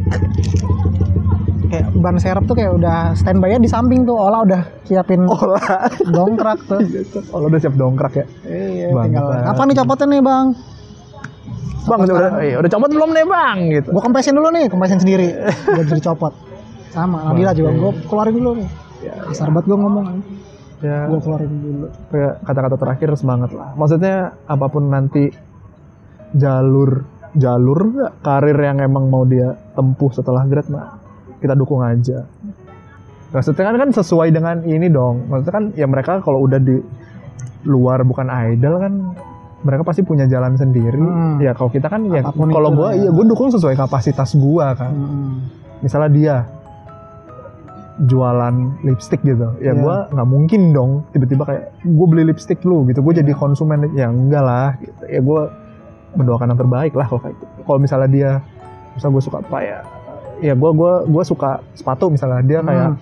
Kayak 1.70 1.86
ban 2.02 2.18
serep 2.18 2.44
tuh 2.50 2.56
kayak 2.58 2.72
udah 2.82 3.14
standby 3.14 3.54
di 3.62 3.70
samping 3.70 4.02
tuh 4.02 4.18
olah 4.18 4.42
udah 4.42 4.62
siapin 4.90 5.22
olah 5.30 5.86
dongkrak 6.10 6.60
tuh. 6.66 6.82
Oh 7.30 7.46
udah 7.46 7.60
siap 7.62 7.78
dongkrak 7.78 8.14
ya? 8.18 8.26
Iya 8.50 8.90
tinggal. 8.90 9.26
Apa 9.46 9.62
nih 9.70 9.76
copotnya 9.78 10.06
nih 10.18 10.22
bang? 10.26 10.48
Bang 11.88 12.00
udah 12.06 12.42
iya, 12.42 12.56
udah 12.62 12.70
copot 12.70 12.90
belum 12.90 13.10
nih 13.14 13.26
bang? 13.26 13.58
Gitu. 13.70 13.88
Gua 13.94 14.02
kempesin 14.02 14.34
dulu 14.34 14.50
nih 14.50 14.66
kempesin 14.66 15.00
sendiri. 15.02 15.30
Bisa 15.78 15.94
dicopot 15.94 16.34
sama 16.90 17.30
Nadila 17.30 17.54
juga 17.54 17.70
gua 17.78 17.92
keluarin 18.10 18.34
dulu 18.34 18.52
nih. 18.58 18.70
Ya, 19.00 19.14
besar 19.30 19.48
banget 19.54 19.66
gua 19.70 19.78
ngomong 19.80 20.06
ya. 20.84 21.08
Gua 21.08 21.20
keluarin 21.20 21.54
dulu. 21.60 21.88
Kayak 22.12 22.34
kata-kata 22.44 22.76
terakhir 22.80 23.10
semangat 23.20 23.52
lah. 23.56 23.70
Maksudnya 23.76 24.34
apa 24.48 24.66
pun 24.68 24.84
nanti 24.88 25.30
jalur 26.36 27.04
jalur 27.38 28.10
karir 28.26 28.58
yang 28.58 28.82
emang 28.82 29.06
mau 29.10 29.22
dia 29.26 29.54
tempuh 29.78 30.10
setelah 30.10 30.46
grad 30.50 30.66
mah 30.70 30.98
kita 31.40 31.54
dukung 31.56 31.86
aja. 31.86 32.26
Maksudnya 33.30 33.64
kan 33.70 33.76
kan 33.78 33.90
sesuai 33.94 34.30
dengan 34.34 34.66
ini 34.66 34.90
dong. 34.90 35.30
Maksudnya 35.30 35.54
kan 35.54 35.66
ya 35.78 35.86
mereka 35.86 36.20
kalau 36.26 36.42
udah 36.44 36.58
di 36.58 36.82
luar 37.70 38.02
bukan 38.08 38.32
idol 38.50 38.80
kan 38.82 38.94
mereka 39.60 39.84
pasti 39.84 40.02
punya 40.02 40.26
jalan 40.26 40.56
sendiri. 40.56 41.00
Hmm. 41.00 41.38
ya 41.44 41.52
kalau 41.54 41.70
kita 41.70 41.92
kan 41.92 42.08
ya 42.10 42.24
kalau 42.32 42.72
lah. 42.74 42.96
ya. 42.96 43.12
gua 43.12 43.26
dukung 43.28 43.52
sesuai 43.52 43.76
kapasitas 43.76 44.34
gua 44.40 44.74
kan. 44.74 44.92
Hmm. 44.96 45.36
misalnya 45.80 46.10
dia 46.12 46.36
jualan 48.00 48.56
lipstick 48.82 49.20
gitu. 49.22 49.52
Ya 49.60 49.72
Iya. 49.72 49.74
gua 49.76 49.96
nggak 50.08 50.28
mungkin 50.28 50.62
dong 50.72 51.04
tiba-tiba 51.12 51.44
kayak 51.44 51.64
gue 51.84 52.08
beli 52.08 52.24
lipstick 52.26 52.64
lu 52.64 52.88
gitu. 52.88 53.00
Gue 53.00 53.12
jadi 53.14 53.32
konsumen. 53.32 53.92
Ya 53.92 54.08
enggak 54.08 54.40
lah 54.40 54.80
gitu. 54.80 55.04
Ya 55.04 55.20
gue 55.20 55.42
mendoakan 56.16 56.56
yang 56.56 56.60
terbaik 56.60 56.94
lah 56.94 57.06
kalau 57.06 57.22
kayak 57.22 57.36
gitu. 57.36 57.46
Kalau 57.64 57.80
misalnya 57.80 58.10
dia 58.10 58.32
misalnya 58.96 59.14
gue 59.14 59.24
suka 59.24 59.38
apa 59.40 59.60
ya 59.60 59.80
ya 60.40 60.54
gue 60.56 60.72
gua 60.72 61.04
gua 61.04 61.24
suka 61.24 61.60
sepatu 61.74 62.08
misalnya. 62.08 62.40
Dia 62.42 62.60
kayak 62.62 62.90
Hmm. 62.96 63.00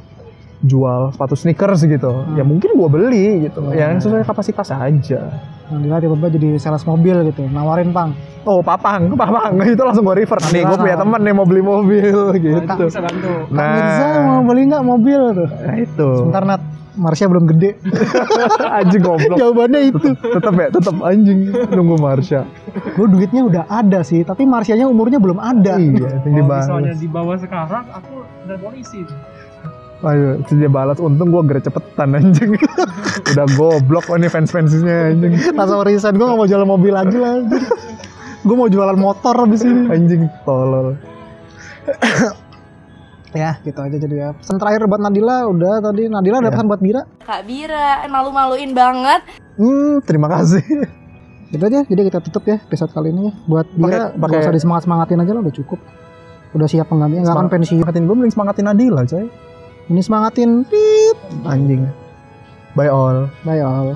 jual 0.60 1.02
sepatu 1.14 1.36
sneakers 1.36 1.86
gitu. 1.86 2.12
Ya 2.34 2.42
mungkin 2.42 2.74
gue 2.74 2.90
beli 2.90 3.46
gitu. 3.46 3.62
Iya. 3.70 3.78
ya 3.78 3.86
yang 3.94 4.02
sesuai 4.02 4.26
kapasitas 4.26 4.74
aja 4.74 5.22
Nadila 5.68 6.00
tiba-tiba 6.00 6.28
jadi 6.32 6.48
sales 6.56 6.88
mobil 6.88 7.28
gitu 7.28 7.44
nawarin 7.52 7.92
pang. 7.92 8.16
Oh 8.48 8.64
papang 8.64 9.12
papang. 9.22 9.60
Itu 9.76 9.84
langsung 9.84 10.08
gue 10.08 10.24
refer 10.24 10.40
nih 10.56 10.64
gue 10.64 10.78
punya 10.80 10.96
teman 10.96 11.20
nih 11.20 11.34
mau 11.36 11.44
beli 11.44 11.64
mobil. 11.64 12.16
Gitu. 12.48 12.84
Bisa 12.88 13.04
bantu. 13.04 13.52
Mirza 13.52 14.08
mau 14.24 14.42
beli 14.48 14.62
nggak 14.72 14.84
mobil? 14.84 15.22
tuh 15.36 15.50
nah 15.52 15.76
itu. 15.76 16.10
Sebentar 16.24 16.44
Nat. 16.48 16.62
Marsha 16.98 17.30
belum 17.30 17.46
gede. 17.46 17.78
Anjing 18.58 19.06
goblok. 19.06 19.38
Jawabannya 19.38 19.94
itu. 19.94 20.18
Tetap 20.18 20.54
ya 20.58 20.68
tetap 20.74 20.96
anjing 21.06 21.54
nunggu 21.70 21.96
Marsha. 22.02 22.42
Gue 22.98 23.06
duitnya 23.06 23.46
udah 23.46 23.64
ada 23.70 24.02
sih 24.02 24.26
tapi 24.26 24.50
Marsianya 24.50 24.90
umurnya 24.90 25.22
belum 25.22 25.38
ada. 25.38 25.78
Iya 25.78 26.24
kalau 26.26 26.58
misalnya 26.58 26.96
di 26.98 27.06
bawah 27.06 27.38
sekarang 27.38 27.86
aku 27.94 28.26
udah 28.50 28.58
polisi 28.58 29.06
ayo 30.00 30.38
dia 30.44 30.68
balas 30.68 30.98
untung 30.98 31.30
gua 31.30 31.42
gerak 31.42 31.64
cepetan 31.64 32.14
anjing. 32.14 32.54
Udah 33.32 33.48
goblok 33.52 34.06
oh 34.08 34.16
ini 34.16 34.28
fans 34.28 34.50
fansnya 34.50 35.10
anjing. 35.10 35.34
Langsung 35.52 35.82
resign 35.82 36.14
gue 36.14 36.24
gak 36.24 36.36
mau 36.36 36.46
jualan 36.46 36.68
mobil 36.68 36.94
lagi 36.94 37.16
lah 37.16 37.42
gue 38.40 38.56
mau 38.56 38.68
jualan 38.68 38.96
motor 38.96 39.34
abis 39.40 39.62
ini. 39.62 39.90
Anjing 39.90 40.22
tolol. 40.44 40.94
Ya 43.36 43.60
gitu 43.60 43.76
aja 43.78 43.92
jadi 43.94 44.16
ya. 44.18 44.30
Pesan 44.34 44.56
terakhir 44.56 44.88
buat 44.88 44.98
Nadila 44.98 45.46
udah 45.46 45.84
tadi. 45.84 46.08
Nadila 46.08 46.40
ada 46.40 46.48
Ya. 46.48 46.54
pesan 46.56 46.66
buat 46.66 46.80
Bira? 46.80 47.02
Kak 47.20 47.44
Bira, 47.44 48.08
malu-maluin 48.08 48.72
banget. 48.72 49.22
hmm 49.58 50.00
terima 50.04 50.28
kasih. 50.28 50.64
Gitu 51.48 51.64
aja 51.64 51.80
jadi 51.82 52.02
kita 52.04 52.20
tutup 52.20 52.44
ya 52.44 52.58
episode 52.58 52.90
kali 52.90 53.12
ini 53.12 53.30
ya. 53.30 53.34
Buat 53.46 53.68
Bira 53.70 53.84
Pakai- 53.84 54.12
pakai- 54.16 54.34
gak 54.34 54.44
usah 54.44 54.56
disemangat 54.56 54.84
semangatin 54.84 55.20
aja 55.20 55.32
lah 55.32 55.42
udah 55.44 55.56
cukup. 55.56 55.80
Udah 56.56 56.68
siap 56.68 56.88
penggantinya 56.88 57.22
nggak 57.24 57.36
akan 57.36 57.48
pensiun. 57.52 57.78
Semangatin 57.78 58.04
gue 58.04 58.16
mending 58.16 58.34
semangatin 58.34 58.66
Nadila 58.66 59.02
coy 59.04 59.26
ini 59.88 60.04
semangatin 60.04 60.68
pip 60.68 61.18
anjing. 61.48 61.88
Bye 62.76 62.92
all. 62.92 63.32
Bye 63.48 63.64
all. 63.64 63.96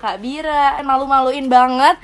Kak 0.00 0.16
Bira, 0.24 0.80
malu-maluin 0.80 1.52
banget. 1.52 2.00